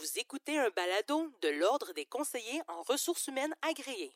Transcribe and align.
Vous 0.00 0.20
écoutez 0.20 0.56
un 0.56 0.70
balado 0.76 1.32
de 1.42 1.48
l'Ordre 1.48 1.92
des 1.92 2.04
conseillers 2.04 2.62
en 2.68 2.82
ressources 2.82 3.26
humaines 3.26 3.54
agréés. 3.68 4.12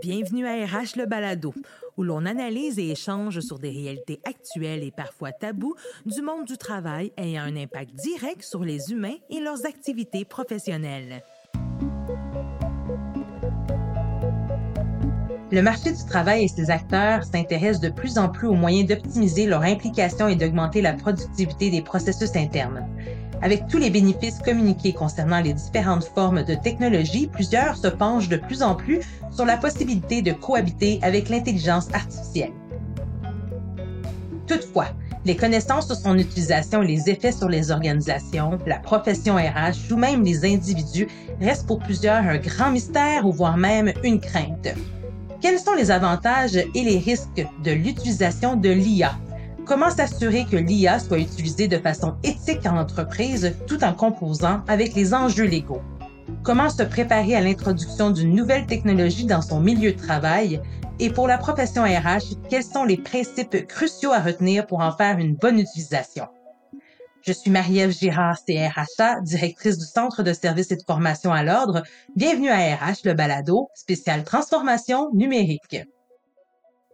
Bienvenue 0.00 0.48
à 0.48 0.66
RH 0.66 0.96
le 0.96 1.06
balado, 1.06 1.54
où 1.96 2.02
l'on 2.02 2.26
analyse 2.26 2.80
et 2.80 2.90
échange 2.90 3.38
sur 3.38 3.60
des 3.60 3.70
réalités 3.70 4.20
actuelles 4.24 4.82
et 4.82 4.90
parfois 4.90 5.30
tabous 5.30 5.76
du 6.06 6.22
monde 6.22 6.44
du 6.44 6.58
travail 6.58 7.12
ayant 7.16 7.42
un 7.42 7.56
impact 7.56 7.94
direct 7.94 8.42
sur 8.42 8.64
les 8.64 8.90
humains 8.90 9.18
et 9.28 9.38
leurs 9.38 9.64
activités 9.64 10.24
professionnelles. 10.24 11.22
Le 15.52 15.62
marché 15.62 15.90
du 15.90 16.04
travail 16.04 16.44
et 16.44 16.48
ses 16.48 16.70
acteurs 16.70 17.24
s'intéressent 17.24 17.80
de 17.80 17.88
plus 17.88 18.18
en 18.18 18.28
plus 18.28 18.46
aux 18.46 18.54
moyens 18.54 18.88
d'optimiser 18.88 19.46
leur 19.46 19.62
implication 19.62 20.28
et 20.28 20.36
d'augmenter 20.36 20.80
la 20.80 20.92
productivité 20.92 21.70
des 21.70 21.82
processus 21.82 22.36
internes. 22.36 22.86
Avec 23.42 23.66
tous 23.66 23.78
les 23.78 23.90
bénéfices 23.90 24.38
communiqués 24.38 24.92
concernant 24.92 25.40
les 25.40 25.52
différentes 25.52 26.04
formes 26.04 26.44
de 26.44 26.54
technologie, 26.54 27.26
plusieurs 27.26 27.76
se 27.76 27.88
penchent 27.88 28.28
de 28.28 28.36
plus 28.36 28.62
en 28.62 28.76
plus 28.76 29.00
sur 29.32 29.44
la 29.44 29.56
possibilité 29.56 30.22
de 30.22 30.32
cohabiter 30.32 31.00
avec 31.02 31.28
l'intelligence 31.28 31.88
artificielle. 31.92 32.52
Toutefois, 34.46 34.86
les 35.24 35.34
connaissances 35.34 35.86
sur 35.86 35.96
son 35.96 36.16
utilisation 36.16 36.82
et 36.82 36.86
les 36.86 37.10
effets 37.10 37.32
sur 37.32 37.48
les 37.48 37.72
organisations, 37.72 38.56
la 38.66 38.78
profession 38.78 39.34
RH 39.34 39.92
ou 39.92 39.96
même 39.96 40.22
les 40.22 40.44
individus 40.44 41.08
restent 41.40 41.66
pour 41.66 41.80
plusieurs 41.80 42.22
un 42.22 42.38
grand 42.38 42.70
mystère 42.70 43.26
ou 43.26 43.32
voire 43.32 43.56
même 43.56 43.92
une 44.04 44.20
crainte. 44.20 44.68
Quels 45.40 45.58
sont 45.58 45.72
les 45.72 45.90
avantages 45.90 46.56
et 46.56 46.84
les 46.84 46.98
risques 46.98 47.46
de 47.64 47.70
l'utilisation 47.70 48.56
de 48.56 48.68
l'IA? 48.68 49.12
Comment 49.64 49.88
s'assurer 49.88 50.44
que 50.44 50.56
l'IA 50.56 50.98
soit 50.98 51.18
utilisée 51.18 51.66
de 51.66 51.78
façon 51.78 52.14
éthique 52.22 52.66
en 52.66 52.76
entreprise 52.76 53.56
tout 53.66 53.82
en 53.82 53.94
composant 53.94 54.60
avec 54.68 54.94
les 54.94 55.14
enjeux 55.14 55.46
légaux? 55.46 55.80
Comment 56.42 56.68
se 56.68 56.82
préparer 56.82 57.36
à 57.36 57.40
l'introduction 57.40 58.10
d'une 58.10 58.34
nouvelle 58.34 58.66
technologie 58.66 59.24
dans 59.24 59.40
son 59.40 59.60
milieu 59.60 59.92
de 59.92 59.98
travail? 59.98 60.60
Et 60.98 61.08
pour 61.08 61.26
la 61.26 61.38
profession 61.38 61.84
RH, 61.84 62.36
quels 62.50 62.62
sont 62.62 62.84
les 62.84 62.98
principes 62.98 63.66
cruciaux 63.66 64.12
à 64.12 64.20
retenir 64.20 64.66
pour 64.66 64.80
en 64.80 64.92
faire 64.92 65.16
une 65.16 65.36
bonne 65.36 65.58
utilisation? 65.58 66.26
Je 67.22 67.32
suis 67.32 67.50
Marie-Ève 67.50 67.92
Girard, 67.92 68.38
CRHA, 68.46 69.20
directrice 69.20 69.76
du 69.76 69.84
Centre 69.84 70.22
de 70.22 70.32
services 70.32 70.70
et 70.70 70.76
de 70.76 70.82
formation 70.86 71.32
à 71.32 71.42
l'ordre. 71.42 71.82
Bienvenue 72.16 72.48
à 72.48 72.76
RH, 72.76 73.04
le 73.04 73.12
balado, 73.12 73.68
spécial 73.74 74.24
transformation 74.24 75.10
numérique. 75.12 75.82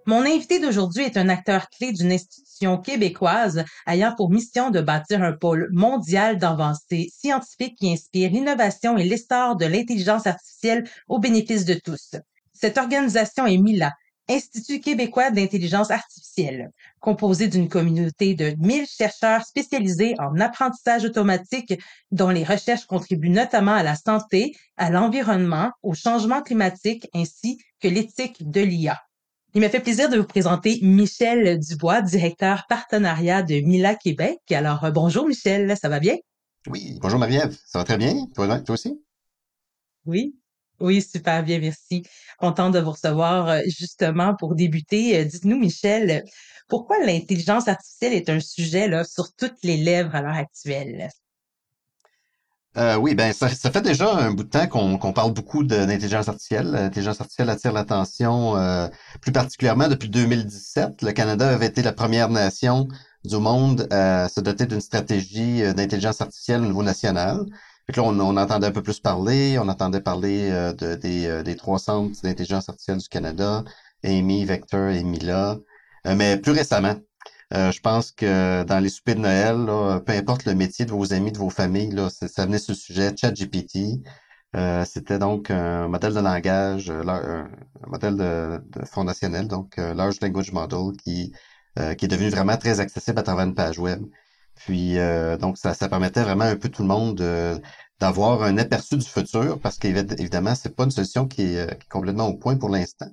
Mon 0.04 0.22
invité 0.22 0.58
d'aujourd'hui 0.58 1.04
est 1.04 1.16
un 1.16 1.28
acteur 1.28 1.68
clé 1.68 1.92
d'une 1.92 2.10
institution 2.10 2.78
québécoise 2.78 3.64
ayant 3.86 4.14
pour 4.16 4.30
mission 4.30 4.70
de 4.70 4.80
bâtir 4.80 5.22
un 5.22 5.32
pôle 5.32 5.68
mondial 5.70 6.38
d'avancées 6.38 7.08
scientifiques 7.16 7.76
qui 7.78 7.92
inspire 7.92 8.30
l'innovation 8.30 8.98
et 8.98 9.04
l'essor 9.04 9.54
de 9.54 9.66
l'intelligence 9.66 10.26
artificielle 10.26 10.88
au 11.08 11.20
bénéfice 11.20 11.64
de 11.64 11.74
tous. 11.74 12.16
Cette 12.52 12.78
organisation 12.78 13.46
est 13.46 13.58
MILA, 13.58 13.92
Institut 14.28 14.80
québécois 14.80 15.30
d'intelligence 15.30 15.92
artificielle, 15.92 16.72
composé 16.98 17.46
d'une 17.46 17.68
communauté 17.68 18.34
de 18.34 18.54
1000 18.58 18.86
chercheurs 18.86 19.44
spécialisés 19.44 20.14
en 20.18 20.40
apprentissage 20.40 21.04
automatique 21.04 21.74
dont 22.10 22.30
les 22.30 22.42
recherches 22.42 22.86
contribuent 22.86 23.30
notamment 23.30 23.74
à 23.74 23.84
la 23.84 23.94
santé, 23.94 24.56
à 24.76 24.90
l'environnement, 24.90 25.70
au 25.82 25.94
changement 25.94 26.42
climatique 26.42 27.08
ainsi 27.14 27.58
que 27.80 27.86
l'éthique 27.86 28.50
de 28.50 28.62
l'IA. 28.62 29.00
Il 29.54 29.60
m'a 29.60 29.68
fait 29.68 29.80
plaisir 29.80 30.10
de 30.10 30.18
vous 30.18 30.26
présenter 30.26 30.80
Michel 30.82 31.58
Dubois, 31.58 32.02
directeur 32.02 32.66
partenariat 32.68 33.42
de 33.42 33.60
Mila 33.60 33.94
Québec. 33.94 34.40
Alors, 34.50 34.84
euh, 34.84 34.90
bonjour 34.90 35.26
Michel, 35.26 35.74
ça 35.80 35.88
va 35.88 36.00
bien? 36.00 36.16
Oui, 36.66 36.98
bonjour 37.00 37.18
Marie-Ève, 37.18 37.56
ça 37.64 37.78
va 37.78 37.84
très 37.84 37.96
bien? 37.96 38.26
Toi, 38.34 38.60
toi 38.60 38.74
aussi? 38.74 39.00
Oui, 40.04 40.36
oui, 40.80 41.02
super 41.02 41.42
bien, 41.42 41.58
merci. 41.58 42.02
Content 42.38 42.70
de 42.70 42.78
vous 42.78 42.90
recevoir 42.92 43.60
justement 43.66 44.34
pour 44.34 44.54
débuter. 44.54 45.24
Dites-nous, 45.24 45.58
Michel, 45.58 46.24
pourquoi 46.68 46.98
l'intelligence 47.04 47.68
artificielle 47.68 48.12
est 48.12 48.28
un 48.28 48.40
sujet 48.40 48.90
sur 49.04 49.34
toutes 49.34 49.62
les 49.62 49.76
lèvres 49.76 50.14
à 50.14 50.22
l'heure 50.22 50.34
actuelle? 50.34 51.08
Euh, 52.76 52.96
oui, 52.96 53.14
ben 53.14 53.32
ça, 53.32 53.48
fait 53.48 53.80
déjà 53.80 54.14
un 54.14 54.32
bout 54.32 54.42
de 54.44 54.50
temps 54.50 54.66
qu'on 54.66 55.12
parle 55.14 55.32
beaucoup 55.32 55.64
d'intelligence 55.64 56.28
artificielle. 56.28 56.66
L'intelligence 56.72 57.20
artificielle 57.20 57.48
attire 57.48 57.72
l'attention, 57.72 58.54
plus 59.22 59.32
particulièrement 59.32 59.88
depuis 59.88 60.10
2017. 60.10 61.00
Le 61.02 61.12
Canada 61.12 61.48
avait 61.48 61.66
été 61.66 61.82
la 61.82 61.92
première 61.92 62.28
nation 62.28 62.86
du 63.24 63.36
monde 63.38 63.88
à 63.90 64.28
se 64.28 64.40
doter 64.40 64.66
d'une 64.66 64.82
stratégie 64.82 65.62
d'intelligence 65.72 66.20
artificielle 66.20 66.60
au 66.62 66.66
niveau 66.66 66.82
national. 66.82 67.46
Fait 67.86 67.96
là, 68.00 68.02
on, 68.02 68.36
entendait 68.36 68.66
un 68.66 68.72
peu 68.72 68.82
plus 68.82 68.98
parler, 68.98 69.58
on 69.60 69.68
entendait 69.68 70.00
parler 70.00 70.50
euh, 70.50 70.72
de, 70.72 70.96
des, 70.96 71.26
euh, 71.26 71.42
des 71.44 71.54
trois 71.54 71.78
centres 71.78 72.20
d'intelligence 72.22 72.68
artificielle 72.68 72.98
du 72.98 73.08
Canada, 73.08 73.62
Amy, 74.02 74.44
Vector 74.44 74.88
et 74.90 75.04
Mila. 75.04 75.58
Euh, 76.06 76.16
mais 76.16 76.36
plus 76.36 76.52
récemment, 76.52 76.96
je 77.52 77.80
pense 77.80 78.10
que 78.12 78.64
dans 78.64 78.80
les 78.80 78.88
soupers 78.88 79.14
de 79.14 79.20
Noël, 79.20 80.02
peu 80.04 80.12
importe 80.12 80.46
le 80.46 80.54
métier 80.54 80.84
de 80.84 80.90
vos 80.90 81.12
amis, 81.12 81.30
de 81.32 81.38
vos 81.38 81.50
familles, 81.50 81.92
là, 81.92 82.08
ça 82.10 82.44
venait 82.44 82.58
sur 82.58 82.72
le 82.72 82.76
sujet 82.76 83.14
ChatGPT. 83.16 84.02
C'était 84.84 85.18
donc 85.18 85.50
un 85.50 85.88
modèle 85.88 86.14
de 86.14 86.20
langage, 86.20 86.90
un, 86.90 87.48
modèle 87.86 88.16
de, 88.16 88.60
de 88.68 88.84
fondationnel, 88.84 89.46
donc 89.48 89.76
Large 89.76 90.18
Language 90.22 90.52
Model, 90.52 90.96
qui, 91.04 91.32
qui 91.76 92.04
est 92.04 92.08
devenu 92.08 92.30
vraiment 92.30 92.56
très 92.56 92.80
accessible 92.80 93.18
à 93.20 93.22
travers 93.22 93.46
une 93.46 93.54
page 93.54 93.78
web. 93.78 94.02
Puis 94.56 94.98
euh, 94.98 95.36
donc 95.36 95.58
ça, 95.58 95.74
ça 95.74 95.88
permettait 95.88 96.22
vraiment 96.22 96.44
un 96.44 96.56
peu 96.56 96.68
tout 96.68 96.82
le 96.82 96.88
monde 96.88 97.22
d'avoir 98.00 98.42
un 98.42 98.58
aperçu 98.58 98.96
du 98.96 99.06
futur 99.06 99.60
parce 99.60 99.78
qu'évidemment, 99.78 100.54
c'est 100.54 100.74
pas 100.74 100.84
une 100.84 100.90
solution 100.90 101.28
qui 101.28 101.42
est, 101.42 101.70
euh, 101.70 101.74
complètement 101.90 102.26
au 102.28 102.34
point 102.34 102.56
pour 102.56 102.70
l'instant. 102.70 103.10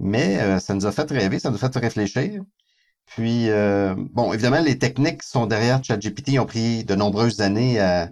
Mais 0.00 0.40
euh, 0.40 0.58
ça 0.60 0.74
nous 0.74 0.86
a 0.86 0.92
fait 0.92 1.10
rêver, 1.10 1.38
ça 1.38 1.50
nous 1.50 1.56
a 1.56 1.70
fait 1.70 1.78
réfléchir. 1.78 2.42
Puis, 3.06 3.48
bon, 4.12 4.32
évidemment, 4.32 4.60
les 4.60 4.78
techniques 4.78 5.22
qui 5.22 5.28
sont 5.28 5.46
derrière 5.46 5.82
ChatGPT 5.82 6.38
ont 6.38 6.46
pris 6.46 6.84
de 6.84 6.94
nombreuses 6.94 7.40
années 7.40 7.80
à, 7.80 8.08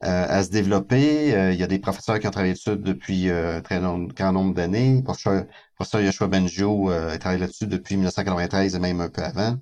à, 0.00 0.42
se 0.42 0.50
développer. 0.50 1.28
il 1.52 1.58
y 1.58 1.62
a 1.62 1.68
des 1.68 1.78
professeurs 1.78 2.18
qui 2.18 2.26
ont 2.26 2.32
travaillé 2.32 2.54
dessus 2.54 2.76
depuis 2.76 3.30
un 3.30 3.60
très 3.62 3.80
grand 3.80 4.32
nombre 4.32 4.54
d'années. 4.54 5.02
Professeur, 5.04 5.44
professeur 5.76 6.00
Yoshua 6.00 6.26
Benjo 6.26 6.90
a 6.90 7.16
travaillé 7.18 7.40
là-dessus 7.40 7.68
depuis 7.68 7.94
1993 7.96 8.74
et 8.74 8.78
même 8.80 9.00
un 9.00 9.08
peu 9.08 9.22
avant. 9.22 9.56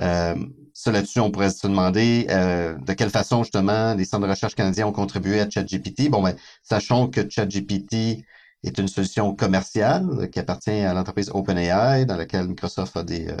Euh, 0.00 0.34
ça 0.78 0.92
là-dessus, 0.92 1.18
on 1.18 1.32
pourrait 1.32 1.50
se 1.50 1.66
demander 1.66 2.28
euh, 2.30 2.76
de 2.78 2.92
quelle 2.92 3.10
façon 3.10 3.42
justement 3.42 3.94
les 3.94 4.04
centres 4.04 4.24
de 4.24 4.30
recherche 4.30 4.54
canadiens 4.54 4.86
ont 4.86 4.92
contribué 4.92 5.40
à 5.40 5.50
ChatGPT. 5.50 6.08
Bon, 6.08 6.22
ben, 6.22 6.36
sachons 6.62 7.08
que 7.08 7.28
ChatGPT 7.28 8.24
est 8.62 8.78
une 8.78 8.86
solution 8.86 9.34
commerciale 9.34 10.30
qui 10.30 10.38
appartient 10.38 10.70
à 10.70 10.94
l'entreprise 10.94 11.30
OpenAI, 11.34 12.04
dans 12.04 12.16
laquelle 12.16 12.46
Microsoft 12.46 12.96
a 12.96 13.02
des, 13.02 13.26
euh, 13.28 13.36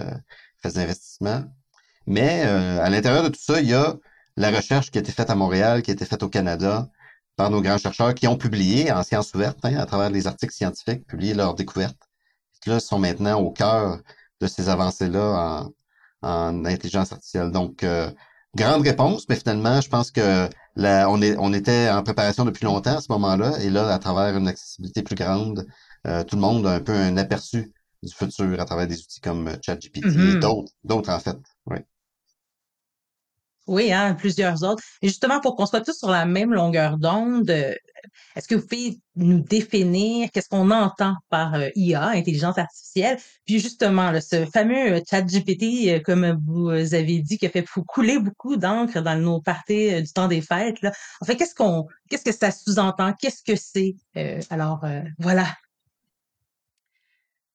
fait 0.60 0.70
des 0.70 0.78
investissements. 0.80 1.44
Mais 2.06 2.42
euh, 2.44 2.82
à 2.82 2.90
l'intérieur 2.90 3.22
de 3.22 3.28
tout 3.28 3.40
ça, 3.40 3.60
il 3.60 3.68
y 3.68 3.74
a 3.74 3.94
la 4.36 4.50
recherche 4.50 4.90
qui 4.90 4.98
a 4.98 5.00
été 5.00 5.12
faite 5.12 5.30
à 5.30 5.36
Montréal, 5.36 5.82
qui 5.82 5.92
a 5.92 5.94
été 5.94 6.04
faite 6.06 6.24
au 6.24 6.28
Canada 6.28 6.88
par 7.36 7.50
nos 7.50 7.62
grands 7.62 7.78
chercheurs 7.78 8.14
qui 8.14 8.26
ont 8.26 8.36
publié 8.36 8.90
en 8.90 9.04
sciences 9.04 9.32
ouvertes, 9.34 9.60
hein, 9.62 9.76
à 9.76 9.86
travers 9.86 10.10
les 10.10 10.26
articles 10.26 10.54
scientifiques, 10.54 11.06
publié 11.06 11.34
leurs 11.34 11.54
découvertes, 11.54 12.08
qui 12.60 12.70
là 12.70 12.80
sont 12.80 12.98
maintenant 12.98 13.38
au 13.40 13.52
cœur 13.52 14.00
de 14.40 14.46
ces 14.48 14.68
avancées-là 14.68 15.64
en, 15.66 15.72
en 16.22 16.64
intelligence 16.64 17.12
artificielle. 17.12 17.50
Donc, 17.50 17.84
euh, 17.84 18.10
grande 18.56 18.82
réponse, 18.82 19.26
mais 19.28 19.36
finalement, 19.36 19.80
je 19.80 19.88
pense 19.88 20.10
que 20.10 20.48
là, 20.76 21.08
on, 21.10 21.20
est, 21.22 21.36
on 21.38 21.52
était 21.52 21.88
en 21.90 22.02
préparation 22.02 22.44
depuis 22.44 22.64
longtemps 22.64 22.96
à 22.96 23.00
ce 23.00 23.12
moment-là, 23.12 23.58
et 23.60 23.70
là, 23.70 23.92
à 23.92 23.98
travers 23.98 24.36
une 24.36 24.48
accessibilité 24.48 25.02
plus 25.02 25.16
grande, 25.16 25.66
euh, 26.06 26.24
tout 26.24 26.36
le 26.36 26.42
monde 26.42 26.66
a 26.66 26.72
un 26.72 26.80
peu 26.80 26.94
un 26.94 27.16
aperçu 27.16 27.72
du 28.02 28.14
futur 28.14 28.60
à 28.60 28.64
travers 28.64 28.86
des 28.86 29.00
outils 29.00 29.20
comme 29.20 29.56
ChatGPT 29.64 29.98
et 29.98 30.08
mm-hmm. 30.08 30.38
d'autres, 30.40 30.72
d'autres 30.84 31.10
en 31.10 31.18
fait. 31.18 31.36
Oui. 31.66 31.78
Oui, 33.66 33.92
hein, 33.92 34.14
plusieurs 34.14 34.62
autres. 34.62 34.82
Et 35.02 35.08
justement, 35.08 35.40
pour 35.40 35.54
qu'on 35.54 35.66
soit 35.66 35.82
tous 35.82 35.98
sur 35.98 36.08
la 36.08 36.24
même 36.24 36.54
longueur 36.54 36.96
d'onde, 36.96 37.50
euh, 37.50 37.74
est-ce 38.36 38.48
que 38.48 38.54
vous 38.54 38.66
pouvez 38.66 39.00
nous 39.16 39.40
définir 39.40 40.30
qu'est-ce 40.30 40.48
qu'on 40.48 40.70
entend 40.70 41.14
par 41.28 41.54
euh, 41.54 41.68
IA, 41.74 42.08
intelligence 42.08 42.58
artificielle? 42.58 43.18
Puis 43.46 43.58
justement, 43.58 44.12
ce 44.20 44.46
fameux 44.46 44.94
euh, 44.94 45.00
chat 45.08 45.22
GPT, 45.22 46.02
comme 46.02 46.38
vous 46.46 46.70
avez 46.70 47.20
dit, 47.20 47.38
qui 47.38 47.46
a 47.46 47.50
fait 47.50 47.64
couler 47.86 48.18
beaucoup 48.18 48.56
d'encre 48.56 49.00
dans 49.00 49.16
nos 49.16 49.40
parties 49.40 50.02
du 50.02 50.12
temps 50.12 50.28
des 50.28 50.40
fêtes. 50.40 50.80
Là. 50.82 50.92
En 51.20 51.26
qu'est-ce 51.34 51.54
qu'on 51.54 51.86
qu'est-ce 52.08 52.24
que 52.24 52.32
ça 52.32 52.50
sous-entend? 52.50 53.12
Qu'est-ce 53.20 53.42
que 53.42 53.56
c'est? 53.56 53.96
alors, 54.50 54.84
voilà. 55.18 55.46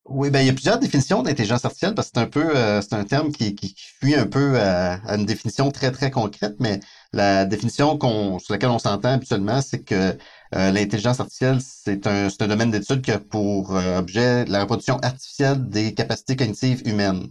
Oui, 0.05 0.29
ben 0.29 0.41
il 0.41 0.47
y 0.47 0.49
a 0.49 0.53
plusieurs 0.53 0.79
définitions 0.79 1.23
d'intelligence 1.23 1.63
artificielle 1.63 1.95
parce 1.95 2.09
que 2.09 2.13
c'est 2.15 2.21
un 2.21 2.27
peu 2.27 2.55
euh, 2.57 2.81
c'est 2.81 2.93
un 2.93 3.05
terme 3.05 3.31
qui, 3.31 3.55
qui, 3.55 3.73
fuit 3.77 4.15
un 4.15 4.27
peu 4.27 4.59
à, 4.59 4.99
une 5.15 5.25
définition 5.25 5.71
très 5.71 5.91
très 5.91 6.11
concrète, 6.11 6.55
mais 6.59 6.81
la 7.13 7.45
définition 7.45 7.97
qu'on 7.97 8.37
sur 8.39 8.53
laquelle 8.53 8.69
on 8.69 8.79
s'entend 8.79 9.13
habituellement, 9.13 9.61
c'est 9.61 9.81
que 9.83 10.17
euh, 10.55 10.71
l'intelligence 10.71 11.21
artificielle 11.21 11.59
c'est 11.61 12.05
un 12.05 12.29
c'est 12.29 12.41
un 12.41 12.47
domaine 12.49 12.69
d'étude 12.69 13.01
qui 13.01 13.11
a 13.11 13.19
pour 13.19 13.75
euh, 13.75 13.97
objet 13.99 14.43
la 14.45 14.61
reproduction 14.61 14.97
artificielle 14.99 15.69
des 15.69 15.93
capacités 15.93 16.35
cognitives 16.35 16.81
humaines. 16.85 17.29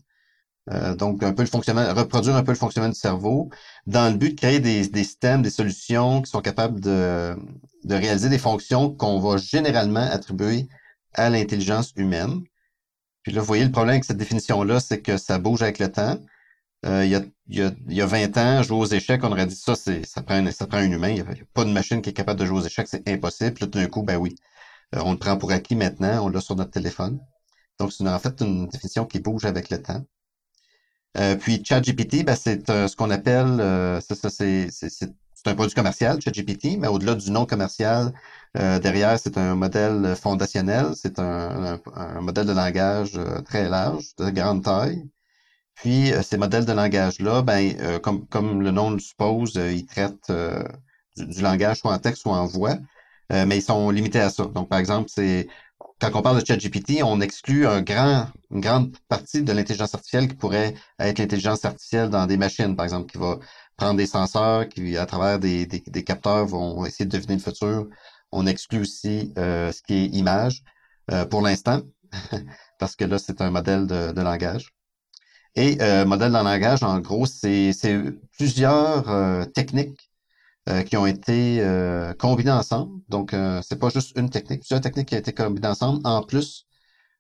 Euh, 0.71 0.95
donc, 0.95 1.23
un 1.25 1.33
peu 1.33 1.43
le 1.43 1.49
fonctionnement, 1.49 1.93
reproduire 1.95 2.37
un 2.37 2.45
peu 2.45 2.53
le 2.53 2.59
fonctionnement 2.59 2.91
du 2.91 2.99
cerveau 2.99 3.51
dans 3.87 4.11
le 4.11 4.17
but 4.17 4.31
de 4.31 4.37
créer 4.37 4.61
des, 4.61 4.87
des 4.89 5.05
systèmes, 5.05 5.43
des 5.43 5.51
solutions 5.51 6.23
qui 6.23 6.31
sont 6.31 6.41
capables 6.41 6.81
de, 6.81 7.37
de 7.85 7.95
réaliser 7.95 8.29
des 8.29 8.39
fonctions 8.39 8.91
qu'on 8.95 9.19
va 9.19 9.37
généralement 9.39 10.01
attribuer 10.01 10.69
à 11.15 11.31
l'intelligence 11.31 11.93
humaine. 11.97 12.43
Puis 13.23 13.33
là, 13.33 13.41
vous 13.41 13.47
voyez, 13.47 13.65
le 13.65 13.71
problème 13.71 13.95
avec 13.95 14.05
cette 14.05 14.17
définition-là, 14.17 14.81
c'est 14.81 15.01
que 15.01 15.17
ça 15.17 15.39
bouge 15.39 15.63
avec 15.63 15.79
le 15.79 15.91
temps. 15.91 16.19
Euh, 16.85 17.05
il, 17.05 17.11
y 17.11 17.15
a, 17.15 17.23
y 17.49 17.63
a, 17.63 17.71
il, 17.89 17.95
y 17.95 18.03
a, 18.03 18.07
20 18.07 18.37
ans, 18.39 18.63
jouer 18.63 18.79
aux 18.79 18.87
échecs, 18.87 19.23
on 19.23 19.31
aurait 19.31 19.47
dit 19.47 19.55
ça, 19.55 19.77
c'est 19.77 20.05
ça 20.05 20.23
prend, 20.23 20.45
ça 20.51 20.67
prend 20.67 20.79
un 20.79 20.91
humain. 20.91 21.11
Il 21.11 21.15
n'y 21.15 21.21
a, 21.21 21.45
pas 21.55 21.65
de 21.65 21.71
machine 21.71 22.03
qui 22.03 22.11
est 22.11 22.13
capable 22.13 22.41
de 22.41 22.47
jouer 22.47 22.59
aux 22.59 22.67
échecs, 22.67 22.89
c'est 22.89 23.09
impossible. 23.09 23.55
Puis 23.55 23.65
là, 23.65 23.71
d'un 23.71 23.87
coup, 23.87 24.03
ben 24.03 24.17
oui, 24.17 24.35
euh, 24.97 25.01
on 25.05 25.13
le 25.13 25.19
prend 25.19 25.37
pour 25.37 25.53
acquis 25.53 25.77
maintenant, 25.77 26.25
on 26.25 26.29
l'a 26.29 26.41
sur 26.41 26.57
notre 26.57 26.73
téléphone. 26.73 27.21
Donc, 27.79 27.93
c'est 27.93 28.07
en 28.09 28.19
fait 28.19 28.41
une 28.41 28.69
définition 28.69 29.07
qui 29.07 29.21
bouge 29.21 29.45
avec 29.45 29.71
le 29.71 29.81
temps. 29.83 30.05
Euh, 31.19 31.37
puis 31.37 31.63
ChatGPT, 31.65 32.25
ben, 32.25 32.37
c'est 32.37 32.67
ce 32.69 32.97
qu'on 32.97 33.11
appelle, 33.11 33.61
euh, 33.61 34.01
ça, 34.01 34.15
ça 34.15 34.31
c'est 34.31 34.69
un 35.47 35.55
produit 35.55 35.75
commercial, 35.75 36.21
ChatGPT, 36.21 36.79
mais 36.79 36.89
au-delà 36.89 37.15
du 37.15 37.31
nom 37.31 37.47
commercial, 37.47 38.13
euh, 38.59 38.79
derrière, 38.79 39.19
c'est 39.19 39.39
un 39.39 39.55
modèle 39.55 40.15
fondationnel, 40.17 40.93
c'est 40.95 41.19
un, 41.19 41.81
modèle 42.21 42.47
de 42.47 42.53
langage 42.53 43.13
euh, 43.17 43.41
très 43.43 43.69
large, 43.69 44.15
de 44.19 44.31
grande 44.31 44.63
taille. 44.65 45.05
Puis 45.75 46.13
ces 46.23 46.37
modèles 46.37 46.67
de 46.67 46.73
langage-là, 46.73 47.43
ben, 47.43 47.99
comme, 48.03 48.27
comme 48.29 48.63
le 48.63 48.71
nom 48.71 48.91
le 48.91 48.99
suppose, 49.01 49.55
ils 49.57 49.87
traitent 49.87 50.31
du, 51.17 51.43
langage 51.43 51.79
soit 51.79 51.93
en 51.93 51.99
texte, 51.99 52.23
soit 52.23 52.37
en 52.37 52.47
voix, 52.47 52.77
mais 53.31 53.57
ils 53.59 53.63
sont 53.63 53.91
limités 53.91 54.21
à 54.21 54.31
ça. 54.31 54.45
Donc, 54.45 54.69
par 54.69 54.79
exemple, 54.79 55.09
c'est 55.13 55.49
quand 56.03 56.11
on 56.15 56.23
parle 56.23 56.41
de 56.41 56.47
ChatGPT, 56.47 57.03
on 57.05 57.21
exclut 57.21 57.67
un 57.67 57.81
grand, 57.81 58.27
une 58.51 58.61
grande 58.61 58.97
partie 59.09 59.43
de 59.43 59.53
l'intelligence 59.53 59.95
artificielle 59.95 60.29
qui 60.29 60.35
pourrait 60.35 60.75
être 60.99 61.19
l'intelligence 61.21 61.65
artificielle 61.65 62.11
dans 62.11 62.27
des 62.27 62.37
machines, 62.37 62.75
par 62.75 62.85
exemple, 62.85 63.11
qui 63.11 63.19
va 63.19 63.39
prendre 63.77 63.97
des 63.97 64.07
senseurs, 64.07 64.69
qui, 64.69 64.97
à 64.97 65.07
travers 65.07 65.39
des, 65.39 65.65
des 65.67 66.05
capteurs, 66.05 66.45
vont 66.47 66.85
essayer 66.87 67.07
de 67.07 67.17
deviner 67.17 67.37
le 67.37 67.41
futur. 67.41 67.87
On 68.33 68.47
exclut 68.47 68.81
aussi 68.81 69.33
euh, 69.39 69.71
ce 69.73 69.83
qui 69.83 69.95
est 69.95 70.07
image 70.07 70.65
euh, 71.11 71.27
pour 71.27 71.43
l'instant, 71.43 71.83
parce 72.79 72.97
que 72.97 73.05
là, 73.05 73.19
c'est 73.19 73.41
un 73.43 73.51
modèle 73.51 73.87
de, 73.87 74.21
langage. 74.21 74.73
Et 75.55 75.79
euh, 75.83 76.07
modèle 76.07 76.33
de 76.33 76.39
langage, 76.39 76.83
en 76.83 76.99
gros, 77.01 77.27
c'est 77.27 77.73
plusieurs 78.33 79.05
techniques 79.53 80.11
qui 80.87 80.97
ont 80.97 81.07
été 81.07 81.61
combinés 82.19 82.53
ensemble. 82.53 83.01
Donc, 83.09 83.35
c'est 83.63 83.79
pas 83.79 83.91
juste 83.91 84.17
une 84.17 84.31
technique, 84.31 84.61
plusieurs 84.61 84.81
techniques 84.81 85.09
qui 85.09 85.15
ont 85.17 85.19
été 85.19 85.33
combinées 85.33 85.69
ensemble, 85.69 86.01
en 86.05 86.23
plus 86.23 86.67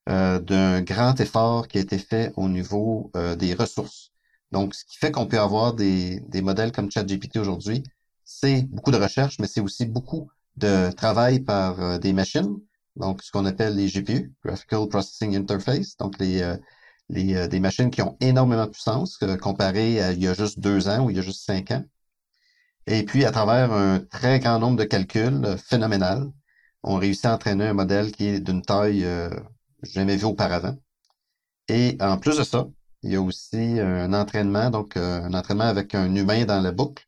d'un 0.06 0.80
grand 0.82 1.20
effort 1.20 1.68
qui 1.68 1.78
a 1.78 1.80
été 1.82 1.98
fait 1.98 2.32
au 2.36 2.48
niveau 2.48 3.10
des 3.38 3.54
ressources. 3.54 4.12
Donc, 4.52 4.74
ce 4.74 4.84
qui 4.84 4.96
fait 4.98 5.10
qu'on 5.10 5.26
peut 5.26 5.40
avoir 5.40 5.74
des, 5.74 6.20
des 6.20 6.42
modèles 6.42 6.72
comme 6.72 6.90
ChatGPT 6.90 7.38
aujourd'hui, 7.38 7.82
c'est 8.24 8.62
beaucoup 8.62 8.90
de 8.92 8.98
recherche, 8.98 9.38
mais 9.40 9.46
c'est 9.46 9.60
aussi 9.60 9.86
beaucoup 9.86 10.30
de 10.56 10.90
travail 10.92 11.40
par 11.40 11.98
des 11.98 12.12
machines, 12.12 12.56
donc 12.96 13.22
ce 13.22 13.30
qu'on 13.32 13.46
appelle 13.46 13.76
les 13.76 13.88
GPU, 13.88 14.32
Graphical 14.44 14.86
Processing 14.88 15.36
Interface, 15.36 15.96
donc 15.96 16.18
les, 16.18 16.56
les 17.08 17.48
des 17.48 17.60
machines 17.60 17.90
qui 17.90 18.02
ont 18.02 18.16
énormément 18.20 18.66
de 18.66 18.70
puissance 18.70 19.18
comparé 19.40 20.00
à 20.00 20.12
il 20.12 20.22
y 20.22 20.28
a 20.28 20.34
juste 20.34 20.60
deux 20.60 20.88
ans 20.88 21.06
ou 21.06 21.10
il 21.10 21.16
y 21.16 21.18
a 21.18 21.22
juste 21.22 21.44
cinq 21.44 21.70
ans. 21.70 21.84
Et 22.86 23.04
puis, 23.04 23.24
à 23.24 23.30
travers 23.30 23.72
un 23.72 24.00
très 24.00 24.40
grand 24.40 24.58
nombre 24.58 24.76
de 24.78 24.84
calculs 24.84 25.44
euh, 25.44 25.56
phénoménal, 25.56 26.30
on 26.82 26.96
réussit 26.96 27.26
à 27.26 27.34
entraîner 27.34 27.68
un 27.68 27.74
modèle 27.74 28.12
qui 28.12 28.26
est 28.26 28.40
d'une 28.40 28.62
taille 28.62 29.04
euh, 29.04 29.30
jamais 29.82 30.16
vue 30.16 30.24
auparavant. 30.24 30.76
Et 31.68 31.96
en 32.00 32.18
plus 32.18 32.38
de 32.38 32.42
ça, 32.44 32.68
il 33.02 33.12
y 33.12 33.16
a 33.16 33.22
aussi 33.22 33.78
un 33.80 34.12
entraînement, 34.12 34.70
donc 34.70 34.96
euh, 34.96 35.22
un 35.22 35.34
entraînement 35.34 35.64
avec 35.64 35.94
un 35.94 36.14
humain 36.14 36.44
dans 36.44 36.60
la 36.60 36.72
boucle 36.72 37.06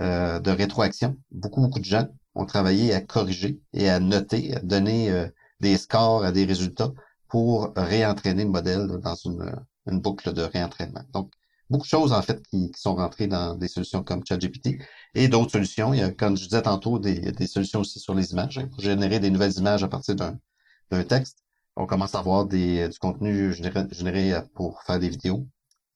euh, 0.00 0.40
de 0.40 0.50
rétroaction. 0.50 1.16
Beaucoup, 1.30 1.60
beaucoup 1.60 1.78
de 1.78 1.84
gens 1.84 2.08
ont 2.34 2.46
travaillé 2.46 2.94
à 2.94 3.00
corriger 3.00 3.60
et 3.72 3.88
à 3.88 4.00
noter, 4.00 4.56
à 4.56 4.60
donner 4.60 5.28
des 5.60 5.78
scores 5.78 6.24
à 6.24 6.32
des 6.32 6.44
résultats 6.44 6.92
pour 7.28 7.72
réentraîner 7.76 8.44
le 8.44 8.50
modèle 8.50 8.86
dans 9.02 9.14
une, 9.14 10.00
boucle 10.00 10.32
de 10.32 10.42
réentraînement. 10.42 11.02
Donc, 11.12 11.32
beaucoup 11.70 11.84
de 11.84 11.88
choses, 11.88 12.12
en 12.12 12.22
fait, 12.22 12.42
qui, 12.48 12.70
sont 12.76 12.94
rentrées 12.94 13.26
dans 13.26 13.54
des 13.54 13.68
solutions 13.68 14.02
comme 14.02 14.22
ChatGPT 14.26 14.78
et 15.14 15.28
d'autres 15.28 15.52
solutions. 15.52 15.94
Il 15.94 16.00
y 16.00 16.02
a, 16.02 16.10
comme 16.10 16.36
je 16.36 16.44
disais 16.44 16.62
tantôt, 16.62 16.98
des, 16.98 17.32
des 17.32 17.46
solutions 17.46 17.80
aussi 17.80 18.00
sur 18.00 18.14
les 18.14 18.32
images, 18.32 18.58
hein, 18.58 18.68
pour 18.68 18.80
générer 18.80 19.18
des 19.20 19.30
nouvelles 19.30 19.56
images 19.58 19.82
à 19.82 19.88
partir 19.88 20.14
d'un 20.14 21.04
texte. 21.04 21.42
On 21.76 21.86
commence 21.86 22.14
à 22.14 22.18
avoir 22.18 22.44
des, 22.46 22.88
du 22.88 22.98
contenu 22.98 23.52
généré, 23.54 24.42
pour 24.54 24.82
faire 24.82 24.98
des 24.98 25.08
vidéos. 25.08 25.46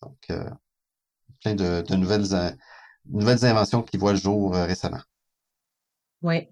Donc, 0.03 0.17
euh, 0.31 0.49
plein 1.43 1.55
de, 1.55 1.95
nouvelles, 1.97 2.35
euh, 2.35 3.47
inventions 3.47 3.83
qui 3.83 3.99
voient 3.99 4.13
le 4.13 4.19
jour 4.19 4.55
euh, 4.55 4.65
récemment. 4.65 5.01
Oui, 6.23 6.49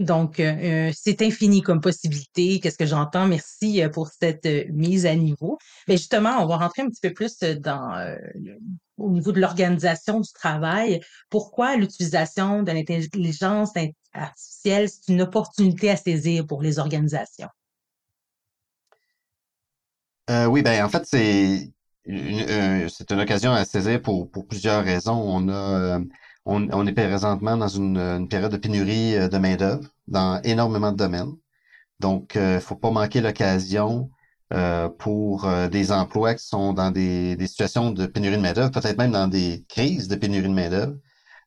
donc, 0.00 0.40
euh, 0.40 0.88
euh, 0.88 0.92
c'est 0.92 1.22
infini 1.22 1.62
comme 1.62 1.80
possibilité. 1.80 2.58
Qu'est-ce 2.58 2.78
que 2.78 2.86
j'entends? 2.86 3.28
Merci 3.28 3.82
euh, 3.82 3.88
pour 3.88 4.08
cette 4.08 4.46
mise 4.70 5.06
à 5.06 5.14
niveau. 5.14 5.58
Mais 5.86 5.96
justement, 5.96 6.42
on 6.42 6.46
va 6.46 6.56
rentrer 6.56 6.82
un 6.82 6.88
petit 6.88 7.00
peu 7.00 7.12
plus 7.12 7.38
dans 7.38 8.16
au 8.96 9.10
niveau 9.10 9.32
de 9.32 9.40
l'organisation 9.40 10.20
du 10.20 10.32
travail. 10.32 11.00
Pourquoi 11.30 11.76
l'utilisation 11.76 12.62
de 12.62 12.72
l'intelligence 12.72 13.70
artificielle, 14.12 14.88
c'est 14.88 15.12
une 15.12 15.22
opportunité 15.22 15.90
à 15.90 15.96
saisir 15.96 16.46
pour 16.46 16.62
les 16.62 16.78
organisations? 16.78 17.48
oui, 20.48 20.62
ben 20.62 20.84
en 20.84 20.88
fait, 20.88 21.04
c'est 21.04 21.70
une, 22.06 23.20
occasion 23.20 23.52
à 23.52 23.64
saisir 23.64 24.00
pour, 24.00 24.30
pour 24.30 24.46
plusieurs 24.46 24.82
raisons. 24.82 25.20
On 25.20 25.48
a 25.50 26.00
on, 26.46 26.86
est 26.86 26.92
présentement 26.92 27.56
dans 27.56 27.68
une, 27.68 28.28
période 28.28 28.52
de 28.52 28.56
pénurie 28.56 29.16
euh, 29.16 29.28
de 29.28 29.38
main-d'œuvre 29.38 29.88
dans 30.08 30.40
énormément 30.42 30.92
de 30.92 30.96
domaines. 30.96 31.32
Donc, 32.00 32.32
il 32.34 32.40
euh, 32.40 32.60
faut 32.60 32.76
pas 32.76 32.90
manquer 32.90 33.20
l'occasion 33.20 34.10
euh, 34.52 34.88
pour 34.88 35.48
des 35.70 35.90
emplois 35.90 36.34
qui 36.34 36.46
sont 36.46 36.72
dans 36.74 36.90
des, 36.90 37.36
situations 37.46 37.90
de 37.90 38.06
pénurie 38.06 38.36
de 38.36 38.42
main-d'œuvre, 38.42 38.70
peut-être 38.70 38.98
même 38.98 39.12
dans 39.12 39.28
des 39.28 39.64
crises 39.68 40.08
de 40.08 40.16
pénurie 40.16 40.48
de 40.48 40.54
main-d'œuvre, 40.54 40.96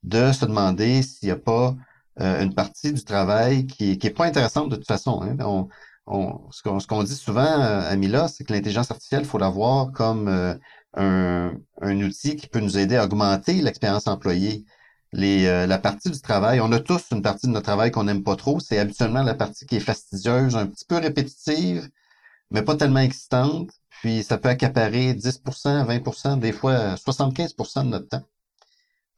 de 0.03 0.31
se 0.31 0.45
demander 0.45 1.03
s'il 1.03 1.27
n'y 1.27 1.31
a 1.31 1.38
pas 1.38 1.75
une 2.19 2.55
partie 2.55 2.91
du 2.91 3.03
travail 3.03 3.67
qui, 3.67 4.00
n'est 4.03 4.09
pas 4.09 4.25
intéressante 4.25 4.69
de 4.69 4.75
toute 4.75 4.88
façon. 4.88 5.21
Hein. 5.21 5.38
On, 6.07 6.50
ce 6.51 6.88
qu'on 6.88 7.03
dit 7.03 7.15
souvent 7.15 7.45
à 7.45 7.95
Mila, 7.95 8.27
c'est 8.27 8.43
que 8.43 8.53
l'intelligence 8.53 8.89
artificielle, 8.89 9.21
il 9.21 9.27
faut 9.27 9.38
la 9.38 9.50
voir 9.50 9.91
comme 9.91 10.27
un, 10.95 11.51
un, 11.81 12.01
outil 12.01 12.35
qui 12.35 12.47
peut 12.47 12.59
nous 12.59 12.77
aider 12.77 12.95
à 12.95 13.05
augmenter 13.05 13.61
l'expérience 13.61 14.07
employée 14.07 14.65
les, 15.13 15.45
euh, 15.48 15.68
la 15.68 15.80
partie 15.80 16.12
du 16.12 16.21
travail, 16.21 16.59
on 16.62 16.71
a 16.71 16.79
tous 16.79 17.12
une 17.12 17.22
partie 17.22 17.48
de 17.48 17.51
notre 17.51 17.65
travail 17.65 17.91
qu'on 17.91 18.03
n'aime 18.03 18.24
pas 18.24 18.36
trop. 18.36 18.60
C'est 18.60 18.79
habituellement 18.79 19.24
la 19.24 19.36
partie 19.36 19.65
qui 19.65 19.77
est 19.77 19.79
fastidieuse, 19.79 20.55
un 20.55 20.67
petit 20.67 20.86
peu 20.86 20.98
répétitive, 20.98 21.89
mais 22.51 22.62
pas 22.63 22.75
tellement 22.75 23.00
excitante. 23.00 23.72
Puis 24.01 24.24
ça 24.24 24.38
peut 24.38 24.50
accaparer 24.50 25.13
10% 25.13 25.86
20% 25.86 26.39
des 26.39 26.51
fois 26.51 26.96
75% 26.98 27.86
de 27.86 27.89
notre 27.89 28.10
temps. 28.10 28.24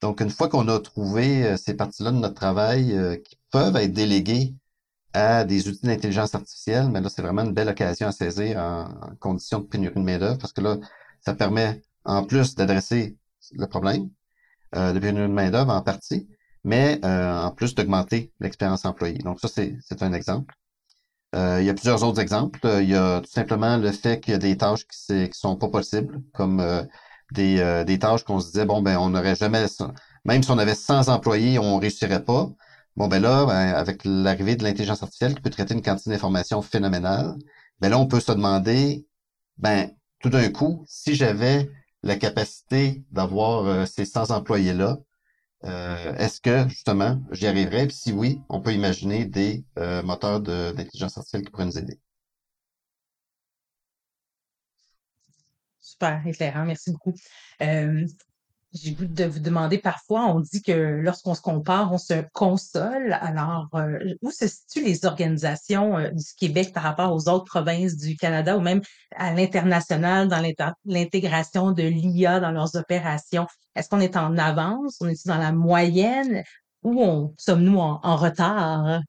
Donc, 0.02 0.22
une 0.22 0.30
fois 0.30 0.48
qu'on 0.50 0.68
a 0.70 0.80
trouvé 0.80 1.46
euh, 1.46 1.58
ces 1.58 1.74
parties-là 1.74 2.12
de 2.12 2.18
notre 2.18 2.36
travail 2.36 2.94
euh, 2.94 3.18
qui 3.18 3.38
peuvent 3.52 3.76
être 3.76 3.94
déléguées 3.94 4.56
à 5.14 5.44
des 5.44 5.68
outils 5.68 5.86
d'intelligence 5.86 6.36
artificielle, 6.36 6.90
mais 6.90 7.02
là, 7.02 7.10
c'est 7.10 7.22
vraiment 7.22 7.44
une 7.44 7.54
belle 7.54 7.70
occasion 7.70 8.08
à 8.08 8.12
saisir 8.12 8.58
en, 8.60 8.86
en 9.02 9.16
condition 9.20 9.60
de 9.60 9.66
pénurie 9.66 9.96
de 9.96 10.02
main-d'œuvre 10.02 10.38
parce 10.38 10.54
que 10.54 10.62
là, 10.62 10.78
ça 11.22 11.34
permet, 11.34 11.82
en 12.06 12.24
plus 12.26 12.56
d'adresser 12.56 13.18
le 13.54 13.68
problème, 13.68 14.10
euh, 14.76 14.94
de 14.94 15.28
main-d'œuvre 15.28 15.72
en 15.72 15.82
partie, 15.82 16.28
mais 16.64 17.00
euh, 17.04 17.42
en 17.42 17.52
plus 17.52 17.76
d'augmenter 17.76 18.32
l'expérience 18.40 18.86
employée. 18.86 19.20
Donc, 19.20 19.40
ça, 19.40 19.48
c'est 19.48 20.04
un 20.04 20.14
exemple. 20.14 20.54
Euh, 21.36 21.58
il 21.62 21.66
y 21.66 21.70
a 21.70 21.74
plusieurs 21.74 22.04
autres 22.04 22.20
exemples. 22.20 22.60
Il 22.82 22.90
y 22.90 22.96
a 22.96 23.22
tout 23.22 23.30
simplement 23.30 23.78
le 23.78 23.92
fait 23.92 24.20
qu'il 24.20 24.32
y 24.34 24.36
a 24.36 24.40
des 24.40 24.58
tâches 24.58 24.86
qui, 24.88 25.30
qui 25.30 25.40
sont 25.40 25.56
pas 25.56 25.70
possibles, 25.70 26.22
comme 26.34 26.64
des, 27.32 27.84
des 27.86 28.00
tâches 28.00 28.24
qu'on 28.24 28.40
se 28.40 28.48
disait, 28.48 28.66
bon, 28.66 28.82
ben, 28.82 28.98
on 28.98 29.10
n'aurait 29.10 29.36
jamais, 29.36 29.66
même 30.26 30.44
si 30.44 30.52
on 30.52 30.58
avait 30.58 30.76
100 30.76 31.08
employés, 31.10 31.60
on 31.60 31.78
réussirait 31.78 32.24
pas. 32.24 32.50
Bon, 32.96 33.08
ben 33.08 33.22
là, 33.22 33.46
ben, 33.46 33.74
avec 33.76 34.02
l'arrivée 34.04 34.56
de 34.56 34.64
l'intelligence 34.64 35.04
artificielle 35.04 35.36
qui 35.36 35.42
peut 35.42 35.50
traiter 35.50 35.74
une 35.74 35.82
quantité 35.82 36.10
d'informations 36.10 36.62
phénoménale, 36.62 37.36
ben 37.80 37.90
là, 37.90 38.00
on 38.00 38.08
peut 38.08 38.20
se 38.20 38.32
demander, 38.32 39.06
ben, 39.58 39.92
tout 40.20 40.30
d'un 40.30 40.50
coup, 40.50 40.84
si 40.88 41.16
j'avais 41.16 41.70
la 42.04 42.16
capacité 42.16 43.04
d'avoir 43.12 43.66
euh, 43.66 43.86
ces 43.86 44.06
100 44.06 44.32
employés-là, 44.32 44.98
euh, 45.66 46.16
est-ce 46.16 46.40
que 46.40 46.68
justement 46.70 47.22
j'y 47.32 47.48
arriverai? 47.48 47.90
Si 47.90 48.14
oui, 48.14 48.40
on 48.50 48.62
peut 48.62 48.74
imaginer 48.74 49.26
des 49.26 49.64
euh, 49.78 50.02
moteurs 50.04 50.40
d'intelligence 50.40 51.18
artificielle 51.18 51.44
qui 51.44 51.52
pourraient 51.52 51.66
nous 51.66 51.78
aider. 51.78 52.00
Super 55.80 56.26
éclairant, 56.26 56.66
merci 56.66 56.92
beaucoup. 56.92 57.14
J'ai 58.72 58.92
goût 58.92 59.06
de 59.06 59.26
vous 59.26 59.40
demander 59.40 59.80
parfois, 59.80 60.28
on 60.28 60.42
dit 60.42 60.62
que 60.62 60.72
lorsqu'on 60.72 61.34
se 61.34 61.42
compare, 61.42 61.92
on 61.92 61.98
se 61.98 62.24
console. 62.34 63.14
Alors, 63.20 63.68
euh, 63.74 63.98
où 64.22 64.30
se 64.30 64.48
situent 64.48 64.86
les 64.86 65.06
organisations 65.06 65.98
euh, 65.98 66.12
du 66.12 66.24
Québec 66.38 66.72
par 66.72 66.84
rapport 66.84 67.12
aux 67.12 67.28
autres 67.30 67.46
provinces 67.46 67.98
du 67.98 68.16
Canada 68.16 68.58
ou 68.58 68.62
même 68.62 68.82
à 69.16 69.34
l'international 69.34 70.28
dans 70.28 70.44
l'intégration 70.86 71.72
de 71.72 71.84
l'IA 71.84 72.40
dans 72.40 72.52
leurs 72.52 72.76
opérations? 72.76 73.48
Est-ce 73.76 73.90
qu'on 73.90 74.02
est 74.02 74.16
en 74.16 74.38
avance? 74.38 74.98
On 75.02 75.08
est 75.08 75.28
dans 75.28 75.38
la 75.38 75.52
moyenne? 75.52 76.44
Ou 76.84 77.34
sommes-nous 77.40 77.80
en 77.80 78.16
retard? 78.18 79.02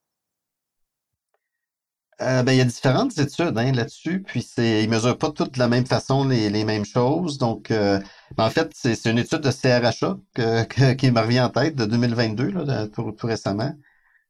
Euh, 2.22 2.42
ben, 2.42 2.52
il 2.52 2.58
y 2.58 2.60
a 2.60 2.64
différentes 2.64 3.16
études 3.18 3.56
hein, 3.56 3.72
là-dessus, 3.72 4.22
puis 4.22 4.42
c'est, 4.42 4.84
ils 4.84 4.90
mesurent 4.90 5.16
pas 5.16 5.30
toutes 5.30 5.54
de 5.54 5.58
la 5.58 5.68
même 5.68 5.86
façon 5.86 6.24
les, 6.28 6.50
les 6.50 6.64
mêmes 6.64 6.84
choses. 6.84 7.38
Donc, 7.38 7.70
euh, 7.70 7.98
ben, 8.36 8.44
en 8.44 8.50
fait, 8.50 8.70
c'est, 8.74 9.06
une 9.06 9.18
étude 9.18 9.40
de 9.40 9.50
CRHA 9.50 10.18
que, 10.34 10.92
qui 10.94 11.10
me 11.10 11.20
revient 11.20 11.40
en 11.40 11.48
tête 11.48 11.76
de 11.76 11.86
2022, 11.86 12.50
là, 12.50 12.86
tout, 12.88 13.14
récemment, 13.22 13.74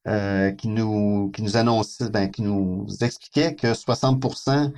euh, 0.08 0.52
qui 0.52 0.68
nous 0.68 1.30
qui 1.34 1.42
nous 1.42 1.56
annonçait, 1.56 2.10
ben, 2.10 2.30
qui 2.30 2.42
nous 2.42 2.86
expliquait 3.00 3.56
que 3.56 3.74
60% 3.74 4.72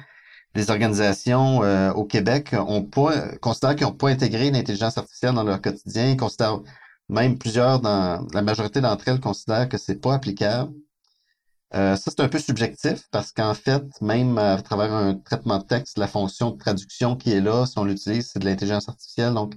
des 0.55 0.71
organisations 0.71 1.61
au 1.95 2.05
Québec 2.05 2.55
ont 2.55 2.83
pas 2.85 3.29
considèrent 3.41 3.77
qu'ils 3.77 3.87
n'ont 3.87 3.93
pas 3.95 4.11
intégré 4.11 4.51
l'intelligence 4.51 4.99
artificielle 4.99 5.35
dans 5.35 5.45
leur 5.45 5.61
quotidien. 5.63 6.11
Ils 6.11 6.17
considèrent 6.17 6.61
même 7.09 7.39
plusieurs 7.39 7.81
dans 7.81 8.27
la 8.33 8.43
majorité 8.43 8.81
d'entre 8.81 9.09
elles 9.09 9.21
considèrent 9.21 9.69
que 9.69 9.79
c'est 9.79 10.01
pas 10.01 10.15
applicable. 10.15 10.73
Euh, 11.75 11.97
ça, 11.97 12.11
c'est 12.11 12.21
un 12.21 12.29
peu 12.29 12.39
subjectif 12.39 13.09
parce 13.11 13.33
qu'en 13.33 13.55
fait, 13.55 13.83
même 14.03 14.37
à 14.37 14.61
travers 14.61 14.93
un 14.93 15.15
traitement 15.15 15.59
de 15.59 15.65
texte, 15.65 15.97
la 15.97 16.07
fonction 16.07 16.51
de 16.51 16.59
traduction 16.59 17.17
qui 17.17 17.33
est 17.33 17.41
là, 17.41 17.65
si 17.67 17.79
on 17.79 17.85
l'utilise, 17.85 18.31
c'est 18.31 18.41
de 18.41 18.45
l'intelligence 18.45 18.89
artificielle. 18.89 19.33
Donc, 19.35 19.55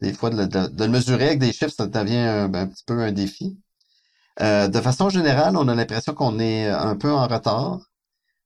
des 0.00 0.12
fois, 0.14 0.30
de, 0.30 0.84
le 0.84 0.88
mesurer 0.88 1.26
avec 1.26 1.40
des 1.40 1.52
chiffres, 1.52 1.72
ça 1.76 1.86
devient 1.86 2.16
un, 2.16 2.48
ben, 2.48 2.66
petit 2.68 2.84
peu 2.86 3.00
un 3.02 3.12
défi. 3.12 3.58
Euh, 4.40 4.68
de 4.68 4.80
façon 4.80 5.10
générale, 5.10 5.56
on 5.56 5.68
a 5.68 5.74
l'impression 5.74 6.14
qu'on 6.14 6.38
est 6.38 6.68
un 6.68 6.96
peu 6.96 7.12
en 7.12 7.26
retard, 7.26 7.80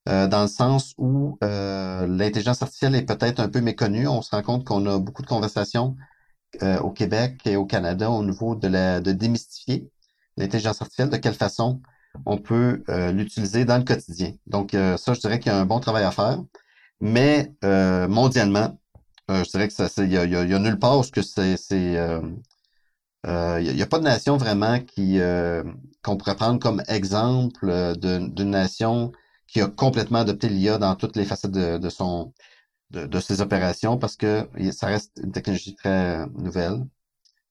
euh, 0.09 0.27
dans 0.27 0.43
le 0.43 0.49
sens 0.49 0.95
où 0.99 1.39
l'intelligence 1.41 2.63
artificielle 2.63 2.97
est 2.97 3.03
peut-être 3.03 3.41
un 3.41 3.49
peu 3.49 3.61
méconnue. 3.61 4.09
On 4.09 4.23
se 4.23 4.31
rend 4.31 4.43
compte 4.43 4.65
qu'on 4.65 4.87
a 4.87 4.99
beaucoup 4.99 5.23
de 5.23 5.29
conversations 5.29 5.97
au 6.83 6.91
Québec 6.91 7.41
et 7.47 7.57
au 7.57 7.65
Canada 7.67 8.11
au 8.11 8.25
niveau 8.25 8.55
de, 8.57 8.69
la, 8.69 9.01
de 9.01 9.13
démystifier 9.13 9.91
l'intelligence 10.37 10.83
artificielle, 10.83 11.11
de 11.11 11.17
quelle 11.17 11.35
façon 11.35 11.81
on 12.27 12.39
peut 12.39 12.83
euh, 12.89 13.13
l'utiliser 13.13 13.65
dans 13.65 13.79
le 13.79 13.85
quotidien. 13.85 14.35
Donc, 14.47 14.75
euh, 14.75 14.97
ça, 14.97 15.15
je 15.15 15.21
dirais 15.21 15.39
qu'il 15.39 15.53
y 15.53 15.55
a 15.55 15.59
un 15.59 15.67
bon 15.67 15.81
travail 15.81 16.05
à 16.05 16.11
faire. 16.11 16.39
Mais 17.01 17.53
euh, 17.65 18.07
mondialement, 18.09 18.79
je 19.29 19.51
dirais 19.51 19.69
que 19.69 19.75
ça, 19.75 19.89
il 19.99 20.13
y 20.13 20.17
a, 20.19 20.59
nulle 20.59 20.79
part 20.79 20.99
où 20.99 21.03
que 21.03 21.23
c'est, 21.23 21.57
il 21.65 21.91
n'y 23.75 23.83
a, 23.83 23.87
pas 23.87 23.99
de 23.99 24.05
nation 24.05 24.37
vraiment 24.37 24.79
qui 24.81 25.19
qu'on 26.03 26.17
pourrait 26.17 26.37
prendre 26.37 26.59
comme 26.61 26.83
exemple 26.89 27.95
d'une 27.97 28.51
nation 28.51 29.13
qui 29.49 29.61
a 29.61 29.69
complètement 29.69 30.21
adopté 30.21 30.49
l'IA 30.49 30.79
dans 30.79 30.95
toutes 30.97 31.17
les 31.17 31.25
facettes 31.25 31.53
de, 31.53 31.89
son 31.89 32.35
de, 32.91 33.21
ses 33.21 33.41
opérations 33.41 33.97
parce 33.99 34.17
que 34.17 34.47
ça 34.73 34.87
reste 34.87 35.19
une 35.23 35.33
technologie 35.33 35.75
très 35.75 36.27
nouvelle. 36.29 36.85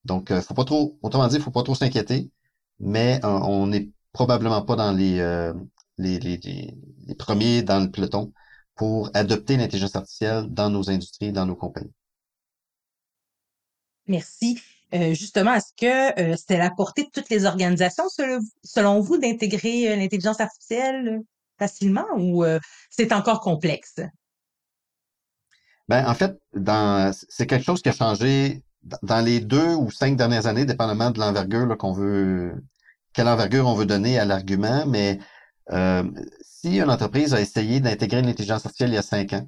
Donc, 0.05 0.31
faut 0.41 0.53
pas 0.53 0.65
trop, 0.65 0.97
autrement 1.01 1.27
dit, 1.27 1.39
faut 1.39 1.51
pas 1.51 1.63
trop 1.63 1.75
s'inquiéter, 1.75 2.31
mais 2.79 3.19
on 3.23 3.71
est 3.73 3.89
probablement 4.11 4.61
pas 4.61 4.75
dans 4.75 4.97
euh, 4.97 5.53
les, 5.97 6.19
les, 6.19 6.37
les, 6.37 7.15
premiers 7.15 7.61
dans 7.61 7.79
le 7.79 7.89
peloton 7.89 8.33
pour 8.75 9.09
adopter 9.13 9.57
l'intelligence 9.57 9.95
artificielle 9.95 10.47
dans 10.49 10.69
nos 10.69 10.89
industries, 10.89 11.31
dans 11.31 11.45
nos 11.45 11.55
compagnies. 11.55 11.93
Merci. 14.07 14.59
Euh, 14.93 15.13
justement, 15.13 15.53
est-ce 15.53 15.73
que 15.77 16.19
euh, 16.19 16.35
c'est 16.35 16.57
la 16.57 16.69
portée 16.69 17.03
de 17.03 17.09
toutes 17.09 17.29
les 17.29 17.45
organisations, 17.45 18.05
selon 18.63 18.99
vous, 18.99 19.17
d'intégrer 19.17 19.95
l'intelligence 19.95 20.41
artificielle 20.41 21.21
facilement 21.57 22.07
ou 22.17 22.43
c'est 22.89 23.13
encore 23.13 23.39
complexe? 23.39 24.01
Ben, 25.87 26.09
en 26.09 26.15
fait, 26.15 26.35
dans, 26.53 27.13
c'est 27.29 27.45
quelque 27.45 27.65
chose 27.65 27.81
qui 27.81 27.89
a 27.89 27.93
changé 27.93 28.63
dans 29.03 29.23
les 29.23 29.39
deux 29.39 29.75
ou 29.75 29.91
cinq 29.91 30.17
dernières 30.17 30.47
années, 30.47 30.65
dépendamment 30.65 31.11
de 31.11 31.19
l'envergure 31.19 31.77
qu'on 31.77 31.93
veut 31.93 32.53
quelle 33.13 33.27
envergure 33.27 33.67
on 33.67 33.75
veut 33.75 33.85
donner 33.85 34.19
à 34.19 34.25
l'argument, 34.25 34.85
mais 34.87 35.19
euh, 35.71 36.03
si 36.41 36.79
une 36.79 36.89
entreprise 36.89 37.33
a 37.33 37.41
essayé 37.41 37.79
d'intégrer 37.79 38.21
l'intelligence 38.21 38.65
artificielle 38.65 38.91
il 38.91 38.95
y 38.95 38.97
a 38.97 39.01
cinq 39.01 39.33
ans, 39.33 39.47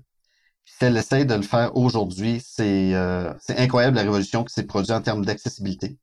si 0.66 0.86
elle 0.86 0.98
essaie 0.98 1.26
de 1.26 1.36
le 1.36 1.42
faire 1.42 1.76
aujourd'hui, 1.76 2.42
c'est 2.46 2.94
euh, 2.94 3.34
incroyable 3.50 3.98
la 3.98 4.04
révolution 4.04 4.44
qui 4.44 4.54
s'est 4.54 4.64
produite 4.64 4.92
en 4.92 5.02
termes 5.02 5.26
d'accessibilité. 5.26 5.98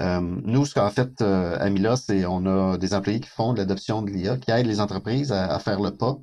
Euh, 0.00 0.20
nous, 0.20 0.66
ce 0.66 0.74
qu'en 0.74 0.90
fait, 0.90 1.22
euh, 1.22 1.56
à 1.58 1.70
Mila, 1.70 1.96
c'est 1.96 2.26
on 2.26 2.44
a 2.46 2.76
des 2.76 2.94
employés 2.94 3.20
qui 3.20 3.28
font 3.28 3.52
de 3.54 3.58
l'adoption 3.58 4.02
de 4.02 4.10
l'IA, 4.10 4.36
qui 4.36 4.50
aident 4.50 4.66
les 4.66 4.80
entreprises 4.80 5.32
à, 5.32 5.58
faire 5.58 5.80
le 5.80 5.90
pas. 5.90 6.16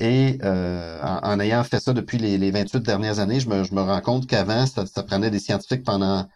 Et 0.00 0.38
euh, 0.42 1.00
en, 1.02 1.38
ayant 1.38 1.62
fait 1.62 1.78
ça 1.80 1.92
depuis 1.92 2.18
les, 2.18 2.36
les 2.38 2.50
28 2.50 2.80
dernières 2.80 3.20
années, 3.20 3.38
je 3.38 3.48
me, 3.48 3.62
je 3.62 3.72
rends 3.74 4.00
compte 4.00 4.26
qu'avant, 4.26 4.66
ça, 4.66 4.86
ça, 4.86 5.04
prenait 5.04 5.30
des 5.30 5.38
scientifiques 5.38 5.84
pendant 5.84 6.28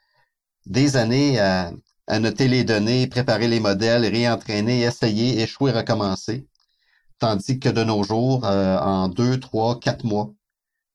des 0.67 0.97
années 0.97 1.41
à, 1.41 1.73
à 2.09 2.19
noter 2.19 2.49
les 2.49 2.65
données, 2.65 3.07
préparer 3.07 3.49
les 3.49 3.61
modèles, 3.61 4.07
réentraîner, 4.07 4.83
essayer, 4.83 5.43
échouer, 5.43 5.73
recommencer. 5.73 6.47
Tandis 7.19 7.61
que 7.61 7.69
de 7.69 7.85
nos 7.85 8.03
jours, 8.03 8.47
euh, 8.47 8.79
en 8.79 9.09
deux, 9.09 9.38
trois, 9.38 9.79
quatre 9.79 10.05
mois, 10.05 10.33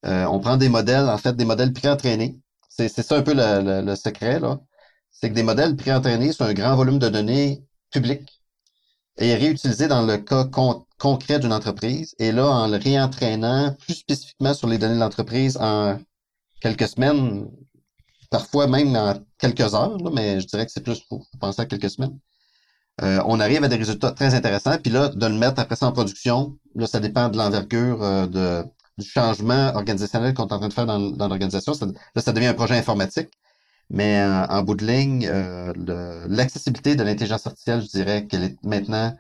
euh, 0.06 0.26
on 0.26 0.40
prend 0.40 0.58
des 0.58 0.70
modèles, 0.70 1.08
en 1.08 1.18
fait, 1.18 1.36
des 1.36 1.46
modèles 1.46 1.72
pré-entraînés. 1.72 2.40
C'est 2.68 2.90
ça 2.90 3.18
un 3.18 3.22
peu 3.22 3.34
le, 3.36 3.96
secret, 3.96 4.40
là. 4.40 4.60
C'est 5.12 5.30
que 5.30 5.36
des 5.36 5.44
modèles 5.44 5.76
pré-entraînés 5.76 6.34
sur 6.34 6.46
un 6.46 6.54
grand 6.54 6.76
volume 6.76 6.98
de 6.98 7.10
données 7.10 7.64
publiques 7.92 8.42
et 9.20 9.36
réutilisés 9.36 9.88
dans 9.88 10.04
le 10.04 10.18
cas 10.18 10.46
concret 10.98 11.40
d'une 11.40 11.54
entreprise. 11.54 12.16
Et 12.18 12.32
là, 12.32 12.48
en 12.48 12.68
le 12.68 12.78
réentraînant 12.78 13.76
plus 13.80 13.94
spécifiquement 13.94 14.56
sur 14.56 14.68
les 14.68 14.80
données 14.80 14.96
de 14.96 15.00
l'entreprise 15.00 15.58
en 15.58 16.00
quelques 16.62 16.88
semaines, 16.88 17.48
parfois 18.34 18.66
même 18.66 18.96
en 18.96 19.14
quelques 19.38 19.76
heures, 19.76 19.96
mais 20.12 20.42
je 20.42 20.48
dirais 20.48 20.66
que 20.66 20.72
c'est 20.72 20.82
plus 20.82 21.02
pour 21.02 21.28
penser 21.40 21.62
à 21.62 21.66
quelques 21.68 21.92
semaines. 21.92 22.18
Euh, 23.04 23.22
on 23.28 23.40
arrive 23.40 23.64
à 23.64 23.68
des 23.68 23.76
résultats 23.76 24.12
très 24.12 24.34
intéressants. 24.34 24.76
Puis 24.80 24.92
là, 24.92 25.10
de 25.10 25.28
le 25.28 25.36
mettre 25.36 25.60
après 25.60 25.76
ça 25.76 25.86
en 25.86 25.92
production, 25.92 26.58
là, 26.74 26.88
ça 26.88 27.00
dépend 27.00 27.30
de 27.30 27.38
l'envergure 27.38 28.02
euh, 28.02 28.26
de, 28.26 28.66
du 28.98 29.08
changement 29.08 29.76
organisationnel 29.76 30.34
qu'on 30.34 30.48
est 30.48 30.54
en 30.54 30.58
train 30.58 30.68
de 30.68 30.74
faire 30.74 30.88
dans, 30.88 31.28
l'organisation. 31.28 31.74
là, 32.16 32.22
ça 32.24 32.34
devient 32.34 32.48
un 32.48 32.56
projet 32.56 32.76
informatique. 32.76 33.30
Mais 33.92 34.22
euh, 34.22 34.48
en 34.48 34.64
bout 34.64 34.76
de 34.76 34.86
ligne, 34.88 35.30
l'accessibilité 36.28 36.96
de 36.96 37.04
l'intelligence 37.04 37.46
artificielle, 37.46 37.84
je 37.84 37.90
dirais 37.90 38.26
qu'elle 38.26 38.46
est 38.46 38.58
maintenant 38.64 39.16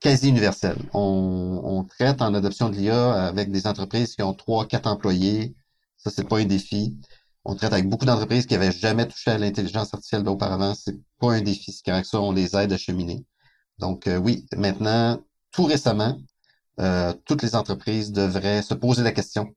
quasi 0.00 0.30
universelle. 0.30 0.78
On, 0.94 1.60
on 1.64 1.84
traite 1.84 2.22
en 2.22 2.32
adoption 2.32 2.70
de 2.70 2.76
l'IA 2.76 3.26
avec 3.26 3.50
des 3.50 3.66
entreprises 3.66 4.14
qui 4.16 4.22
ont 4.22 4.32
trois, 4.32 4.66
quatre 4.66 4.86
employés. 4.86 5.54
Ça, 5.98 6.10
c'est 6.10 6.26
pas 6.26 6.38
un 6.38 6.46
défi 6.46 6.96
on 7.44 7.54
traite 7.54 7.72
avec 7.72 7.88
beaucoup 7.88 8.06
d'entreprises 8.06 8.46
qui 8.46 8.54
n'avaient 8.54 8.72
jamais 8.72 9.06
touché 9.06 9.30
à 9.30 9.38
l'intelligence 9.38 9.92
artificielle 9.92 10.26
auparavant. 10.28 10.74
C'est 10.74 10.96
pas 11.20 11.32
un 11.32 11.42
défi. 11.42 11.72
C'est 11.72 11.84
correct 11.84 12.06
ça, 12.06 12.20
on 12.20 12.32
les 12.32 12.56
aide 12.56 12.72
à 12.72 12.78
cheminer. 12.78 13.24
Donc 13.78 14.06
euh, 14.06 14.16
oui, 14.16 14.46
maintenant, 14.56 15.20
tout 15.50 15.64
récemment, 15.64 16.18
euh, 16.80 17.12
toutes 17.26 17.42
les 17.42 17.54
entreprises 17.54 18.12
devraient 18.12 18.62
se 18.62 18.74
poser 18.74 19.02
la 19.02 19.12
question 19.12 19.54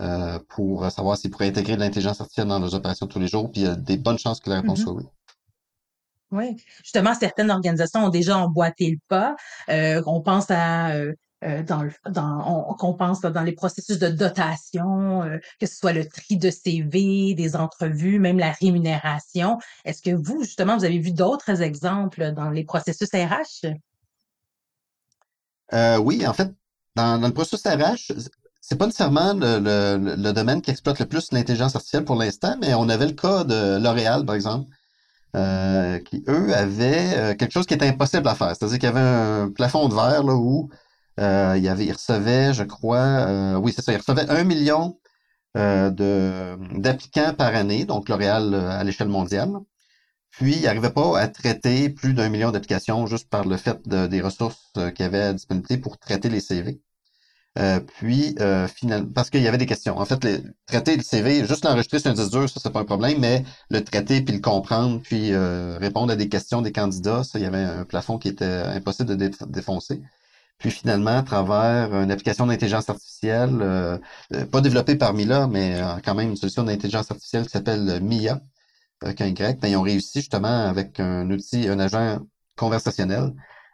euh, 0.00 0.38
pour 0.48 0.90
savoir 0.90 1.16
s'ils 1.16 1.30
pourraient 1.30 1.48
intégrer 1.48 1.76
de 1.76 1.80
l'intelligence 1.80 2.20
artificielle 2.20 2.48
dans 2.48 2.58
leurs 2.58 2.74
opérations 2.74 3.06
tous 3.06 3.20
les 3.20 3.28
jours. 3.28 3.50
Puis 3.52 3.62
il 3.62 3.64
y 3.64 3.70
a 3.70 3.76
des 3.76 3.96
bonnes 3.96 4.18
chances 4.18 4.40
que 4.40 4.50
la 4.50 4.56
réponse 4.56 4.80
mm-hmm. 4.80 4.82
soit 4.82 4.94
oui. 4.94 5.04
Oui, 6.32 6.56
justement, 6.82 7.12
certaines 7.14 7.50
organisations 7.50 8.06
ont 8.06 8.08
déjà 8.08 8.38
emboîté 8.38 8.90
le 8.90 8.98
pas. 9.06 9.36
on 9.68 10.22
pense 10.22 10.50
à 10.50 10.92
euh, 10.92 11.12
dans, 11.66 11.88
dans 12.10 12.74
qu'on 12.78 12.94
pense 12.94 13.20
dans 13.20 13.42
les 13.42 13.52
processus 13.52 13.98
de 13.98 14.08
dotation, 14.08 15.22
euh, 15.22 15.38
que 15.60 15.66
ce 15.66 15.76
soit 15.76 15.92
le 15.92 16.06
tri 16.08 16.36
de 16.36 16.50
CV, 16.50 17.34
des 17.34 17.56
entrevues, 17.56 18.18
même 18.18 18.38
la 18.38 18.52
rémunération. 18.52 19.58
Est-ce 19.84 20.02
que 20.02 20.10
vous, 20.10 20.42
justement, 20.42 20.76
vous 20.76 20.84
avez 20.84 20.98
vu 20.98 21.12
d'autres 21.12 21.62
exemples 21.62 22.32
dans 22.32 22.50
les 22.50 22.64
processus 22.64 23.08
RH? 23.12 23.66
Euh, 25.72 25.96
oui, 25.98 26.26
en 26.26 26.32
fait, 26.32 26.52
dans, 26.96 27.20
le 27.20 27.32
processus 27.32 27.66
RH, 27.66 28.12
c'est 28.60 28.76
pas 28.76 28.86
nécessairement 28.86 29.32
le, 29.34 29.58
le, 30.16 30.32
domaine 30.32 30.60
qui 30.60 30.70
exploite 30.70 30.98
le 30.98 31.06
plus 31.06 31.32
l'intelligence 31.32 31.74
artificielle 31.74 32.04
pour 32.04 32.16
l'instant, 32.16 32.56
mais 32.60 32.74
on 32.74 32.88
avait 32.88 33.06
le 33.06 33.14
cas 33.14 33.44
de 33.44 33.82
L'Oréal, 33.82 34.24
par 34.24 34.34
exemple, 34.34 34.70
qui, 36.04 36.22
eux, 36.28 36.54
avaient 36.54 37.36
quelque 37.38 37.52
chose 37.52 37.66
qui 37.66 37.74
était 37.74 37.88
impossible 37.88 38.28
à 38.28 38.34
faire. 38.34 38.54
C'est-à-dire 38.54 38.78
qu'il 38.78 38.88
y 38.88 38.92
avait 38.92 39.00
un 39.00 39.50
plafond 39.50 39.88
de 39.88 39.94
verre 39.94 40.22
là, 40.22 40.34
où 40.34 40.68
euh, 41.20 41.56
il, 41.58 41.68
avait, 41.68 41.86
il 41.86 41.92
recevait, 41.92 42.54
je 42.54 42.64
crois, 42.64 42.98
euh, 42.98 43.56
oui, 43.56 43.72
c'est 43.74 43.82
ça, 43.82 43.92
il 43.92 43.98
recevait 43.98 44.28
un 44.30 44.44
million 44.44 44.98
euh, 45.56 45.90
d'applicants 46.76 47.34
par 47.34 47.54
année, 47.54 47.84
donc 47.84 48.08
L'Oréal 48.08 48.54
à 48.54 48.84
l'échelle 48.84 49.08
mondiale. 49.08 49.52
Puis, 50.30 50.56
il 50.56 50.62
n'arrivait 50.62 50.90
pas 50.90 51.18
à 51.18 51.28
traiter 51.28 51.90
plus 51.90 52.14
d'un 52.14 52.28
million 52.30 52.50
d'applications 52.50 53.06
juste 53.06 53.28
par 53.28 53.46
le 53.46 53.56
fait 53.58 53.86
de, 53.88 54.06
des 54.06 54.20
ressources 54.22 54.72
qu'il 54.94 55.04
avait 55.04 55.22
à 55.22 55.32
disponibilité 55.34 55.78
pour 55.78 55.98
traiter 55.98 56.30
les 56.30 56.40
CV. 56.40 56.80
Euh, 57.58 57.80
puis, 57.80 58.34
euh, 58.40 58.66
finalement, 58.66 59.10
parce 59.14 59.28
qu'il 59.28 59.42
y 59.42 59.48
avait 59.48 59.58
des 59.58 59.66
questions. 59.66 59.98
En 59.98 60.06
fait, 60.06 60.24
le, 60.24 60.42
traiter 60.66 60.96
le 60.96 61.02
CV, 61.02 61.46
juste 61.46 61.64
l'enregistrer 61.64 61.98
sur 61.98 62.10
un 62.10 62.14
disque 62.14 62.30
dur, 62.30 62.48
ça, 62.48 62.60
c'est 62.62 62.72
pas 62.72 62.80
un 62.80 62.84
problème, 62.84 63.18
mais 63.20 63.44
le 63.68 63.84
traiter, 63.84 64.22
puis 64.22 64.34
le 64.34 64.40
comprendre, 64.40 65.02
puis 65.02 65.32
euh, 65.34 65.76
répondre 65.78 66.12
à 66.12 66.16
des 66.16 66.28
questions 66.30 66.62
des 66.62 66.72
candidats, 66.72 67.24
ça, 67.24 67.38
il 67.38 67.42
y 67.42 67.46
avait 67.46 67.58
un 67.62 67.84
plafond 67.84 68.18
qui 68.18 68.28
était 68.28 68.44
impossible 68.44 69.16
de 69.16 69.30
défoncer. 69.46 70.00
Puis 70.62 70.70
finalement, 70.70 71.18
à 71.18 71.22
travers 71.22 71.94
une 71.94 72.10
application 72.10 72.46
d'intelligence 72.46 72.88
artificielle, 72.88 74.00
pas 74.50 74.60
développée 74.60 74.96
par 74.96 75.12
Mila, 75.12 75.48
mais 75.48 75.80
quand 76.04 76.14
même 76.14 76.30
une 76.30 76.36
solution 76.36 76.62
d'intelligence 76.62 77.10
artificielle 77.10 77.44
qui 77.44 77.50
s'appelle 77.50 78.00
MIA, 78.00 78.40
avec 79.02 79.20
un 79.20 79.26
Y, 79.26 79.60
ben, 79.60 79.68
ils 79.68 79.76
ont 79.76 79.82
réussi 79.82 80.20
justement 80.20 80.66
avec 80.66 81.00
un 81.00 81.28
outil, 81.30 81.68
un 81.68 81.78
agent 81.78 82.20
conversationnel, 82.56 83.32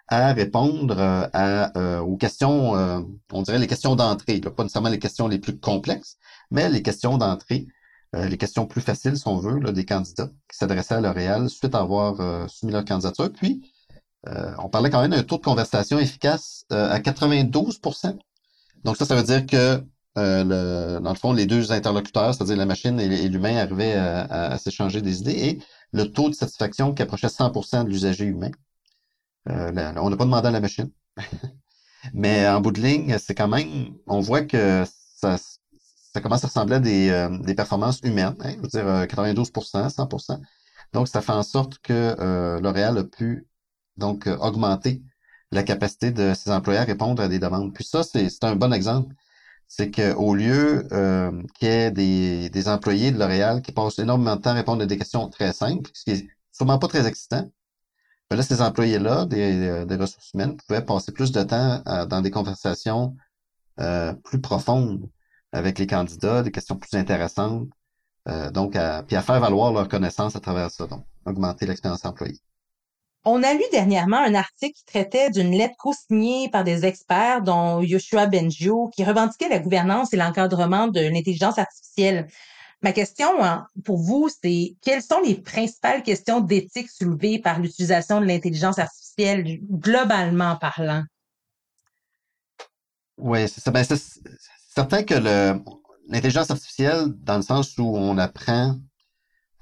à 0.08 0.32
répondre 0.32 0.98
euh, 0.98 1.28
à, 1.32 1.78
euh, 1.78 2.00
aux 2.00 2.16
questions, 2.16 2.76
euh, 2.76 3.00
on 3.32 3.42
dirait 3.42 3.58
les 3.58 3.66
questions 3.66 3.94
d'entrée, 3.94 4.40
pas 4.40 4.62
nécessairement 4.62 4.88
les 4.88 4.98
questions 4.98 5.28
les 5.28 5.38
plus 5.38 5.58
complexes, 5.58 6.16
mais 6.50 6.68
les 6.70 6.82
questions 6.82 7.18
d'entrée, 7.18 7.66
les 8.14 8.38
questions 8.38 8.66
plus 8.66 8.80
faciles, 8.80 9.18
si 9.18 9.28
on 9.28 9.36
veut, 9.36 9.58
là, 9.58 9.70
des 9.70 9.84
candidats 9.84 10.30
qui 10.50 10.56
s'adressaient 10.56 10.94
à 10.94 11.00
L'Oréal 11.02 11.50
suite 11.50 11.74
à 11.74 11.80
avoir 11.80 12.48
soumis 12.48 12.72
leur 12.72 12.86
candidature. 12.86 13.30
Puis, 13.30 13.70
on 14.26 14.68
parlait 14.68 14.90
quand 14.90 15.00
même 15.00 15.12
d'un 15.12 15.22
taux 15.22 15.38
de 15.38 15.42
conversation 15.42 15.98
efficace 15.98 16.64
à 16.70 16.98
92% 16.98 18.18
Donc 18.84 18.96
ça, 18.96 19.04
ça 19.04 19.14
veut 19.14 19.22
dire 19.22 19.46
que 19.46 19.82
le, 20.16 20.98
dans 20.98 21.12
le 21.12 21.18
fond, 21.18 21.32
les 21.32 21.46
deux 21.46 21.72
interlocuteurs, 21.72 22.34
c'est-à-dire 22.34 22.56
la 22.56 22.66
machine 22.66 22.98
et, 23.00 23.28
l'humain, 23.28 23.56
arrivaient 23.56 23.94
à, 23.94 24.58
s'échanger 24.58 25.00
des 25.00 25.20
idées 25.20 25.30
et 25.30 25.58
le 25.92 26.04
taux 26.04 26.28
de 26.28 26.34
satisfaction 26.34 26.92
qui 26.92 27.02
approchait 27.02 27.28
100% 27.28 27.84
de 27.84 27.88
l'usager 27.88 28.24
humain. 28.24 28.50
Euh, 29.48 29.92
on 29.96 30.10
n'a 30.10 30.16
pas 30.16 30.24
demandé 30.24 30.48
à 30.48 30.50
la 30.50 30.60
machine. 30.60 30.90
Mais 32.12 32.48
en 32.48 32.60
bout 32.60 32.72
de 32.72 32.80
ligne, 32.80 33.16
c'est 33.18 33.34
quand 33.34 33.48
même, 33.48 33.94
on 34.06 34.20
voit 34.20 34.42
que 34.42 34.84
ça, 35.16 35.36
ça 36.12 36.20
commence 36.20 36.44
à 36.44 36.48
ressembler 36.48 36.76
à 36.76 36.80
des, 36.80 37.08
euh, 37.10 37.54
performances 37.54 38.00
humaines, 38.02 38.36
hein, 38.40 38.52
je 38.56 38.60
veux 38.60 38.68
dire 38.68 38.84
92% 39.06 39.76
euh, 39.76 39.88
100% 39.88 40.40
Donc, 40.92 41.08
ça 41.08 41.20
fait 41.20 41.32
en 41.32 41.42
sorte 41.42 41.78
que 41.78 42.60
L'Oréal 42.60 42.98
a 42.98 43.04
pu 43.04 43.47
donc 43.98 44.26
augmenter 44.40 45.02
la 45.52 45.62
capacité 45.62 46.10
de 46.10 46.34
ses 46.34 46.50
employés 46.50 46.80
à 46.80 46.84
répondre 46.84 47.22
à 47.22 47.28
des 47.28 47.38
demandes. 47.38 47.74
Puis 47.74 47.84
ça, 47.84 48.02
c'est 48.02 48.44
un 48.44 48.56
bon 48.56 48.72
exemple. 48.72 49.14
C'est 49.66 49.90
qu'au 49.90 50.34
lieu 50.34 50.86
qu'il 51.54 51.68
y 51.68 51.70
ait 51.70 51.90
des, 51.90 52.50
des 52.50 52.68
employés 52.68 53.12
de 53.12 53.18
L'Oréal 53.18 53.62
qui 53.62 53.72
passent 53.72 53.98
énormément 53.98 54.36
de 54.36 54.42
temps 54.42 54.50
à 54.50 54.54
répondre 54.54 54.82
à 54.82 54.86
des 54.86 54.98
questions 54.98 55.28
très 55.28 55.52
simples, 55.52 55.90
ce 55.94 56.04
qui 56.04 56.10
est 56.12 56.28
sûrement 56.52 56.78
pas 56.78 56.88
très 56.88 57.06
excitant, 57.06 57.50
ben 58.30 58.36
là, 58.36 58.42
ces 58.42 58.60
employés-là, 58.60 59.24
des, 59.24 59.86
des, 59.86 59.96
ressources 59.96 60.32
humaines, 60.34 60.56
pouvaient 60.56 60.84
passer 60.84 61.12
plus 61.12 61.32
de 61.32 61.42
temps 61.42 61.82
euh, 61.86 62.06
dans 62.06 62.20
des 62.20 62.30
conversations 62.30 63.16
euh, 63.80 64.12
plus 64.12 64.40
profondes 64.40 65.08
avec 65.52 65.78
les 65.78 65.86
candidats, 65.86 66.42
des 66.42 66.50
questions 66.50 66.76
plus 66.76 66.94
intéressantes, 66.94 67.68
euh, 68.28 68.50
donc 68.50 68.76
à, 68.76 69.02
puis 69.02 69.16
à 69.16 69.22
faire 69.22 69.40
valoir 69.40 69.72
leurs 69.72 69.88
connaissances 69.88 70.36
à 70.36 70.40
travers 70.40 70.70
ça, 70.70 70.86
donc 70.86 71.06
augmenter 71.24 71.66
l'expérience 71.66 72.04
employée. 72.04 72.40
On 73.24 73.42
a 73.42 73.52
lu 73.52 73.62
dernièrement 73.72 74.18
un 74.18 74.34
article 74.34 74.74
qui 74.74 74.84
traitait 74.84 75.30
d'une 75.30 75.50
lettre 75.50 75.74
co-signée 75.78 76.48
par 76.50 76.64
des 76.64 76.86
experts, 76.86 77.42
dont 77.42 77.82
Yoshua 77.82 78.26
Bengio, 78.26 78.90
qui 78.94 79.04
revendiquait 79.04 79.48
la 79.48 79.58
gouvernance 79.58 80.12
et 80.12 80.16
l'encadrement 80.16 80.86
de 80.86 81.00
l'intelligence 81.00 81.58
artificielle. 81.58 82.28
Ma 82.80 82.92
question 82.92 83.42
hein, 83.42 83.66
pour 83.84 83.98
vous, 83.98 84.28
c'est 84.28 84.76
quelles 84.82 85.02
sont 85.02 85.20
les 85.20 85.34
principales 85.34 86.02
questions 86.04 86.40
d'éthique 86.40 86.88
soulevées 86.88 87.40
par 87.40 87.58
l'utilisation 87.58 88.20
de 88.20 88.26
l'intelligence 88.26 88.78
artificielle 88.78 89.58
globalement 89.68 90.56
parlant? 90.56 91.02
Oui, 93.18 93.48
c'est 93.48 93.60
ça. 93.60 93.72
Ben, 93.72 93.82
c'est 93.82 94.00
certain 94.70 95.02
que 95.02 95.14
l'intelligence 96.08 96.52
artificielle, 96.52 97.08
dans 97.16 97.36
le 97.36 97.42
sens 97.42 97.76
où 97.78 97.96
on 97.96 98.16
apprend 98.16 98.76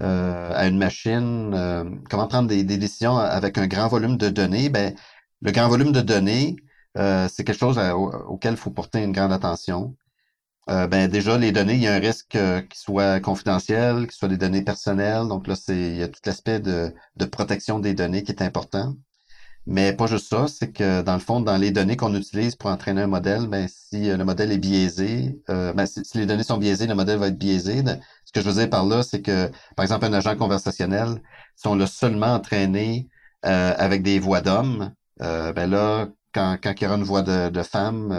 euh, 0.03 0.51
à 0.53 0.67
une 0.67 0.77
machine 0.77 1.53
euh, 1.53 1.83
comment 2.09 2.27
prendre 2.27 2.47
des, 2.47 2.63
décisions 2.63 3.17
avec 3.17 3.57
un 3.57 3.67
grand 3.67 3.87
volume 3.87 4.17
de 4.17 4.29
données, 4.29 4.69
ben, 4.69 4.95
le 5.41 5.51
grand 5.51 5.69
volume 5.69 5.91
de 5.91 6.01
données, 6.01 6.55
euh, 6.97 7.27
c'est 7.31 7.43
quelque 7.43 7.59
chose 7.59 7.79
auquel 8.27 8.53
il 8.53 8.57
faut 8.57 8.71
porter 8.71 9.03
une 9.03 9.11
grande 9.11 9.33
attention. 9.33 9.95
Euh, 10.69 10.85
ben 10.87 11.09
déjà, 11.09 11.37
les 11.37 11.51
données, 11.53 11.75
il 11.75 11.81
y 11.81 11.87
a 11.87 11.93
un 11.95 11.99
risque 11.99 12.35
euh, 12.35 12.61
qu'ils 12.61 12.79
soient 12.79 13.21
confidentiels, 13.21 14.05
qu'ils 14.07 14.17
soient 14.17 14.27
des 14.27 14.37
données 14.37 14.63
personnelles. 14.63 15.27
Donc 15.27 15.47
là, 15.47 15.55
c'est 15.55 15.77
il 15.77 15.97
y 15.97 16.03
a 16.03 16.09
tout 16.09 16.19
l'aspect 16.25 16.59
de, 16.59 16.93
de 17.15 17.25
protection 17.25 17.79
des 17.79 17.93
données 17.93 18.23
qui 18.23 18.31
est 18.31 18.41
important. 18.41 18.95
Mais 19.65 19.93
pas 19.93 20.07
juste 20.07 20.29
ça, 20.29 20.47
c'est 20.47 20.71
que 20.71 21.01
dans 21.03 21.13
le 21.13 21.19
fond, 21.19 21.41
dans 21.41 21.57
les 21.57 21.71
données 21.71 21.97
qu'on 21.97 22.15
utilise 22.15 22.55
pour 22.55 22.69
entraîner 22.69 23.01
un 23.01 23.07
modèle, 23.07 23.47
ben, 23.47 23.67
si 23.69 24.09
euh, 24.09 24.17
le 24.17 24.25
modèle 24.25 24.51
est 24.51 24.57
biaisé, 24.57 25.39
ben, 25.47 25.85
si, 25.85 26.01
les 26.15 26.25
données 26.25 26.43
sont 26.43 26.57
biaisées, 26.57 26.87
le 26.87 26.95
modèle 26.95 27.19
va 27.19 27.27
être 27.27 27.37
biaisé. 27.37 27.83
Ce 28.27 28.33
que 28.33 28.41
je 28.41 28.49
veux 28.49 28.59
dire 28.59 28.69
par 28.69 28.85
là, 28.85 29.03
c'est 29.03 29.21
que, 29.21 29.49
par 29.75 29.83
exemple, 29.83 30.05
un 30.05 30.13
agent 30.13 30.35
conversationnel, 30.35 31.21
si 31.55 31.67
on 31.67 31.75
l'a 31.75 31.87
seulement 31.87 32.33
entraîné 32.35 33.07
avec 33.41 34.03
des 34.03 34.19
voix 34.19 34.41
d'hommes, 34.41 34.91
ben 35.19 35.69
là, 35.69 36.09
quand, 36.33 36.57
quand 36.61 36.73
il 36.77 36.83
y 36.83 36.87
aura 36.87 36.97
une 36.97 37.03
voix 37.03 37.21
de, 37.21 37.49
de 37.49 37.63
femme, 37.63 38.11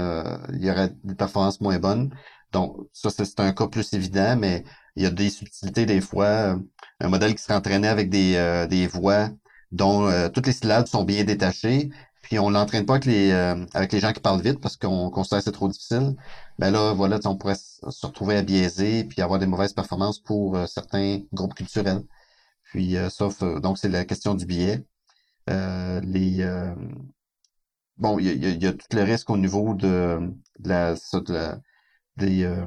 il 0.55 0.65
y 0.65 0.71
aura 0.71 0.89
des 1.05 1.15
performances 1.15 1.61
moins 1.61 1.79
bonnes. 1.79 2.11
Donc, 2.53 2.77
ça, 2.95 3.11
c'est 3.11 3.41
un 3.41 3.53
cas 3.53 3.67
plus 3.67 3.93
évident, 3.93 4.37
mais 4.39 4.65
il 4.97 5.03
y 5.03 5.07
a 5.07 5.11
des 5.11 5.31
subtilités 5.31 5.85
des 5.85 6.01
fois. 6.01 6.59
Un 7.01 7.09
modèle 7.09 7.35
qui 7.35 7.43
serait 7.43 7.55
entraîné 7.55 7.89
avec 7.89 8.09
des, 8.11 8.37
euh, 8.37 8.67
des 8.67 8.87
voix 8.87 9.29
dont 9.71 10.09
euh, 10.09 10.29
toutes 10.31 10.47
les 10.47 10.53
syllabes 10.53 10.87
sont 10.87 11.05
bien 11.05 11.25
détachées, 11.25 11.91
puis 12.23 12.39
on 12.39 12.51
l'entraîne 12.51 12.87
pas 12.87 12.95
avec 12.95 13.05
les, 13.07 13.31
euh, 13.31 13.65
avec 13.75 13.93
les 13.93 14.01
gens 14.01 14.13
qui 14.13 14.21
parlent 14.21 14.43
vite 14.43 14.61
parce 14.61 14.77
qu'on 14.77 15.11
considère 15.11 15.39
que 15.39 15.45
c'est 15.45 15.53
trop 15.53 15.69
difficile. 15.69 16.17
Ben 16.59 16.71
là, 16.71 16.93
voilà, 16.93 17.19
on 17.25 17.37
pourrait 17.37 17.57
se 17.57 18.07
retrouver 18.07 18.37
à 18.37 18.43
biaiser 18.43 19.05
puis 19.05 19.23
avoir 19.23 19.39
des 19.39 19.47
mauvaises 19.47 19.73
performances 19.73 20.21
pour 20.21 20.59
certains 20.69 21.21
groupes 21.33 21.55
culturels. 21.55 22.03
Puis, 22.65 22.97
sauf, 23.11 23.43
donc, 23.63 23.79
c'est 23.79 23.89
la 23.89 24.05
question 24.05 24.35
du 24.35 24.47
biais. 24.47 24.85
les, 25.47 26.45
bon, 27.99 28.19
il 28.19 28.27
y 28.27 28.47
a, 28.47 28.51
y 28.51 28.67
a, 28.67 28.73
tout 28.73 28.97
le 28.97 29.03
risque 29.03 29.31
au 29.31 29.37
niveau 29.37 29.75
de, 29.75 30.21
la, 30.65 30.95
de 30.95 31.33
la 31.33 31.61
des, 32.17 32.45
euh, 32.45 32.67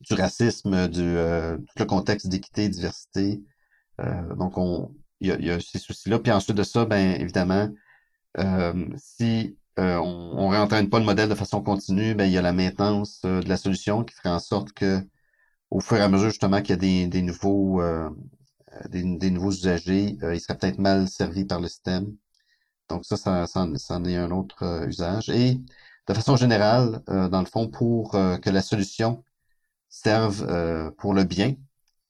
du 0.00 0.14
racisme, 0.14 0.88
du 0.88 1.02
euh, 1.02 1.56
tout 1.56 1.74
le 1.78 1.84
contexte 1.84 2.28
d'équité 2.28 2.68
diversité. 2.68 3.42
Euh, 4.00 4.34
donc, 4.36 4.58
on, 4.58 4.94
il 5.20 5.28
y 5.28 5.32
a, 5.32 5.38
y 5.40 5.50
a, 5.50 5.60
ces 5.60 5.78
soucis-là. 5.78 6.18
Puis 6.18 6.32
ensuite 6.32 6.56
de 6.56 6.62
ça, 6.62 6.84
ben 6.84 7.20
évidemment, 7.20 7.70
si 8.96 9.56
on, 9.76 10.34
on 10.36 10.48
réentraîne 10.48 10.90
pas 10.90 10.98
le 10.98 11.04
modèle 11.04 11.28
de 11.28 11.34
façon 11.34 11.62
continue, 11.62 12.14
ben 12.14 12.24
il 12.26 12.32
y 12.32 12.38
a 12.38 12.42
la 12.42 12.52
maintenance 12.52 13.22
de 13.22 13.48
la 13.48 13.56
solution 13.56 14.04
qui 14.04 14.14
ferait 14.14 14.30
en 14.30 14.40
sorte 14.40 14.72
que, 14.72 15.00
au 15.70 15.80
fur 15.80 15.98
et 15.98 16.02
à 16.02 16.08
mesure 16.08 16.30
justement 16.30 16.60
qu'il 16.62 16.70
y 16.70 16.72
a 16.74 16.76
des, 16.76 17.06
des 17.08 17.22
nouveaux 17.22 17.82
des, 18.90 19.02
des, 19.02 19.30
nouveaux 19.30 19.52
usagers, 19.52 20.16
ils 20.22 20.40
seraient 20.40 20.58
peut-être 20.58 20.78
mal 20.78 21.08
servis 21.08 21.44
par 21.44 21.60
le 21.60 21.68
système. 21.68 22.16
Donc 22.88 23.04
ça, 23.04 23.16
ça, 23.16 23.46
ça, 23.46 23.60
en 23.62 24.04
est 24.04 24.16
un 24.16 24.30
autre 24.30 24.86
usage. 24.88 25.28
Et 25.30 25.60
de 26.08 26.14
façon 26.14 26.36
générale, 26.36 27.02
euh, 27.10 27.28
dans 27.28 27.40
le 27.40 27.46
fond, 27.46 27.68
pour 27.68 28.14
euh, 28.14 28.38
que 28.38 28.50
la 28.50 28.62
solution 28.62 29.24
serve 29.90 30.44
euh, 30.48 30.90
pour 30.98 31.14
le 31.14 31.24
bien, 31.24 31.54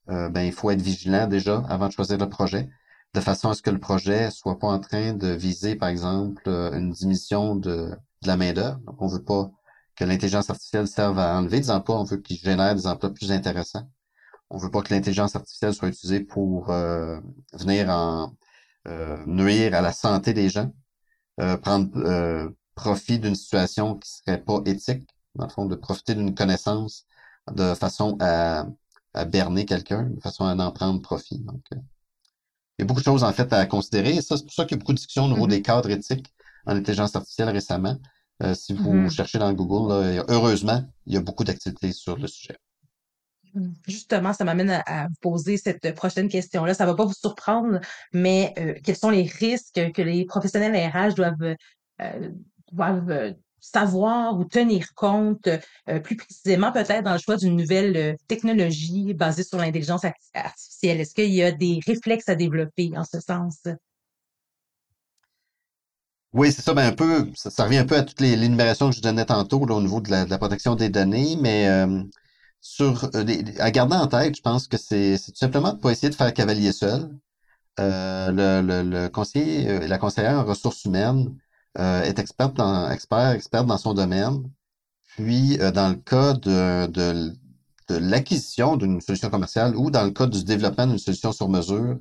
ben, 0.07 0.41
il 0.41 0.53
faut 0.53 0.71
être 0.71 0.81
vigilant 0.81 1.27
déjà 1.27 1.59
avant 1.69 1.89
de 1.89 1.93
choisir 1.93 2.17
le 2.17 2.29
projet, 2.31 2.71
de 3.15 3.21
façon 3.21 3.49
à 3.49 3.55
ce 3.55 3.63
que 3.63 3.71
le 3.71 3.81
projet 3.81 4.31
soit 4.31 4.59
pas 4.59 4.69
en 4.69 4.79
train 4.79 5.15
de 5.15 5.29
viser, 5.29 5.77
par 5.77 5.89
exemple, 5.89 6.49
une 6.49 6.91
diminution 6.91 7.57
de, 7.57 7.91
de 8.23 8.27
la 8.27 8.37
main-d'œuvre. 8.37 8.79
Donc, 8.87 9.01
on 9.01 9.09
veut 9.09 9.25
pas 9.25 9.51
que 9.97 10.05
l'intelligence 10.05 10.51
artificielle 10.51 10.87
serve 10.87 11.19
à 11.19 11.37
enlever 11.37 11.61
des 11.61 11.71
emplois, 11.71 12.01
on 12.01 12.05
veut 12.05 12.19
qu'il 12.19 12.39
génère 12.39 12.75
des 12.75 12.87
emplois 12.87 13.13
plus 13.13 13.33
intéressants. 13.33 13.91
On 14.51 14.59
veut 14.59 14.71
pas 14.71 14.83
que 14.83 14.95
l'intelligence 14.95 15.37
artificielle 15.37 15.75
soit 15.75 15.89
utilisée 15.89 16.21
pour 16.21 16.67
venir 16.67 17.91
en 17.91 18.35
nuire 19.27 19.75
à 19.75 19.81
la 19.81 19.93
santé 19.93 20.33
des 20.33 20.49
gens, 20.49 20.73
prendre 21.63 22.53
profit 22.75 23.19
d'une 23.19 23.35
situation 23.35 23.97
qui 23.97 24.09
serait 24.09 24.41
pas 24.41 24.61
éthique, 24.65 25.09
dans 25.35 25.47
le 25.47 25.51
fond, 25.51 25.67
de 25.67 25.75
profiter 25.75 26.15
d'une 26.15 26.35
connaissance 26.35 27.05
de 27.53 27.75
façon 27.75 28.17
à, 28.21 28.67
à 29.15 29.25
berner 29.25 29.65
quelqu'un, 29.67 30.05
de 30.05 30.21
façon 30.21 30.45
à 30.45 30.55
en 30.55 30.71
prendre 30.71 31.03
profit. 31.03 31.41
Donc, 31.41 31.63
euh, 31.73 31.77
il 32.79 32.83
y 32.83 32.85
a 32.85 32.87
beaucoup 32.87 33.01
de 33.01 33.05
choses, 33.05 33.25
en 33.25 33.33
fait, 33.33 33.53
à 33.53 33.67
considérer. 33.67 34.17
Et 34.17 34.23
ça, 34.23 34.37
c'est 34.37 34.45
pour 34.45 34.53
ça 34.53 34.65
qu'il 34.65 34.77
y 34.77 34.79
a 34.79 34.81
beaucoup 34.81 34.93
de 34.93 34.99
discussions 34.99 35.25
au 35.25 35.29
niveau 35.29 35.47
mm-hmm. 35.47 35.51
des 35.51 35.63
cadres 35.63 35.91
éthiques 35.91 36.33
en 36.67 36.77
intelligence 36.77 37.17
artificielle 37.17 37.51
récemment. 37.51 37.97
Euh, 38.43 38.55
si 38.55 38.73
vous 38.73 38.93
mm-hmm. 38.93 39.11
cherchez 39.11 39.39
dans 39.39 39.53
Google, 39.53 39.93
là, 39.93 40.25
heureusement, 40.29 40.85
il 41.07 41.15
y 41.15 41.17
a 41.17 41.21
beaucoup 41.21 41.45
d'activités 41.45 41.93
sur 41.93 42.17
le 42.17 42.29
sujet. 42.29 42.57
Justement, 43.89 44.33
ça 44.33 44.45
m'amène 44.45 44.83
à, 44.87 45.09
vous 45.09 45.15
poser 45.21 45.57
cette 45.57 45.95
prochaine 45.95 46.29
question-là. 46.29 46.75
Ça 46.75 46.85
ne 46.85 46.91
va 46.91 46.97
pas 46.97 47.05
vous 47.05 47.15
surprendre, 47.15 47.81
mais 48.13 48.55
euh, 48.59 48.75
quels 48.85 48.97
sont 48.97 49.11
les 49.11 49.23
risques 49.23 49.93
que 49.93 50.03
les 50.03 50.25
professionnels 50.27 50.91
RH 50.93 51.15
doivent 51.15 51.57
doivent 52.73 53.11
euh, 53.11 53.33
savoir 53.61 54.39
ou 54.39 54.45
tenir 54.45 54.95
compte 54.95 55.49
euh, 55.89 56.01
plus 56.01 56.17
précisément 56.17 56.73
peut-être 56.73 57.03
dans 57.03 57.13
le 57.13 57.19
choix 57.19 57.37
d'une 57.37 57.57
nouvelle 57.57 57.97
euh, 57.97 58.15
technologie 58.27 59.15
basée 59.15 59.43
sur 59.45 59.59
l'intelligence 59.59 60.05
artificielle? 60.35 61.01
Est-ce 61.01 61.15
qu'il 61.15 61.33
y 61.33 61.43
a 61.43 61.53
des 61.53 61.81
réflexes 61.87 62.29
à 62.29 62.35
développer 62.35 62.93
en 62.97 63.05
ce 63.05 63.21
sens? 63.21 63.63
Oui, 66.35 66.53
c'est 66.53 66.63
ça, 66.63 66.75
ben 66.75 66.87
un 66.87 66.93
peu, 66.93 67.31
ça, 67.35 67.65
revient 67.65 67.79
un 67.79 67.87
peu 67.87 67.97
à 67.97 68.03
toutes 68.03 68.21
les 68.21 68.37
l'énumération 68.37 68.91
que 68.91 68.97
je 68.97 69.01
donnais 69.01 69.25
tantôt 69.25 69.61
au 69.61 69.81
niveau 69.81 70.01
de 70.01 70.11
la, 70.11 70.39
protection 70.39 70.75
des 70.75 70.91
données, 70.91 71.37
mais 71.41 71.67
euh, 71.69 72.03
sur 72.61 73.11
à 73.59 73.71
garder 73.71 73.97
en 73.97 74.07
tête, 74.09 74.37
je 74.37 74.43
pense 74.43 74.69
que 74.69 74.77
c'est 74.77 75.17
tout 75.19 75.35
simplement 75.35 75.73
de 75.73 75.79
pas 75.81 75.91
essayer 75.91 76.11
de 76.11 76.15
faire 76.15 76.33
cavalier 76.35 76.73
seul. 76.73 77.11
Le, 77.79 78.61
le, 78.61 78.83
le, 78.83 79.09
conseiller 79.09 79.87
la 79.87 79.99
conseillère 79.99 80.41
en 80.41 80.45
ressources 80.45 80.85
humaines 80.85 81.33
est 81.77 82.19
experte 82.19 82.55
dans 82.55 82.91
expert, 82.91 83.31
experte 83.31 83.67
dans 83.67 83.79
son 83.79 83.95
domaine. 83.95 84.43
Puis, 85.17 85.59
dans 85.59 85.89
le 85.89 85.97
cas 85.97 86.35
de, 86.35 86.87
de, 86.87 87.33
de 87.89 87.97
l'acquisition 87.97 88.77
d'une 88.77 89.01
solution 89.01 89.31
commerciale 89.31 89.77
ou 89.77 89.91
dans 89.91 90.05
le 90.05 90.11
cas 90.11 90.27
du 90.27 90.45
développement 90.45 90.87
d'une 90.87 90.99
solution 90.99 91.33
sur 91.33 91.49
mesure, 91.49 91.99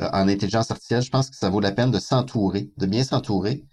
euh, 0.00 0.08
en 0.12 0.28
intelligence 0.28 0.70
artificielle, 0.70 1.02
je 1.02 1.10
pense 1.10 1.30
que 1.30 1.36
ça 1.36 1.50
vaut 1.50 1.60
la 1.60 1.72
peine 1.72 1.90
de 1.90 1.98
s'entourer, 1.98 2.70
de 2.76 2.86
bien 2.86 3.04
s'entourer. 3.04 3.64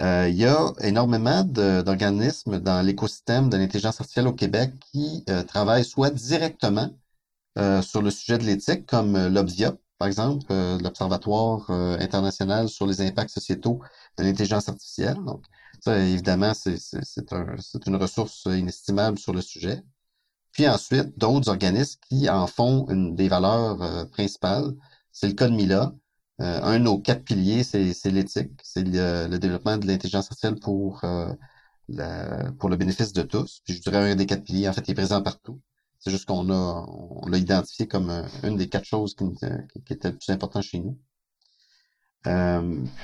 Euh, 0.00 0.28
il 0.28 0.36
y 0.36 0.46
a 0.46 0.72
énormément 0.80 1.44
d'organismes 1.44 2.58
dans 2.60 2.82
l'écosystème 2.82 3.50
de 3.50 3.56
l'intelligence 3.56 4.00
artificielle 4.00 4.26
au 4.26 4.32
Québec 4.32 4.72
qui 4.92 5.24
euh, 5.28 5.42
travaillent 5.42 5.84
soit 5.84 6.10
directement 6.10 6.90
sur 7.82 8.00
le 8.00 8.10
sujet 8.10 8.38
de 8.38 8.44
l'éthique, 8.44 8.86
comme 8.86 9.28
l'OBVIA, 9.28 9.74
par 10.02 10.08
exemple, 10.08 10.52
l'Observatoire 10.82 11.70
international 11.70 12.68
sur 12.68 12.86
les 12.88 13.00
impacts 13.02 13.30
sociétaux 13.30 13.80
de 14.18 14.24
l'intelligence 14.24 14.68
artificielle. 14.68 15.14
Donc, 15.24 15.44
ça, 15.80 15.96
évidemment, 15.96 16.54
c'est 16.54 17.86
une 17.86 17.94
ressource 17.94 18.46
inestimable 18.46 19.16
sur 19.16 19.32
le 19.32 19.40
sujet. 19.40 19.80
Puis 20.50 20.68
ensuite, 20.68 21.16
d'autres 21.16 21.48
organismes 21.48 22.00
qui 22.08 22.28
en 22.28 22.48
font 22.48 22.88
une 22.88 23.14
des 23.14 23.28
valeurs 23.28 24.08
principales, 24.10 24.74
c'est 25.12 25.28
le 25.28 25.34
cas 25.34 25.48
de 25.48 25.54
Mila. 25.54 25.92
Euh, 26.40 26.60
un 26.62 26.80
de 26.80 26.84
nos 26.84 26.98
quatre 26.98 27.22
piliers, 27.22 27.62
c'est 27.62 28.10
l'éthique, 28.10 28.60
c'est 28.64 28.82
le, 28.82 29.36
développement 29.38 29.76
de 29.76 29.86
l'intelligence 29.86 30.24
artificielle 30.26 30.58
pour, 30.58 31.04
euh, 31.04 31.32
pour 32.58 32.70
le 32.70 32.76
bénéfice 32.76 33.12
de 33.12 33.22
tous. 33.22 33.60
Puis 33.64 33.74
je 33.74 33.82
dirais 33.82 34.10
un 34.10 34.16
des 34.16 34.26
quatre 34.26 34.42
piliers, 34.42 34.68
en 34.68 34.72
fait, 34.72 34.88
est 34.88 34.94
présent 34.94 35.22
partout. 35.22 35.60
C'est 36.02 36.10
juste 36.10 36.26
qu'on 36.26 36.50
a 36.50 36.84
on 36.88 37.26
l'a 37.28 37.38
identifié 37.38 37.88
comme 37.88 38.10
euh, 38.10 38.22
une 38.42 38.56
des 38.56 38.68
quatre 38.68 38.84
choses 38.84 39.14
qui, 39.14 39.24
qui, 39.86 39.92
était 39.94 40.10
le 40.10 40.18
plus 40.18 40.30
important 40.30 40.60
chez 40.60 40.80
nous. 40.80 40.98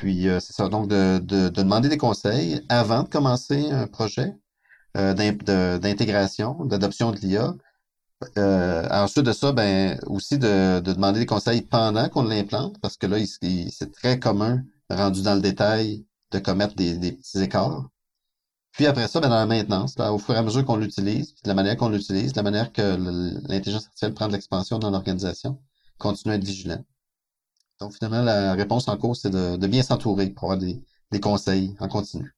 puis 0.00 0.26
c'est 0.40 0.52
ça, 0.52 0.68
donc 0.68 0.88
de, 0.88 1.18
de, 1.18 1.48
demander 1.48 1.88
des 1.88 1.98
conseils 1.98 2.62
avant 2.68 3.04
de 3.04 3.08
commencer 3.08 3.70
un 3.70 3.87
projet 3.87 4.34
d'intégration, 4.94 6.64
d'adoption 6.64 7.12
de 7.12 7.18
l'IA, 7.18 7.54
euh, 8.37 8.88
ensuite 8.90 9.24
de 9.26 9.32
ça, 9.32 9.52
ben 9.52 9.98
aussi 10.06 10.38
de, 10.38 10.80
demander 10.80 11.20
des 11.20 11.26
conseils 11.26 11.62
pendant 11.62 12.08
qu'on 12.08 12.22
l'implante, 12.22 12.80
parce 12.80 12.96
que 12.96 13.06
là, 13.06 13.18
c'est 13.26 13.92
très 13.92 14.18
commun, 14.18 14.64
rendu 14.90 15.22
dans 15.22 15.34
le 15.34 15.40
détail, 15.40 16.04
de 16.32 16.38
commettre 16.38 16.74
des, 16.74 17.12
petits 17.12 17.42
écarts. 17.42 17.88
Puis 18.79 18.87
après 18.87 19.09
ça, 19.09 19.19
ben, 19.19 19.29
dans 19.29 19.35
la 19.35 19.47
maintenance, 19.47 19.97
au 19.99 20.19
fur 20.19 20.37
et 20.37 20.38
à 20.38 20.43
mesure 20.43 20.64
qu'on 20.64 20.77
l'utilise, 20.77 21.35
de 21.43 21.49
la 21.49 21.55
manière 21.55 21.77
qu'on 21.77 21.88
l'utilise, 21.88 22.33
de 22.33 22.37
la 22.37 22.45
manière 22.45 22.73
que 22.73 22.81
l'intelligence 23.49 23.87
artificielle 23.87 24.14
prend 24.14 24.29
de 24.29 24.35
l'expansion 24.35 24.79
dans 24.79 24.93
l'organisation, 24.93 25.61
continuer 25.99 26.37
à 26.37 26.38
être 26.38 26.45
vigilant. 26.45 26.85
Donc 27.81 27.93
finalement, 27.95 28.23
la 28.23 28.55
réponse 28.55 28.87
en 28.87 28.97
cours, 28.97 29.17
c'est 29.17 29.31
de, 29.31 29.67
bien 29.67 29.83
s'entourer 29.83 30.31
pour 30.31 30.53
avoir 30.53 30.59
des, 30.59 30.81
des 31.11 31.19
conseils 31.19 31.75
en 31.81 31.88
continu. 31.88 32.33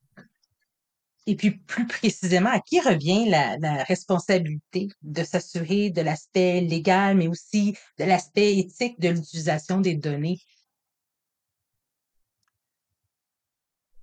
Et 1.26 1.37
puis, 1.37 1.50
plus 1.50 1.87
précisément, 1.87 2.48
à 2.48 2.61
qui 2.61 2.81
revient 2.81 3.29
la, 3.29 3.85
responsabilité 3.85 4.88
de 5.03 5.22
s'assurer 5.22 5.90
de 5.90 6.00
l'aspect 6.00 6.62
légal, 6.62 7.18
mais 7.18 7.29
aussi 7.29 7.76
de 7.98 8.05
l'aspect 8.05 8.57
éthique 8.57 8.98
de 8.98 9.11
l'utilisation 9.11 9.83
des 9.83 9.94
données? 9.94 10.40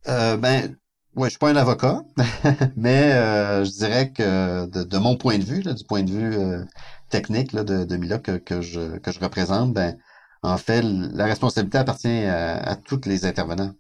Euh, 0.07 0.37
ben, 0.37 0.77
ouais, 1.17 1.27
je 1.27 1.31
suis 1.31 1.39
pas 1.39 1.49
un 1.49 1.55
avocat, 1.57 2.03
mais 2.77 3.13
euh, 3.13 3.65
je 3.65 3.71
dirais 3.71 4.11
que 4.11 4.65
de, 4.67 4.97
mon 4.97 5.17
point 5.17 5.37
de 5.37 5.43
vue, 5.43 5.61
du 5.63 5.83
point 5.85 6.03
de 6.03 6.11
vue 6.11 6.33
euh, 6.35 6.63
technique 7.09 7.55
de, 7.55 7.83
de 7.85 7.97
Mila 7.97 8.19
que, 8.19 8.37
que, 8.37 8.61
je, 8.61 8.97
que 8.99 9.11
je 9.11 9.19
représente, 9.19 9.73
ben, 9.73 9.97
en 10.43 10.57
fait, 10.57 10.81
la 10.83 11.25
responsabilité 11.25 11.77
appartient 11.79 12.07
à, 12.25 12.57
à 12.57 12.75
tous 12.75 13.01
les 13.05 13.25
intervenants 13.25 13.73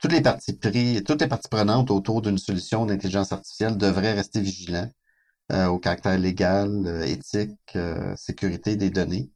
toutes 0.00 0.12
les 0.12 0.22
parties 0.22 0.54
pris, 0.54 1.02
toutes 1.04 1.20
les 1.20 1.28
parties 1.28 1.48
prenantes 1.48 1.90
autour 1.90 2.22
d'une 2.22 2.38
solution 2.38 2.86
d'intelligence 2.86 3.32
artificielle 3.32 3.76
devraient 3.76 4.14
rester 4.14 4.40
vigilants 4.40 4.90
euh, 5.52 5.66
au 5.66 5.78
caractère 5.78 6.18
légal, 6.18 6.70
euh, 6.86 7.02
éthique, 7.06 7.58
euh, 7.76 8.14
sécurité 8.16 8.76
des 8.76 8.90
données, 8.90 9.30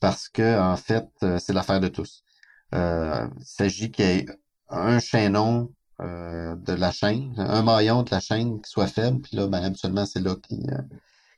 parce 0.00 0.28
que 0.28 0.58
en 0.60 0.76
fait, 0.76 1.08
c'est 1.40 1.52
l'affaire 1.52 1.80
de 1.80 1.88
tous. 1.88 2.24
il 2.72 3.30
s'agit 3.44 3.90
qu'il 3.90 4.04
y 4.06 4.08
ait 4.08 4.26
un 4.68 5.00
chaînon 5.00 5.72
de 6.00 6.72
la 6.72 6.92
chaîne, 6.92 7.34
un 7.38 7.62
maillon 7.62 8.02
de 8.02 8.10
la 8.10 8.20
chaîne 8.20 8.60
qui 8.60 8.70
soit 8.70 8.86
faible, 8.86 9.20
puis 9.20 9.36
là, 9.36 9.46
ben, 9.48 9.62
habituellement, 9.62 10.06
c'est 10.06 10.20
là 10.20 10.36
qui, 10.36 10.58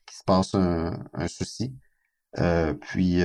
qui 0.07 0.17
se 0.17 0.25
passe 0.25 0.55
un, 0.55 0.99
un 1.15 1.29
souci. 1.29 1.75
puis 2.81 3.23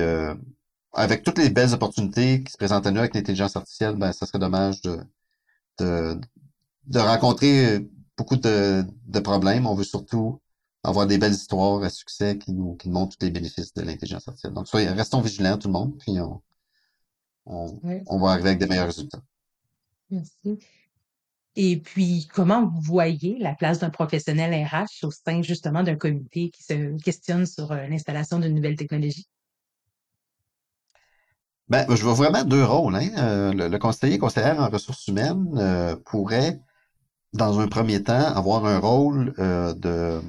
avec 0.96 1.22
toutes 1.22 1.38
les 1.38 1.50
belles 1.50 1.74
opportunités 1.74 2.42
qui 2.42 2.50
se 2.50 2.56
présentent 2.56 2.86
à 2.86 2.90
nous 2.90 3.00
avec 3.00 3.14
l'intelligence 3.14 3.54
artificielle, 3.54 3.96
ben, 3.96 4.12
ça 4.12 4.26
serait 4.26 4.38
dommage 4.38 4.80
de, 4.80 4.98
de, 5.78 6.18
de 6.86 6.98
rencontrer 6.98 7.86
beaucoup 8.16 8.36
de, 8.36 8.84
de, 9.06 9.20
problèmes. 9.20 9.66
On 9.66 9.74
veut 9.74 9.84
surtout 9.84 10.40
avoir 10.82 11.06
des 11.06 11.18
belles 11.18 11.34
histoires 11.34 11.82
à 11.82 11.90
succès 11.90 12.38
qui 12.38 12.52
nous, 12.52 12.76
qui 12.76 12.88
nous 12.88 12.94
montrent 12.94 13.18
tous 13.18 13.26
les 13.26 13.30
bénéfices 13.30 13.74
de 13.74 13.82
l'intelligence 13.82 14.26
artificielle. 14.26 14.54
Donc, 14.54 14.68
soyez, 14.68 14.88
restons 14.88 15.20
vigilants, 15.20 15.58
tout 15.58 15.68
le 15.68 15.72
monde, 15.72 15.98
puis 15.98 16.18
on, 16.18 16.40
on, 17.44 17.78
on 18.06 18.18
va 18.18 18.30
arriver 18.30 18.48
avec 18.50 18.60
des 18.60 18.66
meilleurs 18.66 18.86
résultats. 18.86 19.20
Merci. 20.10 20.58
Et 21.56 21.78
puis, 21.78 22.28
comment 22.34 22.66
vous 22.66 22.82
voyez 22.82 23.38
la 23.40 23.54
place 23.54 23.78
d'un 23.78 23.88
professionnel 23.88 24.66
RH 24.66 25.06
au 25.06 25.10
sein 25.10 25.40
justement 25.40 25.82
d'un 25.82 25.96
comité 25.96 26.50
qui 26.50 26.62
se 26.62 27.02
questionne 27.02 27.46
sur 27.46 27.72
euh, 27.72 27.86
l'installation 27.86 28.38
d'une 28.38 28.54
nouvelle 28.54 28.76
technologie? 28.76 29.26
Ben, 31.68 31.86
je 31.88 32.02
vois 32.02 32.12
vraiment 32.12 32.44
deux 32.44 32.62
rôles. 32.62 32.94
Hein. 32.94 33.08
Euh, 33.16 33.52
le, 33.52 33.78
conseiller 33.78 34.18
conseillère 34.18 34.60
en 34.60 34.68
ressources 34.68 35.08
humaines 35.08 35.48
euh, 35.56 35.96
pourrait, 36.04 36.60
dans 37.32 37.58
un 37.58 37.68
premier 37.68 38.02
temps, 38.02 38.34
avoir 38.34 38.66
un 38.66 38.78
rôle 38.78 39.32
de 39.36 40.20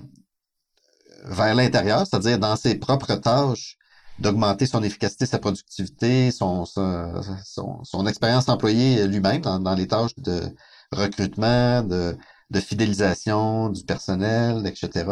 vers 1.25 1.55
l'intérieur, 1.55 2.07
c'est-à-dire 2.07 2.39
dans 2.39 2.55
ses 2.55 2.75
propres 2.75 3.15
tâches, 3.15 3.77
d'augmenter 4.19 4.65
son 4.65 4.81
efficacité, 4.81 5.25
sa 5.25 5.39
productivité, 5.39 6.31
son, 6.31 6.65
son, 6.65 7.83
son, 7.83 8.07
expérience 8.07 8.49
employée 8.49 9.05
lui-même 9.07 9.41
dans, 9.41 9.75
les 9.75 9.87
tâches 9.87 10.15
de 10.17 10.41
recrutement, 10.91 11.83
de, 11.83 12.17
de 12.49 12.59
fidélisation 12.59 13.69
du 13.69 13.83
personnel, 13.83 14.65
etc. 14.67 15.05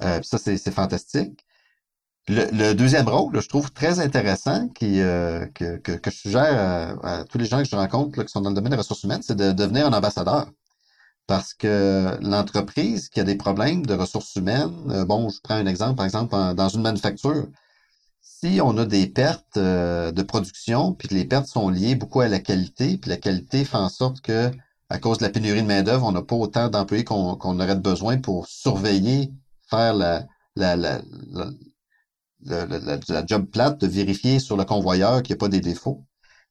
ça, 0.00 0.38
c'est 0.38 0.70
fantastique. 0.70 1.44
Le, 2.28 2.72
deuxième 2.74 3.08
rôle, 3.08 3.40
je 3.40 3.48
trouve 3.48 3.72
très 3.72 3.98
intéressant, 3.98 4.68
qui, 4.68 5.00
euh, 5.00 5.44
que, 5.54 5.76
que, 5.78 6.10
je 6.10 6.16
suggère 6.16 6.98
à, 7.04 7.24
tous 7.24 7.38
les 7.38 7.46
gens 7.46 7.58
que 7.58 7.68
je 7.68 7.74
rencontre 7.74 8.22
qui 8.22 8.30
sont 8.30 8.40
dans 8.40 8.50
le 8.50 8.54
domaine 8.54 8.70
des 8.70 8.76
ressources 8.78 9.02
humaines, 9.02 9.22
c'est 9.22 9.36
de 9.36 9.50
devenir 9.50 9.86
un 9.86 9.92
ambassadeur. 9.92 10.48
Parce 11.26 11.54
que 11.54 12.18
l'entreprise 12.20 13.08
qui 13.08 13.20
a 13.20 13.24
des 13.24 13.36
problèmes 13.36 13.86
de 13.86 13.94
ressources 13.94 14.36
humaines, 14.36 14.72
euh, 14.90 15.04
bon, 15.04 15.30
je 15.30 15.40
prends 15.42 15.54
un 15.56 15.66
exemple, 15.66 15.96
par 15.96 16.04
exemple, 16.06 16.36
dans 16.54 16.68
une 16.68 16.82
manufacture, 16.82 17.48
si 18.42 18.60
on 18.60 18.76
a 18.78 18.84
des 18.84 19.06
pertes 19.06 19.56
euh, 19.56 20.10
de 20.12 20.22
production, 20.22 20.92
puis 20.92 21.08
que 21.08 21.14
les 21.14 21.24
pertes 21.24 21.46
sont 21.46 21.68
liées 21.68 21.94
beaucoup 21.94 22.20
à 22.20 22.28
la 22.28 22.40
qualité, 22.40 22.98
puis 22.98 23.10
la 23.10 23.16
qualité 23.16 23.64
fait 23.64 23.76
en 23.76 23.88
sorte 23.88 24.20
que, 24.20 24.50
à 24.88 24.98
cause 24.98 25.18
de 25.18 25.24
la 25.24 25.30
pénurie 25.30 25.62
de 25.62 25.66
main-d'œuvre, 25.66 26.06
on 26.06 26.12
n'a 26.12 26.22
pas 26.22 26.36
autant 26.36 26.68
d'employés 26.68 27.04
qu'on 27.04 27.38
aurait 27.38 27.76
besoin 27.76 28.18
pour 28.18 28.46
surveiller, 28.48 29.32
faire 29.70 29.94
la, 29.94 30.26
la, 30.56 30.76
la 30.76 31.00
la, 32.44 33.24
job 33.26 33.46
plate 33.46 33.80
de 33.80 33.86
vérifier 33.86 34.38
sur 34.40 34.56
le 34.56 34.64
convoyeur 34.64 35.22
qu'il 35.22 35.34
n'y 35.34 35.38
a 35.38 35.40
pas 35.40 35.48
des 35.48 35.60
défauts. 35.60 36.04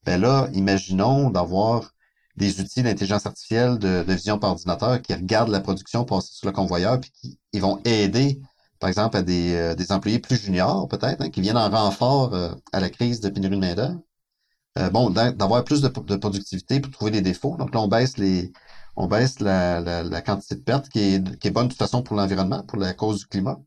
Ben 0.05 0.19
là, 0.19 0.47
imaginons 0.53 1.29
d'avoir 1.29 1.93
des 2.37 2.61
outils 2.61 2.81
d'intelligence 2.81 3.25
artificielle 3.25 3.77
de, 3.77 4.03
vision 4.07 4.39
par 4.39 4.51
ordinateur 4.51 5.01
qui 5.01 5.13
regardent 5.13 5.49
la 5.49 5.59
production 5.59 6.05
passer 6.05 6.33
sur 6.33 6.47
le 6.47 6.53
convoyeur 6.53 6.99
puis 6.99 7.11
qui 7.11 7.39
ils 7.53 7.61
vont 7.61 7.81
aider, 7.83 8.41
par 8.81 8.89
exemple, 8.89 9.15
à 9.17 9.21
des, 9.21 9.55
euh, 9.55 9.75
des 9.75 9.91
employés 9.93 10.19
plus 10.19 10.37
juniors, 10.37 10.87
peut-être, 10.89 11.21
hein, 11.21 11.29
qui 11.29 11.41
viennent 11.41 11.57
en 11.57 11.69
renfort 11.69 12.33
euh, 12.33 12.53
à 12.73 12.79
la 12.81 12.89
crise 12.89 13.21
de 13.21 13.29
pénurie 13.29 13.55
de 13.55 13.61
main-d'œuvre. 13.61 14.01
Euh, 14.79 14.89
bon, 14.89 15.09
d'avoir 15.09 15.63
plus 15.63 15.81
de, 15.81 15.87
productivité 15.89 16.79
pour 16.79 16.91
trouver 16.91 17.11
des 17.11 17.21
défauts. 17.21 17.57
Donc 17.57 17.73
là, 17.73 17.81
on 17.81 17.87
baisse 17.87 18.17
les 18.17 18.51
on 18.95 19.07
baisse 19.07 19.39
la, 19.39 19.79
la, 19.81 20.21
quantité 20.21 20.55
de 20.55 20.61
pertes 20.61 20.89
qui 20.89 20.99
est, 20.99 21.39
qui 21.39 21.47
est 21.47 21.51
bonne 21.51 21.67
de 21.67 21.71
toute 21.71 21.79
façon 21.79 22.03
pour 22.03 22.15
l'environnement, 22.17 22.63
pour 22.63 22.77
la 22.77 22.93
cause 22.93 23.19
du 23.19 23.25
climat. 23.27 23.59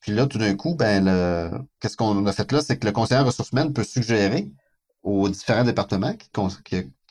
Puis 0.00 0.12
là, 0.12 0.26
tout 0.26 0.38
d'un 0.38 0.54
coup, 0.56 0.74
ben, 0.74 1.04
le... 1.04 1.50
qu'est-ce 1.80 1.96
qu'on 1.96 2.26
a 2.26 2.32
fait 2.32 2.50
là, 2.52 2.60
c'est 2.62 2.78
que 2.78 2.86
le 2.86 2.92
conseiller 2.92 3.20
en 3.20 3.24
ressources 3.24 3.50
humaines 3.52 3.72
peut 3.72 3.84
suggérer 3.84 4.52
aux 5.02 5.28
différents 5.28 5.64
départements 5.64 6.14
qui, 6.14 6.30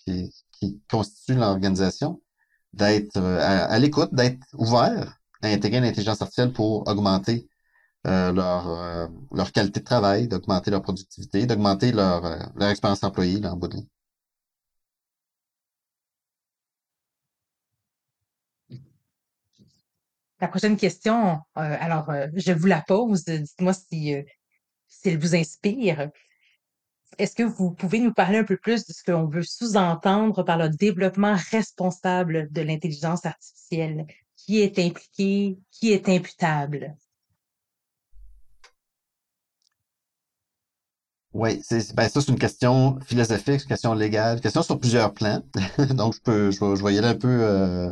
qui, 0.06 0.32
qui, 0.60 0.82
constituent 0.90 1.36
l'organisation 1.36 2.22
d'être 2.74 3.18
euh, 3.18 3.40
à, 3.42 3.80
l'écoute, 3.80 4.14
d'être 4.14 4.46
ouvert 4.54 5.20
intégrer 5.48 5.80
l'intelligence 5.80 6.22
artificielle 6.22 6.54
pour 6.54 6.88
augmenter 6.88 7.48
euh, 8.06 8.34
leur, 8.34 8.68
euh, 8.68 9.08
leur 9.32 9.52
qualité 9.54 9.80
de 9.80 9.86
travail, 9.86 10.28
d'augmenter 10.28 10.72
leur 10.72 10.82
productivité, 10.82 11.46
d'augmenter 11.46 11.94
leur, 11.94 12.26
euh, 12.26 12.38
leur 12.58 12.70
expérience 12.70 13.02
employée 13.04 13.40
là, 13.40 13.54
en 13.54 13.58
bout 13.58 13.70
de 13.70 13.76
ligne. 13.78 13.88
La 20.42 20.50
prochaine 20.50 20.76
question, 20.76 21.40
alors 21.56 22.12
je 22.34 22.52
vous 22.52 22.66
la 22.66 22.82
pose, 22.82 23.24
dites-moi 23.24 23.72
si, 23.72 24.14
si, 24.88 25.10
elle 25.10 25.18
vous 25.18 25.36
inspire. 25.36 26.10
Est-ce 27.18 27.34
que 27.34 27.44
vous 27.44 27.72
pouvez 27.72 28.02
nous 28.02 28.14
parler 28.14 28.40
un 28.40 28.44
peu 28.44 28.58
plus 28.58 28.86
de 28.86 28.92
ce 28.92 29.04
qu'on 29.06 29.28
veut 29.28 29.44
sous-entendre 29.44 30.44
par 30.44 30.58
le 30.58 30.68
développement 30.68 31.38
responsable 31.52 32.52
de 32.52 32.62
l'intelligence 32.62 33.26
artificielle? 33.26 34.06
Qui 34.46 34.60
est 34.60 34.78
impliqué? 34.78 35.58
Qui 35.72 35.94
est 35.94 36.10
imputable? 36.10 36.98
Oui, 41.34 41.62
c'est, 41.64 41.96
ben 41.96 42.10
ça, 42.10 42.22
c'est 42.22 42.32
une 42.32 42.38
question 42.38 43.00
philosophique, 43.00 43.62
une 43.64 43.68
question 43.70 43.94
légale, 43.94 44.36
une 44.36 44.42
question 44.42 44.62
sur 44.62 44.80
plusieurs 44.80 45.14
plans. 45.14 45.42
Donc, 45.96 46.16
je 46.16 46.22
peux, 46.22 46.52
je, 46.52 46.58
je 46.58 46.92
y 46.92 46.98
aller 46.98 47.08
un 47.08 47.16
peu 47.16 47.28
euh, 47.28 47.92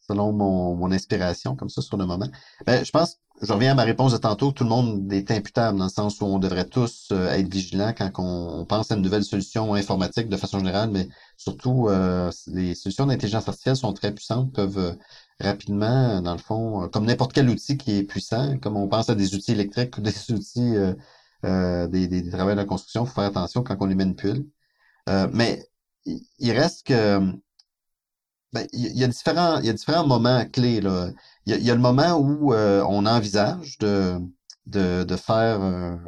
selon 0.00 0.32
mon, 0.32 0.74
mon 0.74 0.90
inspiration, 0.90 1.54
comme 1.54 1.70
ça, 1.70 1.80
sur 1.80 1.96
le 1.96 2.06
moment. 2.06 2.28
Ben, 2.66 2.84
je 2.84 2.90
pense, 2.90 3.20
je 3.40 3.52
reviens 3.52 3.72
à 3.72 3.74
ma 3.74 3.84
réponse 3.84 4.12
de 4.12 4.18
tantôt, 4.18 4.50
tout 4.50 4.64
le 4.64 4.70
monde 4.70 5.10
est 5.12 5.30
imputable 5.30 5.78
dans 5.78 5.84
le 5.84 5.90
sens 5.90 6.20
où 6.20 6.26
on 6.26 6.38
devrait 6.38 6.68
tous 6.68 7.08
euh, 7.12 7.30
être 7.30 7.50
vigilants 7.50 7.94
quand 7.96 8.10
on, 8.18 8.66
pense 8.66 8.90
à 8.90 8.96
une 8.96 9.02
nouvelle 9.02 9.24
solution 9.24 9.74
informatique 9.74 10.28
de 10.28 10.36
façon 10.36 10.58
générale, 10.58 10.90
mais 10.90 11.08
surtout, 11.36 11.88
euh, 11.88 12.30
les 12.48 12.74
solutions 12.74 13.06
d'intelligence 13.06 13.46
artificielle 13.48 13.76
sont 13.76 13.92
très 13.92 14.12
puissantes, 14.12 14.52
peuvent 14.52 14.96
rapidement, 15.40 16.20
dans 16.22 16.32
le 16.32 16.38
fond, 16.38 16.88
comme 16.88 17.06
n'importe 17.06 17.32
quel 17.32 17.48
outil 17.50 17.76
qui 17.76 17.98
est 17.98 18.02
puissant, 18.04 18.58
comme 18.58 18.76
on 18.76 18.88
pense 18.88 19.10
à 19.10 19.14
des 19.14 19.34
outils 19.34 19.52
électriques 19.52 19.98
ou 19.98 20.00
des 20.00 20.14
outils 20.32 20.76
euh, 21.44 21.86
des, 21.88 22.08
des, 22.08 22.30
travailleurs 22.30 22.56
de 22.56 22.60
la 22.62 22.66
construction, 22.66 23.04
il 23.04 23.08
faut 23.08 23.14
faire 23.14 23.24
attention 23.24 23.62
quand 23.62 23.76
on 23.80 23.86
les 23.86 23.94
manipule. 23.94 24.46
Euh, 25.08 25.28
mais 25.32 25.66
il 26.06 26.52
reste 26.52 26.86
que 26.86 27.18
ben, 28.52 28.66
il 28.72 28.96
y 28.96 29.04
a 29.04 29.08
différents, 29.08 29.58
il 29.58 29.66
y 29.66 29.70
a 29.70 29.72
différents 29.72 30.06
moments 30.06 30.44
clés. 30.46 30.80
Là. 30.80 31.10
Il, 31.46 31.56
y 31.62 31.70
a, 31.70 31.74
le 31.74 31.80
moment 31.80 32.16
où 32.18 32.54
euh, 32.54 32.82
on 32.88 33.04
envisage 33.06 33.78
de, 33.78 34.18
de, 34.66 35.04
de 35.04 35.16
faire, 35.16 35.60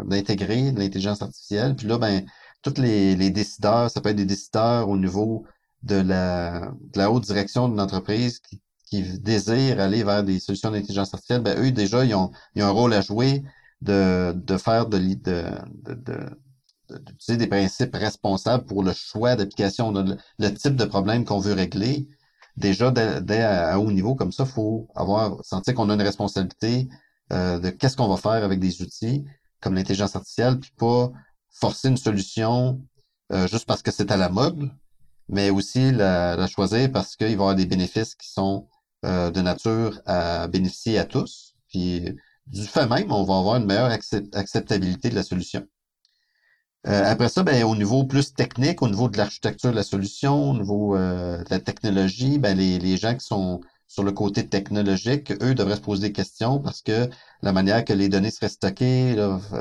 d'intégrer 0.04 0.72
l'intelligence 0.72 1.22
artificielle. 1.22 1.76
Puis 1.76 1.86
là, 1.88 1.98
ben, 1.98 2.24
tous 2.62 2.80
les, 2.80 3.16
les 3.16 3.30
décideurs, 3.30 3.90
ça 3.90 4.00
peut 4.00 4.10
être 4.10 4.16
des 4.16 4.24
décideurs 4.24 4.88
au 4.88 4.96
niveau 4.96 5.44
de 5.82 5.96
la, 5.96 6.72
de 6.92 6.98
la 6.98 7.10
haute 7.10 7.24
direction 7.24 7.68
d'une 7.68 7.80
entreprise 7.80 8.40
qui, 8.40 8.60
qui 8.86 9.02
désirent 9.18 9.80
aller 9.80 10.04
vers 10.04 10.22
des 10.24 10.38
solutions 10.40 10.70
d'intelligence 10.70 11.12
artificielle, 11.12 11.42
ben, 11.42 11.58
eux, 11.62 11.72
déjà, 11.72 12.04
ils 12.04 12.14
ont, 12.14 12.30
ils 12.54 12.62
ont 12.62 12.66
un 12.66 12.70
rôle 12.70 12.94
à 12.94 13.00
jouer 13.00 13.42
de, 13.82 14.32
de 14.32 14.56
faire 14.56 14.86
de, 14.86 14.98
de, 14.98 15.44
de, 15.84 16.98
d'utiliser 16.98 17.36
des 17.36 17.48
principes 17.48 17.94
responsables 17.94 18.64
pour 18.64 18.82
le 18.82 18.92
choix 18.92 19.36
d'application, 19.36 19.90
le, 19.90 20.16
le, 20.38 20.54
type 20.54 20.76
de 20.76 20.84
problème 20.84 21.24
qu'on 21.24 21.40
veut 21.40 21.52
régler. 21.52 22.08
Déjà, 22.56 22.90
dès, 22.90 23.42
à, 23.42 23.78
haut 23.78 23.90
niveau, 23.90 24.14
comme 24.14 24.32
ça, 24.32 24.44
il 24.44 24.50
faut 24.50 24.88
avoir 24.94 25.44
sentir 25.44 25.74
qu'on 25.74 25.90
a 25.90 25.94
une 25.94 26.02
responsabilité 26.02 26.88
euh, 27.32 27.58
de 27.58 27.70
qu'est-ce 27.70 27.96
qu'on 27.96 28.08
va 28.08 28.16
faire 28.16 28.44
avec 28.44 28.60
des 28.60 28.82
outils 28.82 29.24
comme 29.60 29.74
l'intelligence 29.74 30.14
artificielle, 30.14 30.60
puis 30.60 30.70
pas 30.78 31.10
forcer 31.50 31.88
une 31.88 31.96
solution 31.96 32.80
euh, 33.32 33.48
juste 33.48 33.66
parce 33.66 33.82
que 33.82 33.90
c'est 33.90 34.12
à 34.12 34.16
la 34.16 34.28
mode, 34.28 34.70
mais 35.28 35.50
aussi 35.50 35.90
la, 35.90 36.36
la 36.36 36.46
choisir 36.46 36.92
parce 36.92 37.16
qu'il 37.16 37.26
va 37.26 37.30
y 37.30 37.34
avoir 37.34 37.54
des 37.54 37.66
bénéfices 37.66 38.14
qui 38.14 38.30
sont 38.30 38.68
euh, 39.06 39.30
de 39.30 39.40
nature 39.40 40.00
à 40.06 40.48
bénéficier 40.48 40.98
à 40.98 41.04
tous. 41.04 41.54
Puis 41.68 42.04
du 42.46 42.64
fait 42.64 42.86
même, 42.86 43.12
on 43.12 43.24
va 43.24 43.38
avoir 43.38 43.56
une 43.56 43.66
meilleure 43.66 43.90
acceptabilité 43.90 45.10
de 45.10 45.14
la 45.14 45.22
solution. 45.22 45.66
Euh, 46.86 47.02
après 47.04 47.28
ça, 47.28 47.42
ben, 47.42 47.64
au 47.64 47.74
niveau 47.74 48.04
plus 48.04 48.32
technique, 48.34 48.80
au 48.82 48.88
niveau 48.88 49.08
de 49.08 49.16
l'architecture 49.16 49.70
de 49.70 49.76
la 49.76 49.82
solution, 49.82 50.50
au 50.50 50.54
niveau 50.54 50.96
euh, 50.96 51.38
de 51.38 51.50
la 51.50 51.58
technologie, 51.58 52.38
ben, 52.38 52.56
les, 52.56 52.78
les 52.78 52.96
gens 52.96 53.14
qui 53.14 53.26
sont 53.26 53.60
sur 53.88 54.04
le 54.04 54.12
côté 54.12 54.48
technologique, 54.48 55.32
eux 55.42 55.54
devraient 55.54 55.76
se 55.76 55.80
poser 55.80 56.08
des 56.08 56.12
questions 56.12 56.60
parce 56.60 56.82
que 56.82 57.08
la 57.42 57.52
manière 57.52 57.84
que 57.84 57.92
les 57.92 58.08
données 58.08 58.30
seraient 58.30 58.48
stockées, 58.48 59.14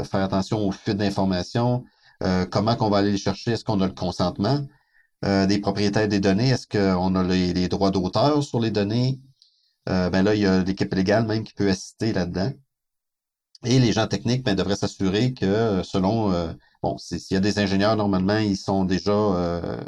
faire 0.03 0.21
attention 0.23 0.67
aux 0.67 0.71
fuites 0.71 0.97
d'informations, 0.97 1.83
euh, 2.23 2.45
comment 2.45 2.75
qu'on 2.75 2.89
va 2.89 2.99
aller 2.99 3.11
les 3.11 3.17
chercher, 3.17 3.51
est-ce 3.51 3.63
qu'on 3.63 3.81
a 3.81 3.87
le 3.87 3.93
consentement 3.93 4.65
des 5.23 5.57
propriétaires 5.57 6.07
des 6.07 6.19
données, 6.19 6.49
est-ce 6.49 6.67
qu'on 6.67 7.15
a 7.15 7.23
les, 7.23 7.51
les 7.51 7.67
droits 7.67 7.89
d'auteur 7.89 8.43
sur 8.43 8.59
les 8.59 8.69
données, 8.69 9.19
ben 9.85 10.23
là, 10.23 10.35
il 10.35 10.41
y 10.41 10.45
a 10.45 10.63
l'équipe 10.63 10.93
légale 10.93 11.25
même 11.27 11.43
qui 11.43 11.53
peut 11.53 11.69
assister 11.69 12.13
là-dedans. 12.13 12.51
Et 13.65 13.79
les 13.79 13.93
gens 13.93 14.07
techniques 14.07 14.43
ben, 14.43 14.55
devraient 14.55 14.75
s'assurer 14.75 15.33
que 15.33 15.81
selon 15.83 16.31
euh, 16.31 16.53
bon, 16.83 16.97
s'il 16.97 17.19
y 17.31 17.35
a 17.35 17.39
des 17.39 17.57
ingénieurs, 17.59 17.95
normalement, 17.95 18.37
ils 18.37 18.57
sont 18.57 18.85
déjà 18.85 19.11
euh, 19.11 19.81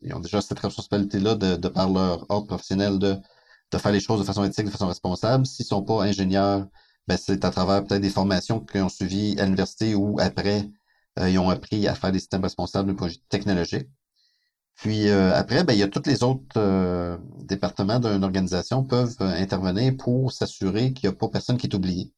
ils 0.00 0.14
ont 0.14 0.20
déjà 0.20 0.40
cette 0.40 0.58
responsabilité-là 0.60 1.34
de, 1.34 1.56
de, 1.56 1.68
par 1.68 1.90
leur 1.90 2.24
ordre 2.30 2.46
professionnel 2.46 2.98
de, 2.98 3.16
de 3.72 3.78
faire 3.78 3.92
les 3.92 4.00
choses 4.00 4.20
de 4.20 4.24
façon 4.24 4.44
éthique, 4.44 4.66
de 4.66 4.70
façon 4.70 4.88
responsable. 4.88 5.46
S'ils 5.46 5.66
sont 5.66 5.82
pas 5.82 6.02
ingénieurs, 6.04 6.66
ben, 7.06 7.18
c'est 7.18 7.44
à 7.44 7.50
travers 7.50 7.84
peut-être 7.84 8.02
des 8.02 8.10
formations 8.10 8.60
qu'ils 8.60 8.82
ont 8.82 8.88
suivies 8.88 9.38
à 9.38 9.44
l'université 9.44 9.94
ou 9.94 10.18
après, 10.20 10.68
euh, 11.18 11.28
ils 11.30 11.38
ont 11.38 11.50
appris 11.50 11.86
à 11.88 11.94
faire 11.94 12.12
des 12.12 12.18
systèmes 12.20 12.44
responsables 12.44 12.88
de 12.88 12.94
projet 12.94 13.18
technologique. 13.28 13.88
Puis 14.76 15.08
après, 15.10 15.64
ben, 15.64 15.72
il 15.72 15.78
y 15.78 15.82
a 15.82 15.88
tous 15.88 16.06
les 16.06 16.22
autres 16.22 17.18
départements 17.42 17.98
d'une 17.98 18.22
organisation 18.22 18.84
peuvent 18.84 19.16
intervenir 19.20 19.96
pour 19.96 20.32
s'assurer 20.32 20.92
qu'il 20.92 21.08
n'y 21.08 21.14
a 21.14 21.18
pas 21.18 21.28
personne 21.28 21.56
qui 21.56 21.66
est 21.66 21.74
oublié. 21.74 22.12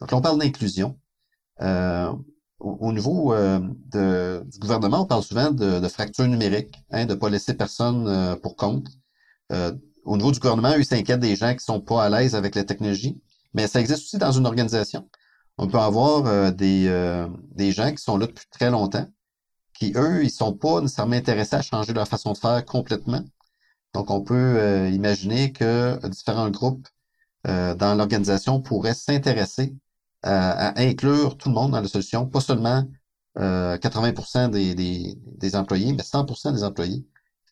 Donc 0.00 0.10
là, 0.10 0.18
on 0.18 0.20
parle 0.20 0.38
d'inclusion. 0.38 0.98
Euh, 1.62 2.12
au, 2.58 2.92
niveau 2.92 3.32
euh, 3.32 3.60
de, 3.92 4.42
du 4.46 4.58
gouvernement, 4.58 5.02
on 5.02 5.06
parle 5.06 5.22
souvent 5.22 5.50
de, 5.50 5.80
de 5.80 5.88
fracture 5.88 6.26
numérique, 6.26 6.74
hein, 6.90 7.06
de 7.06 7.14
ne 7.14 7.18
pas 7.18 7.30
laisser 7.30 7.54
personne 7.54 8.06
euh, 8.08 8.36
pour 8.36 8.56
compte. 8.56 8.88
au 10.04 10.16
niveau 10.16 10.32
du 10.32 10.40
gouvernement, 10.40 10.74
ils 10.74 10.84
s'inquiètent 10.84 11.20
des 11.20 11.36
gens 11.36 11.54
qui 11.54 11.64
sont 11.64 11.80
pas 11.80 12.04
à 12.04 12.08
l'aise 12.10 12.34
avec 12.34 12.54
la 12.54 12.64
technologie, 12.64 13.20
mais 13.54 13.66
ça 13.66 13.80
existe 13.80 14.02
aussi 14.02 14.18
dans 14.18 14.32
une 14.32 14.46
organisation. 14.46 15.08
On 15.58 15.68
peut 15.68 15.78
avoir 15.78 16.52
des, 16.52 17.26
des 17.54 17.72
gens 17.72 17.90
qui 17.90 18.02
sont 18.02 18.18
là 18.18 18.26
depuis 18.26 18.46
très 18.50 18.70
longtemps, 18.70 19.06
qui, 19.78 19.92
eux, 19.96 20.24
ils 20.24 20.30
sont 20.30 20.52
pas 20.54 20.80
nécessairement 20.80 21.16
intéressés 21.16 21.56
à 21.56 21.62
changer 21.62 21.92
leur 21.92 22.08
façon 22.08 22.32
de 22.32 22.38
faire 22.38 22.64
complètement. 22.64 23.22
Donc, 23.94 24.10
on 24.10 24.22
peut 24.22 24.90
imaginer 24.92 25.52
que 25.52 25.98
différents 26.08 26.50
groupes 26.50 26.88
dans 27.44 27.96
l'organisation 27.96 28.60
pourraient 28.60 28.94
s'intéresser 28.94 29.74
à, 30.22 30.78
inclure 30.80 31.36
tout 31.36 31.48
le 31.48 31.54
monde 31.54 31.72
dans 31.72 31.80
la 31.80 31.88
solution, 31.88 32.26
pas 32.26 32.40
seulement 32.40 32.84
euh, 33.38 33.76
80 33.78 34.48
des, 34.48 34.74
des, 34.74 35.18
des, 35.38 35.56
employés, 35.56 35.92
mais 35.92 36.02
100% 36.02 36.52
des 36.52 36.64
employés. 36.64 37.04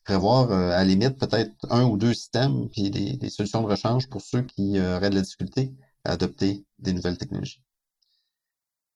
Prévoir 0.03 0.51
euh, 0.51 0.69
à 0.71 0.77
la 0.77 0.85
limite 0.85 1.17
peut-être 1.17 1.51
un 1.69 1.83
ou 1.85 1.97
deux 1.97 2.13
systèmes 2.13 2.69
puis 2.69 2.91
des, 2.91 3.17
des 3.17 3.29
solutions 3.29 3.61
de 3.61 3.67
rechange 3.67 4.07
pour 4.09 4.21
ceux 4.21 4.43
qui 4.43 4.77
euh, 4.77 4.97
auraient 4.97 5.09
de 5.09 5.15
la 5.15 5.21
difficulté 5.21 5.73
à 6.03 6.13
adopter 6.13 6.65
des 6.79 6.93
nouvelles 6.93 7.17
technologies. 7.17 7.61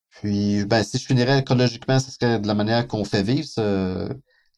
Puis, 0.09 0.65
ben, 0.65 0.83
si 0.83 0.97
je 0.97 1.05
finirais 1.05 1.39
écologiquement, 1.39 1.99
ce 1.99 2.11
serait 2.11 2.39
de 2.39 2.47
la 2.47 2.53
manière 2.55 2.87
qu'on 2.87 3.05
fait 3.05 3.23
vivre 3.23 3.47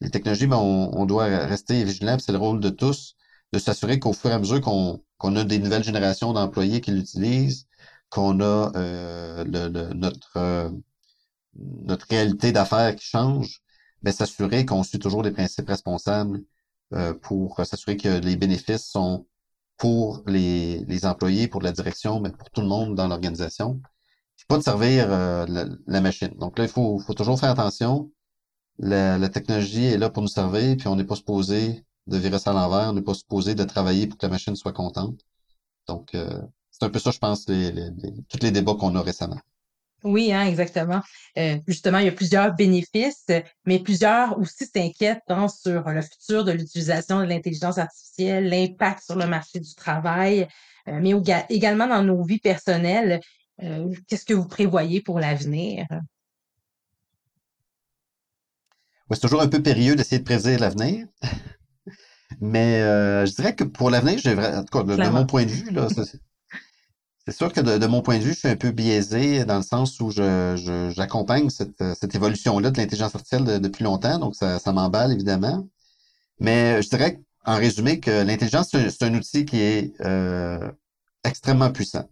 les 0.00 0.10
technologies, 0.10 0.46
ben, 0.46 0.56
on, 0.56 0.90
on, 0.94 1.06
doit 1.06 1.26
rester 1.26 1.84
vigilant. 1.84 2.18
C'est 2.18 2.32
le 2.32 2.38
rôle 2.38 2.60
de 2.60 2.70
tous 2.70 3.16
de 3.52 3.58
s'assurer 3.58 3.98
qu'au 3.98 4.12
fur 4.12 4.30
et 4.30 4.34
à 4.34 4.38
mesure 4.38 4.60
qu'on 4.60 5.02
qu'on 5.22 5.36
a 5.36 5.44
des 5.44 5.60
nouvelles 5.60 5.84
générations 5.84 6.32
d'employés 6.32 6.80
qui 6.80 6.90
l'utilisent, 6.90 7.68
qu'on 8.10 8.40
a 8.40 8.72
euh, 8.76 9.44
le, 9.44 9.68
notre, 9.94 10.36
euh, 10.36 10.68
notre 11.54 12.06
réalité 12.08 12.50
d'affaires 12.52 12.96
qui 12.96 13.06
change, 13.06 13.62
mais 14.02 14.12
s'assurer 14.12 14.66
qu'on 14.66 14.82
suit 14.82 14.98
toujours 14.98 15.22
des 15.22 15.30
principes 15.30 15.68
responsables 15.68 16.42
euh, 16.94 17.14
pour 17.14 17.64
s'assurer 17.64 17.96
que 17.96 18.08
les 18.18 18.36
bénéfices 18.36 18.86
sont 18.86 19.26
pour 19.76 20.22
les, 20.26 20.84
les 20.86 21.06
employés, 21.06 21.46
pour 21.48 21.62
la 21.62 21.72
direction, 21.72 22.20
mais 22.20 22.30
pour 22.32 22.50
tout 22.50 22.60
le 22.62 22.68
monde 22.68 22.96
dans 22.96 23.06
l'organisation. 23.06 23.80
Pas 24.48 24.58
de 24.58 24.62
servir 24.62 25.08
la, 25.08 26.00
machine. 26.00 26.34
Donc 26.38 26.58
là, 26.58 26.64
il 26.64 26.70
faut, 26.70 26.98
faut 26.98 27.14
toujours 27.14 27.38
faire 27.38 27.50
attention. 27.50 28.10
La, 28.78 29.16
la, 29.18 29.28
technologie 29.28 29.84
est 29.84 29.98
là 29.98 30.10
pour 30.10 30.22
nous 30.22 30.28
servir, 30.28 30.76
puis 30.76 30.88
on 30.88 30.96
n'est 30.96 31.04
pas 31.04 31.16
supposé 31.16 31.84
de 32.06 32.18
virer 32.18 32.38
ça 32.38 32.50
à 32.50 32.54
l'envers, 32.54 32.90
on 32.90 32.92
n'est 32.92 33.02
pas 33.02 33.14
supposé 33.14 33.54
de 33.54 33.64
travailler 33.64 34.06
pour 34.06 34.18
que 34.18 34.26
la 34.26 34.30
machine 34.30 34.56
soit 34.56 34.72
contente. 34.72 35.20
Donc, 35.86 36.16
c'est 36.70 36.84
un 36.84 36.90
peu 36.90 36.98
ça, 36.98 37.12
je 37.12 37.18
pense, 37.18 37.48
les, 37.48 37.70
les, 37.70 37.90
tous 38.28 38.40
les 38.42 38.50
débats 38.50 38.74
qu'on 38.74 38.94
a 38.96 39.02
récemment. 39.02 39.40
Oui, 40.04 40.32
hein, 40.32 40.46
exactement. 40.46 41.00
Euh, 41.38 41.58
justement, 41.68 41.98
il 41.98 42.06
y 42.06 42.08
a 42.08 42.12
plusieurs 42.12 42.54
bénéfices, 42.54 43.26
mais 43.66 43.78
plusieurs 43.78 44.36
aussi 44.38 44.66
s'inquiètent 44.66 45.22
hein, 45.28 45.46
sur 45.48 45.88
le 45.88 46.02
futur 46.02 46.44
de 46.44 46.52
l'utilisation 46.52 47.20
de 47.20 47.26
l'intelligence 47.26 47.78
artificielle, 47.78 48.48
l'impact 48.48 49.04
sur 49.04 49.14
le 49.14 49.26
marché 49.26 49.60
du 49.60 49.74
travail, 49.76 50.48
euh, 50.88 50.98
mais 51.00 51.12
également 51.50 51.86
dans 51.86 52.02
nos 52.02 52.24
vies 52.24 52.40
personnelles. 52.40 53.20
Euh, 53.62 53.94
qu'est-ce 54.08 54.24
que 54.24 54.34
vous 54.34 54.46
prévoyez 54.46 55.00
pour 55.00 55.20
l'avenir? 55.20 55.86
c'est 59.10 59.20
toujours 59.20 59.42
un 59.42 59.48
peu 59.48 59.62
périlleux 59.62 59.94
d'essayer 59.94 60.20
de 60.20 60.24
prédire 60.24 60.58
l'avenir. 60.58 61.06
Mais 62.40 62.80
je 63.26 63.34
dirais 63.34 63.54
que 63.54 63.62
pour 63.62 63.90
l'avenir, 63.90 64.18
j'ai 64.18 64.32
en 64.32 64.64
tout 64.64 64.78
cas, 64.78 64.82
de, 64.84 65.10
mon 65.10 65.26
point 65.26 65.44
de 65.44 65.50
vue, 65.50 65.70
là, 65.70 65.86
c'est 67.26 67.36
sûr 67.36 67.52
que 67.52 67.60
de, 67.60 67.86
mon 67.86 68.00
point 68.00 68.18
de 68.18 68.24
vue, 68.24 68.32
je 68.32 68.38
suis 68.38 68.48
un 68.48 68.56
peu 68.56 68.70
biaisé 68.70 69.44
dans 69.44 69.58
le 69.58 69.62
sens 69.62 70.00
où 70.00 70.10
je, 70.10 70.90
j'accompagne 70.96 71.50
cette, 71.50 71.84
cette 71.94 72.14
évolution-là 72.14 72.70
de 72.70 72.78
l'intelligence 72.78 73.14
artificielle 73.14 73.60
depuis 73.60 73.84
longtemps, 73.84 74.18
donc 74.18 74.34
ça, 74.34 74.58
ça 74.58 74.72
m'emballe 74.72 75.12
évidemment. 75.12 75.68
Mais 76.40 76.82
je 76.82 76.88
dirais 76.88 77.20
en 77.44 77.56
résumé 77.56 78.00
que 78.00 78.22
l'intelligence, 78.22 78.70
c'est 78.70 79.02
un, 79.02 79.14
outil 79.14 79.44
qui 79.44 79.60
est 79.60 80.00
euh, 80.00 80.70
extrêmement 81.24 81.70
puissant. 81.70 82.08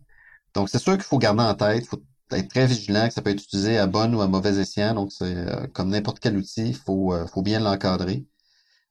Donc, 0.55 0.69
c'est 0.69 0.79
sûr 0.79 0.95
qu'il 0.95 1.05
faut 1.05 1.19
garder 1.19 1.43
en 1.43 1.55
tête, 1.55 1.85
il 1.85 1.87
faut 1.87 2.03
être 2.37 2.49
très 2.49 2.67
vigilant, 2.67 3.09
que 3.09 3.15
ça 3.15 3.23
peut 3.23 3.31
être 3.31 3.43
utilisé 3.43 3.79
à 3.79 3.87
bon 3.87 4.15
ou 4.15 4.21
à 4.21 4.29
mauvais 4.29 4.59
escient. 4.59 4.95
Donc, 4.95 5.13
c'est 5.13 5.25
euh, 5.25 5.67
comme 5.73 5.91
n'importe 5.91 6.21
quel 6.21 6.37
outil, 6.37 6.69
il 6.69 6.77
faut, 6.77 7.13
euh, 7.13 7.27
faut 7.27 7.43
bien 7.43 7.61
l'encadrer. 7.61 8.25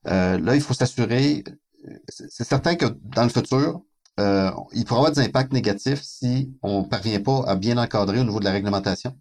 Euh, 0.08 0.38
là, 0.40 0.56
il 0.56 0.62
faut 0.62 0.74
s'assurer, 0.74 1.44
c'est 2.08 2.44
certain 2.44 2.76
que 2.76 2.86
dans 3.04 3.24
le 3.24 3.30
futur, 3.30 3.82
il 4.74 4.84
pourra 4.86 5.00
avoir 5.00 5.12
des 5.14 5.22
impacts 5.22 5.54
négatifs 5.54 6.02
si 6.02 6.54
on 6.62 6.82
ne 6.82 6.88
parvient 6.88 7.22
pas 7.22 7.44
à 7.48 7.56
bien 7.56 7.78
encadrer 7.78 8.20
au 8.20 8.24
niveau 8.26 8.40
de 8.40 8.46
la 8.46 8.52
réglementation. 8.52 9.18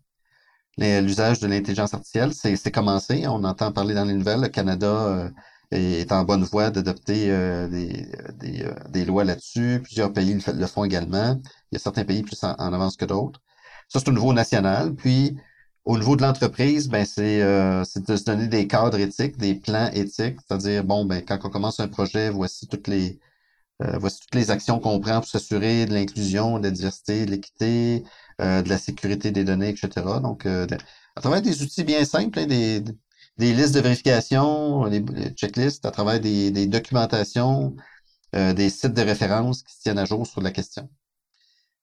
L'usage 0.77 1.41
de 1.41 1.47
l'intelligence 1.47 1.95
artificielle, 1.95 2.33
c'est 2.35 2.71
commencé. 2.73 3.27
On 3.29 3.45
entend 3.45 3.73
parler 3.73 3.95
dans 3.95 4.05
les 4.05 4.15
nouvelles. 4.15 4.41
Le 4.41 4.49
Canada 4.49 5.31
est 5.71 6.11
en 6.11 6.25
bonne 6.25 6.43
voie 6.43 6.71
d'adopter 6.71 7.29
des, 7.69 8.11
des, 8.41 8.69
des, 8.91 9.05
lois 9.05 9.25
là-dessus. 9.25 9.81
Plusieurs 9.85 10.13
pays 10.13 10.35
le, 10.35 10.67
font 10.67 10.85
également. 10.85 11.41
Il 11.71 11.75
y 11.75 11.77
a 11.77 11.81
certains 11.81 12.05
pays 12.05 12.23
plus 12.23 12.43
en 12.43 12.55
avance 12.55 12.97
que 12.97 13.05
d'autres. 13.05 13.41
Ça, 13.89 14.01
c'est 14.01 14.09
au 14.09 14.13
niveau 14.13 14.33
national. 14.33 14.95
Puis, 14.95 15.37
au 15.85 15.99
niveau 15.99 16.17
de 16.17 16.23
l'entreprise, 16.23 16.89
ben, 16.89 17.05
c'est 17.07 17.43
euh, 17.43 17.85
de 17.97 18.17
se 18.17 18.25
donner 18.25 18.49
des 18.49 18.67
cadres 18.67 18.99
éthiques, 19.01 19.39
des 19.39 19.55
plans 19.55 19.91
éthiques, 19.93 20.39
c'est-à-dire, 20.47 20.85
bon, 20.85 21.05
ben, 21.05 21.25
quand 21.25 21.39
on 21.45 21.51
commence 21.51 21.81
un 21.81 21.89
projet, 21.89 22.31
voici 22.31 22.67
toutes 22.69 22.89
les 22.89 23.19
euh, 23.83 23.99
voici 23.99 24.21
toutes 24.21 24.35
les 24.35 24.51
actions 24.51 24.81
qu'on 24.81 24.99
prend 25.01 25.21
pour 25.21 25.29
s'assurer 25.29 25.87
de 25.87 25.95
l'inclusion, 25.95 26.59
de 26.59 26.65
la 26.65 26.71
diversité, 26.73 27.27
de 27.27 27.31
l'équité, 27.31 28.05
euh, 28.41 28.63
de 28.63 28.69
la 28.69 28.79
sécurité 28.79 29.31
des 29.31 29.45
données, 29.45 29.69
etc. 29.69 29.91
Donc, 30.23 30.47
euh, 30.47 30.67
à 31.17 31.21
travers 31.21 31.43
des 31.43 31.63
outils 31.63 31.85
bien 31.85 32.05
simples, 32.05 32.41
hein, 32.41 32.47
des, 32.47 32.81
des 33.39 33.53
listes 33.55 33.75
de 33.75 33.81
vérification, 33.81 34.89
des, 34.89 35.05
checklists, 35.37 35.87
à 35.87 35.91
travers 35.93 36.21
des, 36.21 36.51
des 36.51 36.67
documentations, 36.67 37.77
euh, 38.35 38.53
des 38.53 38.71
sites 38.71 38.95
de 38.95 39.03
référence 39.03 39.63
qui 39.63 39.75
se 39.75 39.83
tiennent 39.83 39.99
à 39.99 40.05
jour 40.05 40.27
sur 40.27 40.41
la 40.41 40.51
question. 40.51 40.89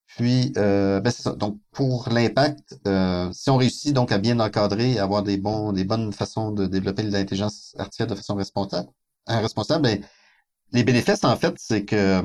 Puis, 0.08 0.54
euh, 0.58 1.02
ben 1.02 1.12
c'est 1.12 1.24
ça. 1.24 1.34
Donc, 1.34 1.60
pour 1.72 2.10
l'impact, 2.10 2.80
euh, 2.88 3.32
si 3.34 3.50
on 3.50 3.58
réussit 3.58 3.94
donc 3.94 4.12
à 4.12 4.18
bien 4.18 4.40
encadrer 4.40 4.94
et 4.94 5.00
avoir 5.00 5.24
des 5.24 5.38
bons, 5.38 5.74
des 5.74 5.84
bonnes 5.84 6.14
façons 6.14 6.52
de 6.52 6.66
développer 6.68 7.04
l'intelligence 7.04 7.76
artificielle 7.78 8.10
de 8.10 8.16
façon 8.16 8.36
responsable, 8.36 8.90
hein, 9.28 9.40
responsable, 9.42 9.84
ben, 9.84 10.06
les 10.72 10.84
bénéfices, 10.84 11.24
en 11.24 11.36
fait, 11.38 11.56
c'est 11.58 11.86
que 11.86 12.24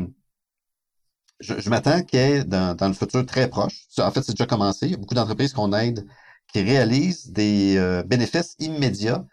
je, 1.40 1.70
m'attends 1.70 2.02
qu'il 2.02 2.18
y 2.20 2.22
ait 2.22 2.44
dans, 2.44 2.76
dans, 2.76 2.88
le 2.88 2.94
futur 2.94 3.24
très 3.26 3.48
proche, 3.48 3.86
en 3.98 4.10
fait, 4.10 4.22
c'est 4.22 4.32
déjà 4.32 4.46
commencé, 4.46 4.86
il 4.86 4.92
y 4.92 4.94
a 4.94 4.98
beaucoup 4.98 5.14
d'entreprises 5.14 5.52
qu'on 5.52 5.72
aide 5.72 6.06
qui 6.52 6.62
réalisent 6.62 7.30
des 7.30 7.76
euh, 7.78 8.02
bénéfices 8.02 8.56
immédiats 8.58 9.24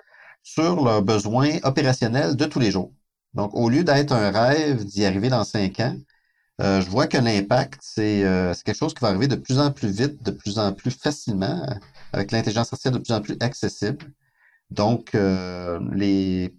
sur 0.44 0.84
leurs 0.84 1.02
besoins 1.02 1.58
opérationnels 1.64 2.36
de 2.36 2.46
tous 2.46 2.60
les 2.60 2.72
jours. 2.72 2.94
Donc, 3.34 3.54
au 3.54 3.70
lieu 3.70 3.84
d'être 3.84 4.14
un 4.14 4.32
rêve 4.32 4.86
d'y 4.86 5.06
arriver 5.06 5.30
dans 5.30 5.44
cinq 5.44 5.80
ans, 5.80 5.98
euh, 6.60 6.82
je 6.82 6.90
vois 6.90 7.08
que 7.08 7.18
l'impact, 7.18 7.82
euh, 8.00 8.54
c'est 8.54 8.64
quelque 8.64 8.78
chose 8.78 8.94
qui 8.94 9.02
va 9.02 9.10
arriver 9.10 9.28
de 9.28 9.36
plus 9.36 9.60
en 9.60 9.72
plus 9.72 9.90
vite, 9.90 10.24
de 10.24 10.32
plus 10.32 10.58
en 10.58 10.74
plus 10.74 10.92
facilement, 10.92 11.64
avec 12.14 12.32
l'intelligence 12.32 12.74
artificielle 12.74 12.94
de 12.96 13.00
plus 13.00 13.14
en 13.14 13.22
plus 13.22 13.38
accessible. 13.40 14.12
Donc, 14.72 15.16
euh, 15.16 15.80
les 15.94 16.54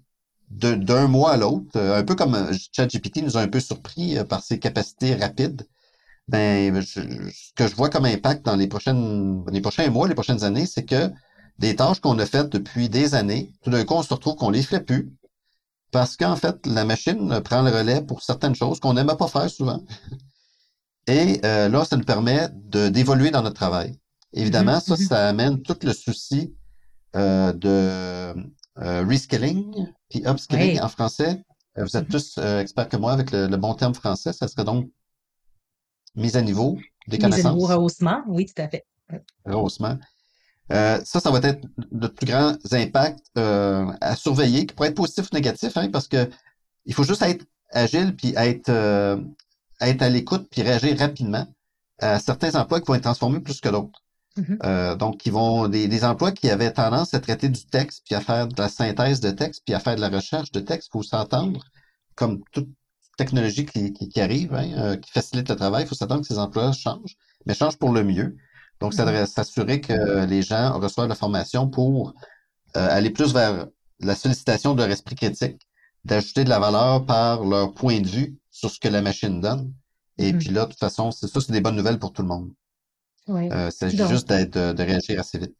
d'un 0.50 1.08
mois 1.08 1.32
à 1.32 1.36
l'autre, 1.36 1.78
un 1.78 2.02
peu 2.04 2.14
comme 2.14 2.50
ChatGPT 2.72 3.22
nous 3.22 3.36
a 3.36 3.42
un 3.42 3.48
peu 3.48 3.60
surpris 3.60 4.16
par 4.28 4.42
ses 4.42 4.58
capacités 4.58 5.14
rapides. 5.14 5.66
Ben, 6.28 6.82
ce 6.82 7.00
que 7.54 7.66
je 7.68 7.74
vois 7.76 7.90
comme 7.90 8.06
impact 8.06 8.46
dans 8.46 8.56
les 8.56 8.66
prochaines, 8.66 9.44
les 9.52 9.60
prochains 9.60 9.90
mois, 9.90 10.08
les 10.08 10.14
prochaines 10.14 10.44
années, 10.44 10.66
c'est 10.66 10.84
que 10.84 11.10
des 11.58 11.76
tâches 11.76 12.00
qu'on 12.00 12.18
a 12.18 12.26
faites 12.26 12.50
depuis 12.50 12.88
des 12.88 13.14
années, 13.14 13.52
tout 13.62 13.70
d'un 13.70 13.84
coup, 13.84 13.94
on 13.94 14.02
se 14.02 14.14
retrouve 14.14 14.36
qu'on 14.36 14.50
les 14.50 14.62
fait 14.62 14.80
plus, 14.80 15.10
parce 15.90 16.16
qu'en 16.16 16.36
fait, 16.36 16.66
la 16.66 16.84
machine 16.84 17.40
prend 17.42 17.62
le 17.62 17.70
relais 17.70 18.02
pour 18.02 18.22
certaines 18.22 18.54
choses 18.54 18.80
qu'on 18.80 18.94
n'aime 18.94 19.06
pas 19.16 19.28
faire 19.28 19.48
souvent. 19.48 19.82
Et 21.06 21.40
euh, 21.44 21.68
là, 21.68 21.84
ça 21.84 21.96
nous 21.96 22.04
permet 22.04 22.48
d'évoluer 22.52 23.30
dans 23.30 23.42
notre 23.42 23.56
travail. 23.56 23.98
Évidemment, 24.34 24.78
mm-hmm, 24.78 24.80
ça, 24.80 24.94
mm-hmm. 24.94 25.08
ça 25.08 25.28
amène 25.28 25.62
tout 25.62 25.78
le 25.82 25.92
souci 25.94 26.54
euh, 27.16 27.52
de 27.54 28.34
euh, 28.78 29.04
reskilling 29.08 29.88
puis 30.10 30.22
upskilling 30.26 30.80
en 30.80 30.88
français. 30.88 31.42
Euh, 31.78 31.84
vous 31.84 31.96
êtes 31.96 32.08
mm-hmm. 32.08 32.34
plus 32.34 32.60
experts 32.60 32.88
que 32.90 32.96
moi 32.98 33.12
avec 33.12 33.30
le, 33.32 33.56
bon 33.56 33.72
terme 33.74 33.94
français. 33.94 34.34
Ça 34.34 34.48
serait 34.48 34.64
donc 34.64 34.90
mise 36.14 36.36
à 36.36 36.42
niveau 36.42 36.78
des 37.06 37.18
connaissances. 37.18 37.38
Mise 37.38 37.46
à 37.46 37.54
niveau, 37.54 37.66
rehaussement, 37.66 38.22
oui, 38.26 38.44
tout 38.44 38.60
à 38.60 38.68
fait. 38.68 38.86
Rehaussement. 39.46 39.96
Euh, 40.72 41.00
ça, 41.04 41.20
ça 41.20 41.30
va 41.30 41.38
être 41.38 41.66
notre 41.92 42.14
plus 42.14 42.26
grand 42.26 42.56
impact 42.72 43.20
euh, 43.38 43.86
à 44.00 44.16
surveiller, 44.16 44.66
qui 44.66 44.74
pourrait 44.74 44.90
être 44.90 44.96
positif 44.96 45.26
ou 45.32 45.34
négatif, 45.34 45.76
hein, 45.76 45.88
parce 45.90 46.08
que 46.08 46.28
il 46.84 46.94
faut 46.94 47.04
juste 47.04 47.22
être 47.22 47.44
agile 47.70 48.14
puis 48.14 48.34
être, 48.36 48.68
euh, 48.68 49.20
être 49.80 50.02
à 50.02 50.08
l'écoute 50.08 50.48
puis 50.50 50.62
réagir 50.62 50.98
rapidement 50.98 51.46
à 52.00 52.18
certains 52.18 52.54
emplois 52.54 52.80
qui 52.80 52.86
vont 52.86 52.94
être 52.94 53.02
transformés 53.02 53.40
plus 53.40 53.60
que 53.60 53.68
d'autres. 53.68 54.02
Mm-hmm. 54.36 54.96
donc, 54.98 55.18
qui 55.18 55.30
vont 55.30 55.66
des, 55.66 55.88
des, 55.88 56.04
emplois 56.04 56.30
qui 56.30 56.48
avaient 56.48 56.72
tendance 56.72 57.12
à 57.12 57.18
traiter 57.18 57.48
du 57.48 57.66
texte 57.66 58.04
puis 58.06 58.14
à 58.14 58.20
faire 58.20 58.46
de 58.46 58.54
la 58.56 58.68
synthèse 58.68 59.18
de 59.18 59.32
texte 59.32 59.62
puis 59.66 59.74
à 59.74 59.80
faire 59.80 59.96
de 59.96 60.00
la 60.00 60.10
recherche 60.10 60.52
de 60.52 60.60
texte, 60.60 60.90
il 60.90 60.92
faut 60.92 61.02
s'entendre 61.02 61.64
comme 62.14 62.44
toute 62.52 62.68
technologie 63.16 63.66
qui, 63.66 63.92
qui, 63.92 64.20
arrive, 64.20 64.54
hein, 64.54 64.96
qui 64.98 65.10
facilite 65.10 65.48
le 65.50 65.56
travail, 65.56 65.84
il 65.84 65.88
faut 65.88 65.96
s'attendre 65.96 66.20
que 66.20 66.28
ces 66.28 66.38
emplois 66.38 66.70
changent, 66.70 67.16
mais 67.46 67.54
changent 67.54 67.78
pour 67.78 67.92
le 67.92 68.04
mieux. 68.04 68.36
Donc, 68.80 68.94
ça 68.94 69.04
devrait 69.04 69.26
s'assurer 69.26 69.80
que 69.80 70.24
les 70.26 70.42
gens 70.42 70.78
reçoivent 70.78 71.08
la 71.08 71.14
formation 71.14 71.68
pour 71.68 72.14
euh, 72.76 72.88
aller 72.90 73.10
plus 73.10 73.32
vers 73.32 73.66
la 74.00 74.14
sollicitation 74.14 74.74
de 74.74 74.82
leur 74.82 74.90
esprit 74.90 75.16
critique, 75.16 75.60
d'ajouter 76.04 76.44
de 76.44 76.48
la 76.48 76.58
valeur 76.58 77.04
par 77.04 77.44
leur 77.44 77.74
point 77.74 78.00
de 78.00 78.08
vue 78.08 78.38
sur 78.50 78.70
ce 78.70 78.78
que 78.78 78.88
la 78.88 79.02
machine 79.02 79.40
donne. 79.40 79.72
Et 80.18 80.32
mm-hmm. 80.32 80.38
puis 80.38 80.48
là, 80.50 80.64
de 80.64 80.70
toute 80.70 80.78
façon, 80.78 81.10
c'est 81.10 81.26
ça, 81.28 81.40
c'est 81.40 81.52
des 81.52 81.60
bonnes 81.60 81.76
nouvelles 81.76 81.98
pour 81.98 82.12
tout 82.12 82.22
le 82.22 82.28
monde. 82.28 82.50
Oui. 83.26 83.48
Euh, 83.52 83.70
c'est 83.70 83.90
juste 83.90 84.28
d'être, 84.28 84.74
de 84.74 84.82
réagir 84.82 85.20
assez 85.20 85.38
vite. 85.38 85.56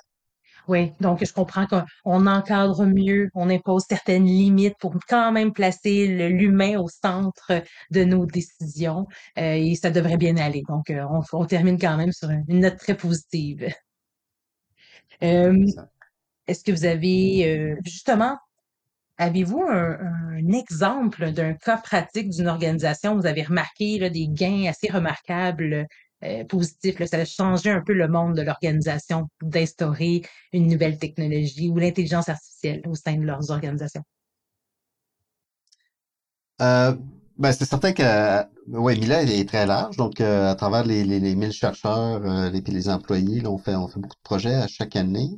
Oui, 0.68 0.92
donc 1.00 1.24
je 1.24 1.32
comprends 1.32 1.66
qu'on 1.66 2.26
encadre 2.26 2.84
mieux, 2.84 3.30
on 3.34 3.48
impose 3.48 3.84
certaines 3.88 4.26
limites 4.26 4.76
pour 4.78 4.94
quand 5.08 5.32
même 5.32 5.54
placer 5.54 6.28
l'humain 6.28 6.78
au 6.78 6.88
centre 6.88 7.62
de 7.90 8.04
nos 8.04 8.26
décisions 8.26 9.06
euh, 9.38 9.54
et 9.54 9.74
ça 9.76 9.90
devrait 9.90 10.18
bien 10.18 10.36
aller. 10.36 10.62
Donc, 10.68 10.90
euh, 10.90 11.06
on, 11.32 11.46
termine 11.46 11.78
quand 11.78 11.96
même 11.96 12.12
sur 12.12 12.28
une 12.28 12.60
note 12.60 12.76
très 12.76 12.96
positive. 12.96 13.68
Euh, 15.24 15.66
est-ce 16.46 16.62
que 16.62 16.70
vous 16.70 16.84
avez, 16.84 17.76
justement, 17.84 18.38
avez-vous 19.16 19.62
un, 19.68 20.52
exemple 20.52 21.32
d'un 21.32 21.54
cas 21.54 21.76
pratique 21.76 22.28
d'une 22.28 22.46
organisation? 22.46 23.14
Où 23.14 23.20
vous 23.22 23.26
avez 23.26 23.42
remarqué 23.42 24.10
des 24.10 24.28
gains 24.28 24.66
assez 24.68 24.88
remarquables 24.88 25.88
euh, 26.24 26.44
positif. 26.44 27.02
Ça 27.04 27.18
a 27.18 27.24
changé 27.24 27.70
un 27.70 27.80
peu 27.80 27.92
le 27.92 28.08
monde 28.08 28.34
de 28.34 28.42
l'organisation 28.42 29.28
d'instaurer 29.40 30.22
une 30.52 30.66
nouvelle 30.66 30.98
technologie 30.98 31.68
ou 31.68 31.78
l'intelligence 31.78 32.28
artificielle 32.28 32.82
au 32.88 32.96
sein 32.96 33.16
de 33.16 33.24
leurs 33.24 33.52
organisations. 33.52 34.02
Euh, 36.60 36.96
ben, 37.36 37.52
c'est 37.52 37.66
certain 37.66 37.92
que 37.92 38.02
ouais, 38.66 38.96
Mila 38.96 39.22
est 39.22 39.48
très 39.48 39.64
large, 39.64 39.96
donc 39.96 40.20
euh, 40.20 40.50
à 40.50 40.56
travers 40.56 40.84
les, 40.84 41.04
les, 41.04 41.20
les 41.20 41.36
1000 41.36 41.52
chercheurs 41.52 42.26
et 42.26 42.50
les, 42.50 42.60
les 42.62 42.88
employés, 42.88 43.40
là, 43.40 43.50
on 43.50 43.58
fait 43.58 43.76
on 43.76 43.86
fait 43.86 44.00
beaucoup 44.00 44.16
de 44.16 44.22
projets 44.24 44.54
à 44.54 44.66
chaque 44.66 44.96
année. 44.96 45.30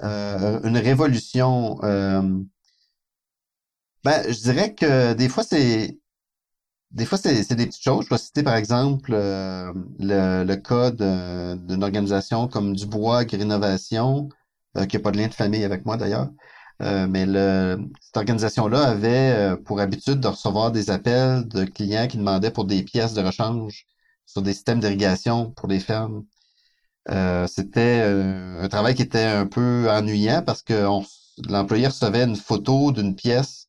une 0.00 0.78
révolution, 0.78 1.78
ben, 4.04 4.22
je 4.28 4.40
dirais 4.40 4.72
que 4.72 5.14
des 5.14 5.28
fois 5.28 5.42
c'est 5.42 5.98
des 6.92 7.04
fois, 7.04 7.18
c'est 7.18 7.54
des 7.54 7.66
petites 7.66 7.82
choses. 7.82 8.04
Je 8.06 8.10
vais 8.10 8.18
citer, 8.18 8.42
par 8.42 8.56
exemple, 8.56 9.12
euh, 9.14 9.72
le, 9.98 10.44
le 10.44 10.56
cas 10.56 10.90
d'une 10.90 11.82
organisation 11.82 12.48
comme 12.48 12.74
Dubois 12.74 13.18
Agrinovation, 13.18 14.28
euh, 14.76 14.86
qui 14.86 14.96
n'a 14.96 15.02
pas 15.02 15.10
de 15.10 15.18
lien 15.18 15.28
de 15.28 15.34
famille 15.34 15.64
avec 15.64 15.84
moi 15.84 15.96
d'ailleurs. 15.96 16.30
Euh, 16.82 17.06
mais 17.08 17.26
le, 17.26 17.78
cette 18.00 18.16
organisation-là 18.18 18.82
avait 18.88 19.56
pour 19.64 19.80
habitude 19.80 20.20
de 20.20 20.28
recevoir 20.28 20.72
des 20.72 20.90
appels 20.90 21.46
de 21.48 21.64
clients 21.64 22.06
qui 22.06 22.18
demandaient 22.18 22.50
pour 22.50 22.66
des 22.66 22.82
pièces 22.82 23.14
de 23.14 23.22
rechange 23.22 23.86
sur 24.26 24.42
des 24.42 24.52
systèmes 24.52 24.80
d'irrigation 24.80 25.50
pour 25.52 25.68
des 25.68 25.80
fermes. 25.80 26.24
C'était 27.48 28.02
un 28.02 28.68
travail 28.68 28.94
qui 28.94 29.02
était 29.02 29.24
un 29.24 29.46
peu 29.46 29.88
ennuyant 29.90 30.42
parce 30.44 30.62
que 30.62 30.86
l'employé 31.48 31.86
recevait 31.86 32.24
une 32.24 32.36
photo 32.36 32.92
d'une 32.92 33.14
pièce 33.14 33.68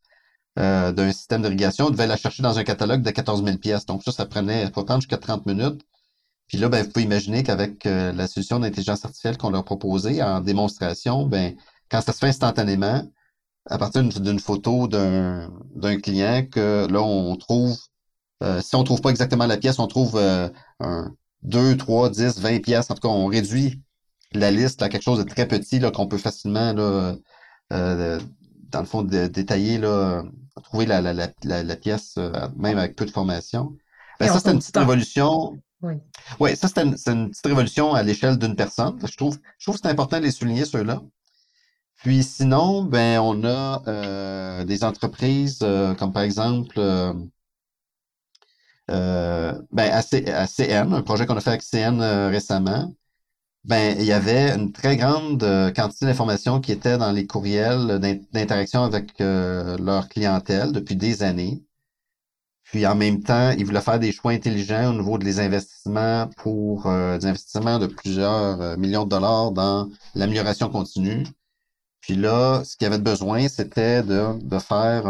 euh, 0.58 0.91
d'un 0.91 1.12
système 1.12 1.43
d'irrigation, 1.43 1.88
on 1.88 1.89
devait 1.91 2.08
la 2.08 2.17
chercher 2.17 2.41
dans 2.41 2.58
un 2.58 2.63
catalogue 2.63 3.04
de 3.04 3.12
14 3.12 3.43
000 3.43 3.58
pièces. 3.58 3.86
Donc 3.86 4.04
ça, 4.04 4.12
ça 4.12 4.26
prenait, 4.26 4.65
ça 4.65 4.72
prendre 4.72 5.02
jusqu'à 5.02 5.17
30 5.17 5.46
minutes. 5.46 5.82
Puis 6.48 6.58
là, 6.58 6.70
ben, 6.70 6.84
vous 6.84 6.89
pouvez 6.89 7.06
imaginer 7.06 7.43
qu'avec 7.43 7.86
euh, 7.86 8.12
la 8.13 8.27
solution 8.27 8.60
d'intelligence 8.60 9.06
artificielle 9.06 9.38
qu'on 9.38 9.52
leur 9.52 9.63
proposait 9.63 10.21
en 10.23 10.42
démonstration, 10.42 11.27
ben, 11.27 11.56
quand 11.90 12.02
ça 12.02 12.12
se 12.12 12.19
fait 12.19 12.27
instantanément, 12.27 13.04
à 13.69 13.77
partir 13.77 14.02
d'une 14.04 14.40
photo 14.40 14.88
d'un 14.88 16.00
client, 16.02 16.46
que 16.50 16.88
là, 16.90 17.02
on 17.02 17.36
trouve, 17.36 17.77
euh, 18.44 18.62
si 18.62 18.75
on 18.75 18.84
trouve 18.84 19.02
pas 19.02 19.10
exactement 19.10 19.46
la 19.46 19.58
pièce, 19.58 19.77
on 19.77 19.88
trouve 19.88 20.17
un 20.79 21.12
2, 21.44 21.77
3, 21.77 22.10
10, 22.10 22.40
20 22.40 22.60
pièces. 22.63 22.90
En 22.90 22.96
tout 22.96 23.02
cas, 23.02 23.10
on 23.10 23.25
réduit 23.27 23.82
la 24.32 24.52
liste 24.52 24.82
à 24.82 24.90
quelque 24.90 25.04
chose 25.04 25.19
de 25.19 25.23
très 25.23 25.48
petit 25.48 25.82
qu'on 25.94 26.08
peut 26.08 26.17
facilement 26.17 26.73
là, 26.73 27.15
dans 27.69 28.79
le 28.79 28.86
fond, 28.86 29.04
détailler 29.04 29.77
là, 29.77 30.23
trouver 30.62 30.86
la, 30.86 31.02
la, 31.02 31.14
la, 31.14 31.64
la, 31.64 31.76
pièce, 31.76 32.16
euh, 32.18 32.48
même 32.56 32.78
avec 32.78 32.96
peu 32.96 33.06
de 33.06 33.12
formation. 33.12 33.76
Ben, 34.20 34.28
ça, 34.28 34.38
c'était 34.38 34.52
une 34.52 34.60
petite 34.60 34.78
révolution. 34.78 35.58
Oui. 35.82 35.94
Oui, 36.40 36.56
ça, 36.56 36.68
c'est 36.68 36.82
une, 36.84 36.96
une, 37.08 37.30
petite 37.30 37.46
révolution 37.46 37.94
à 37.94 38.04
l'échelle 38.04 38.38
d'une 38.38 38.56
personne. 38.56 38.98
Je 39.06 39.16
trouve, 39.16 39.38
je 39.60 39.66
trouve 39.66 39.76
que 39.76 39.82
c'est 39.84 39.92
important 39.92 40.18
de 40.20 40.24
les 40.24 40.32
souligner, 40.32 40.66
ceux-là. 40.66 41.02
Puis 41.98 42.24
sinon, 42.24 42.84
ben, 42.84 43.20
on 43.20 43.44
a 43.44 43.82
euh, 43.88 44.64
des 44.66 44.84
entreprises 44.84 45.60
euh, 45.64 45.96
comme 45.96 46.14
par 46.14 46.24
exemple 46.24 46.80
euh, 46.80 47.14
ben, 49.72 49.92
ACN, 49.92 50.94
un 50.94 51.02
projet 51.02 51.26
qu'on 51.26 51.36
a 51.38 51.42
fait 51.42 51.50
avec 51.50 51.64
CN 51.64 52.00
récemment. 52.30 52.94
Ben, 53.68 53.98
il 54.00 54.06
y 54.06 54.13
avait 54.13 54.56
une 54.56 54.72
très 54.72 54.96
grande 54.96 55.42
quantité 55.76 56.06
d'informations 56.06 56.62
qui 56.62 56.72
étaient 56.72 56.98
dans 56.98 57.12
les 57.12 57.28
courriels 57.28 58.00
d'interaction 58.32 58.84
avec 58.84 59.20
leur 59.20 60.08
clientèle 60.08 60.72
depuis 60.72 60.96
des 60.96 61.22
années. 61.22 61.62
Puis 62.63 62.88
en 62.88 62.96
même 62.96 63.22
temps, 63.24 63.52
ils 63.52 63.65
voulaient 63.65 63.82
faire 63.82 64.00
des 64.00 64.13
choix 64.13 64.32
intelligents 64.32 64.92
au 64.92 64.94
niveau 64.94 65.18
des 65.18 65.42
investissements 65.42 66.30
pour 66.38 66.84
des 66.84 67.26
investissements 67.26 67.78
de 67.78 67.88
plusieurs 67.88 68.78
millions 68.78 69.04
de 69.04 69.10
dollars 69.10 69.52
dans 69.52 69.90
l'amélioration 70.15 70.70
continue. 70.70 71.26
Puis 72.00 72.15
là, 72.15 72.63
ce 72.63 72.78
qu'il 72.78 72.86
y 72.86 72.88
avait 72.88 73.04
besoin, 73.04 73.50
c'était 73.50 74.02
de, 74.02 74.42
de 74.42 74.60
faire 74.60 75.06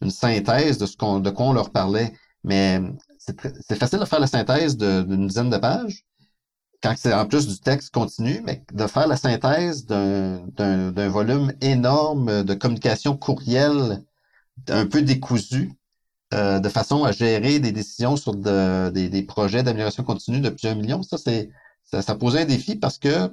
une 0.00 0.10
synthèse 0.10 0.78
de 0.78 0.86
ce 0.86 0.96
qu'on 0.96 1.18
de 1.18 1.30
quoi 1.30 1.46
on 1.46 1.52
leur 1.54 1.70
parlait. 1.70 2.12
Mais 2.44 2.80
c'est 3.18 3.76
facile 3.76 3.98
de 3.98 4.04
faire 4.04 4.20
la 4.20 4.28
synthèse 4.28 4.76
d'une 4.76 5.26
dizaine 5.26 5.50
de 5.50 5.58
pages 5.58 6.04
quand 6.82 6.94
c'est 6.96 7.12
en 7.12 7.26
plus 7.26 7.46
du 7.46 7.58
texte 7.58 7.92
continu, 7.92 8.42
mais 8.44 8.64
de 8.72 8.86
faire 8.86 9.06
la 9.06 9.16
synthèse 9.16 9.86
d'un 9.86 11.08
volume 11.08 11.52
énorme 11.60 12.42
de 12.44 12.54
communication 12.54 13.16
courriel 13.16 14.02
un 14.68 14.86
peu 14.86 15.02
décousu, 15.02 15.72
euh, 16.32 16.60
de 16.60 16.68
façon 16.68 17.04
à 17.04 17.12
gérer 17.12 17.58
des 17.58 17.72
décisions 17.72 18.16
sur 18.16 18.34
des, 18.34 19.08
des, 19.08 19.22
projets 19.22 19.62
d'amélioration 19.62 20.04
continue 20.04 20.40
de 20.40 20.48
plusieurs 20.48 20.76
millions, 20.76 21.02
ça, 21.02 21.18
c'est 21.18 21.50
ça, 21.84 22.02
ça 22.02 22.14
posait 22.14 22.42
un 22.42 22.44
défi 22.44 22.76
parce 22.76 22.98
que 22.98 23.30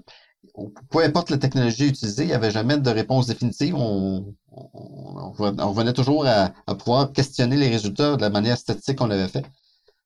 peu 0.89 1.03
importe 1.03 1.29
la 1.29 1.37
technologie 1.37 1.87
utilisée, 1.87 2.23
il 2.23 2.27
n'y 2.27 2.33
avait 2.33 2.51
jamais 2.51 2.77
de 2.77 2.89
réponse 2.89 3.27
définitive. 3.27 3.75
On, 3.75 4.33
on, 4.51 5.71
venait 5.71 5.93
toujours 5.93 6.25
à, 6.25 6.51
pouvoir 6.75 7.11
questionner 7.11 7.57
les 7.57 7.69
résultats 7.69 8.15
de 8.15 8.21
la 8.21 8.29
manière 8.29 8.57
statistique 8.57 8.97
qu'on 8.97 9.07
l'avait 9.07 9.27
fait. 9.27 9.45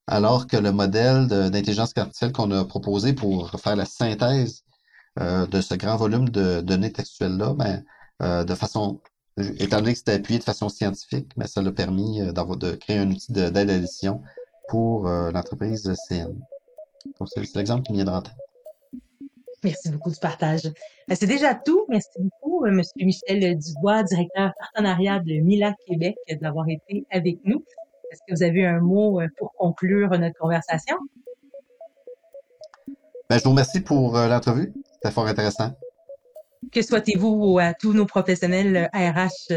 Alors 0.08 0.48
que 0.48 0.58
le 0.58 0.72
modèle 0.72 1.28
d'intelligence 1.28 1.94
artificielle 1.96 2.32
qu'on 2.32 2.52
a 2.52 2.66
proposé 2.66 3.14
pour 3.14 3.50
faire 3.60 3.76
la 3.76 3.86
synthèse 3.86 4.64
euh, 5.20 5.46
de 5.46 5.62
ce 5.62 5.76
grand 5.76 5.98
volume 5.98 6.30
de 6.30 6.62
données 6.62 6.92
textuelles-là, 6.92 7.54
ben, 7.54 7.84
euh, 8.22 8.44
de 8.44 8.56
façon, 8.56 9.02
étant 9.38 9.78
donné 9.78 9.94
que 9.94 10.00
c'était 10.00 10.14
appuyé 10.14 10.40
de 10.40 10.44
façon 10.44 10.70
scientifique, 10.70 11.32
mais 11.38 11.44
ben, 11.44 11.48
ça 11.48 11.62
l'a 11.62 11.72
permis 11.72 12.22
euh, 12.22 12.34
de 12.34 12.72
créer 12.76 12.98
un 12.98 13.10
outil 13.10 13.32
d'aide 13.32 13.58
à 13.58 13.64
l'édition 13.64 14.22
pour 14.70 15.10
l'entreprise 15.10 15.92
CN. 16.08 16.34
Donc, 17.20 17.28
c'est 17.28 17.56
l'exemple 17.56 17.84
qui 17.84 17.92
vient 17.92 18.06
de 18.06 18.10
rentrer. 18.10 18.34
Merci 19.64 19.92
beaucoup 19.92 20.10
du 20.10 20.18
partage. 20.20 20.64
Ben, 21.08 21.16
c'est 21.16 21.28
déjà 21.28 21.54
tout. 21.54 21.86
Merci 21.88 22.10
beaucoup, 22.18 22.66
euh, 22.66 22.72
Monsieur 22.72 23.06
Michel 23.06 23.58
Dubois, 23.60 24.02
directeur 24.04 24.52
partenariat 24.58 25.20
de 25.20 25.34
Mila 25.40 25.76
Québec, 25.86 26.16
d'avoir 26.42 26.68
été 26.68 27.06
avec 27.12 27.38
nous. 27.44 27.64
Est-ce 28.12 28.20
que 28.28 28.36
vous 28.36 28.44
avez 28.44 28.66
un 28.66 28.80
mot 28.80 29.22
euh, 29.22 29.28
pour 29.38 29.54
conclure 29.54 30.10
notre 30.12 30.38
conversation? 30.38 30.98
Ben, 33.30 33.38
je 33.38 33.44
vous 33.44 33.52
remercie 33.52 33.82
pour 33.82 34.18
euh, 34.18 34.28
l'entrevue. 34.28 34.74
C'était 34.94 35.12
fort 35.12 35.28
intéressant. 35.28 35.72
Que 36.72 36.82
souhaitez-vous 36.82 37.58
à 37.60 37.74
tous 37.74 37.94
nos 37.94 38.06
professionnels 38.06 38.90
RH? 38.94 39.54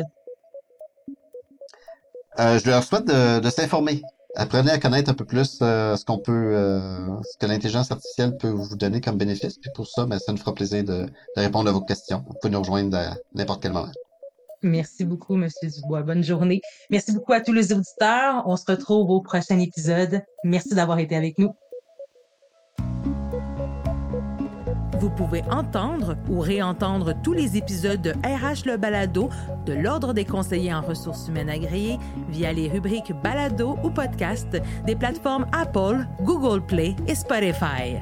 je 2.36 2.68
leur 2.68 2.82
souhaite 2.82 3.06
de 3.06 3.48
s'informer 3.50 4.02
apprenez 4.36 4.70
à 4.70 4.78
connaître 4.78 5.10
un 5.10 5.14
peu 5.14 5.24
plus 5.24 5.58
euh, 5.62 5.96
ce 5.96 6.04
qu'on 6.04 6.18
peut, 6.18 6.32
euh, 6.32 7.22
ce 7.22 7.38
que 7.38 7.46
l'intelligence 7.46 7.90
artificielle 7.90 8.36
peut 8.36 8.48
vous 8.48 8.76
donner 8.76 9.00
comme 9.00 9.16
bénéfice. 9.16 9.58
Puis 9.58 9.70
pour 9.74 9.86
ça, 9.86 10.06
ben, 10.06 10.18
ça 10.18 10.32
nous 10.32 10.38
fera 10.38 10.54
plaisir 10.54 10.84
de, 10.84 11.06
répondre 11.36 11.68
à 11.68 11.72
vos 11.72 11.80
questions. 11.80 12.24
Vous 12.26 12.34
pouvez 12.40 12.52
nous 12.52 12.60
rejoindre 12.60 12.96
à 12.96 13.14
n'importe 13.34 13.62
quel 13.62 13.72
moment. 13.72 13.90
Merci 14.64 15.04
beaucoup, 15.04 15.36
Monsieur 15.36 15.68
Dubois. 15.68 16.02
Bonne 16.02 16.24
journée. 16.24 16.62
Merci 16.90 17.12
beaucoup 17.12 17.34
à 17.34 17.40
tous 17.42 17.52
les 17.52 17.72
auditeurs. 17.72 18.42
On 18.46 18.56
se 18.56 18.64
retrouve 18.66 19.10
au 19.10 19.20
prochain 19.20 19.58
épisode. 19.58 20.22
Merci 20.42 20.74
d'avoir 20.74 20.98
été 20.98 21.14
avec 21.14 21.38
nous. 21.38 21.54
Vous 24.98 25.10
pouvez 25.10 25.42
entendre 25.50 26.16
ou 26.30 26.40
réentendre 26.40 27.12
tous 27.22 27.34
les 27.34 27.58
épisodes 27.58 28.00
de 28.00 28.12
RH 28.12 28.64
Le 28.64 28.78
Balado 28.78 29.28
de 29.66 29.74
l'Ordre 29.74 30.14
des 30.14 30.24
conseillers 30.24 30.72
en 30.72 30.80
ressources 30.80 31.28
humaines 31.28 31.50
agréées 31.50 31.98
via 32.30 32.54
les 32.54 32.68
rubriques 32.70 33.12
Balado 33.22 33.76
ou 33.84 33.90
Podcast 33.90 34.56
des 34.86 34.96
plateformes 34.96 35.46
Apple, 35.52 36.06
Google 36.22 36.64
Play 36.64 36.96
et 37.06 37.14
Spotify. 37.14 38.00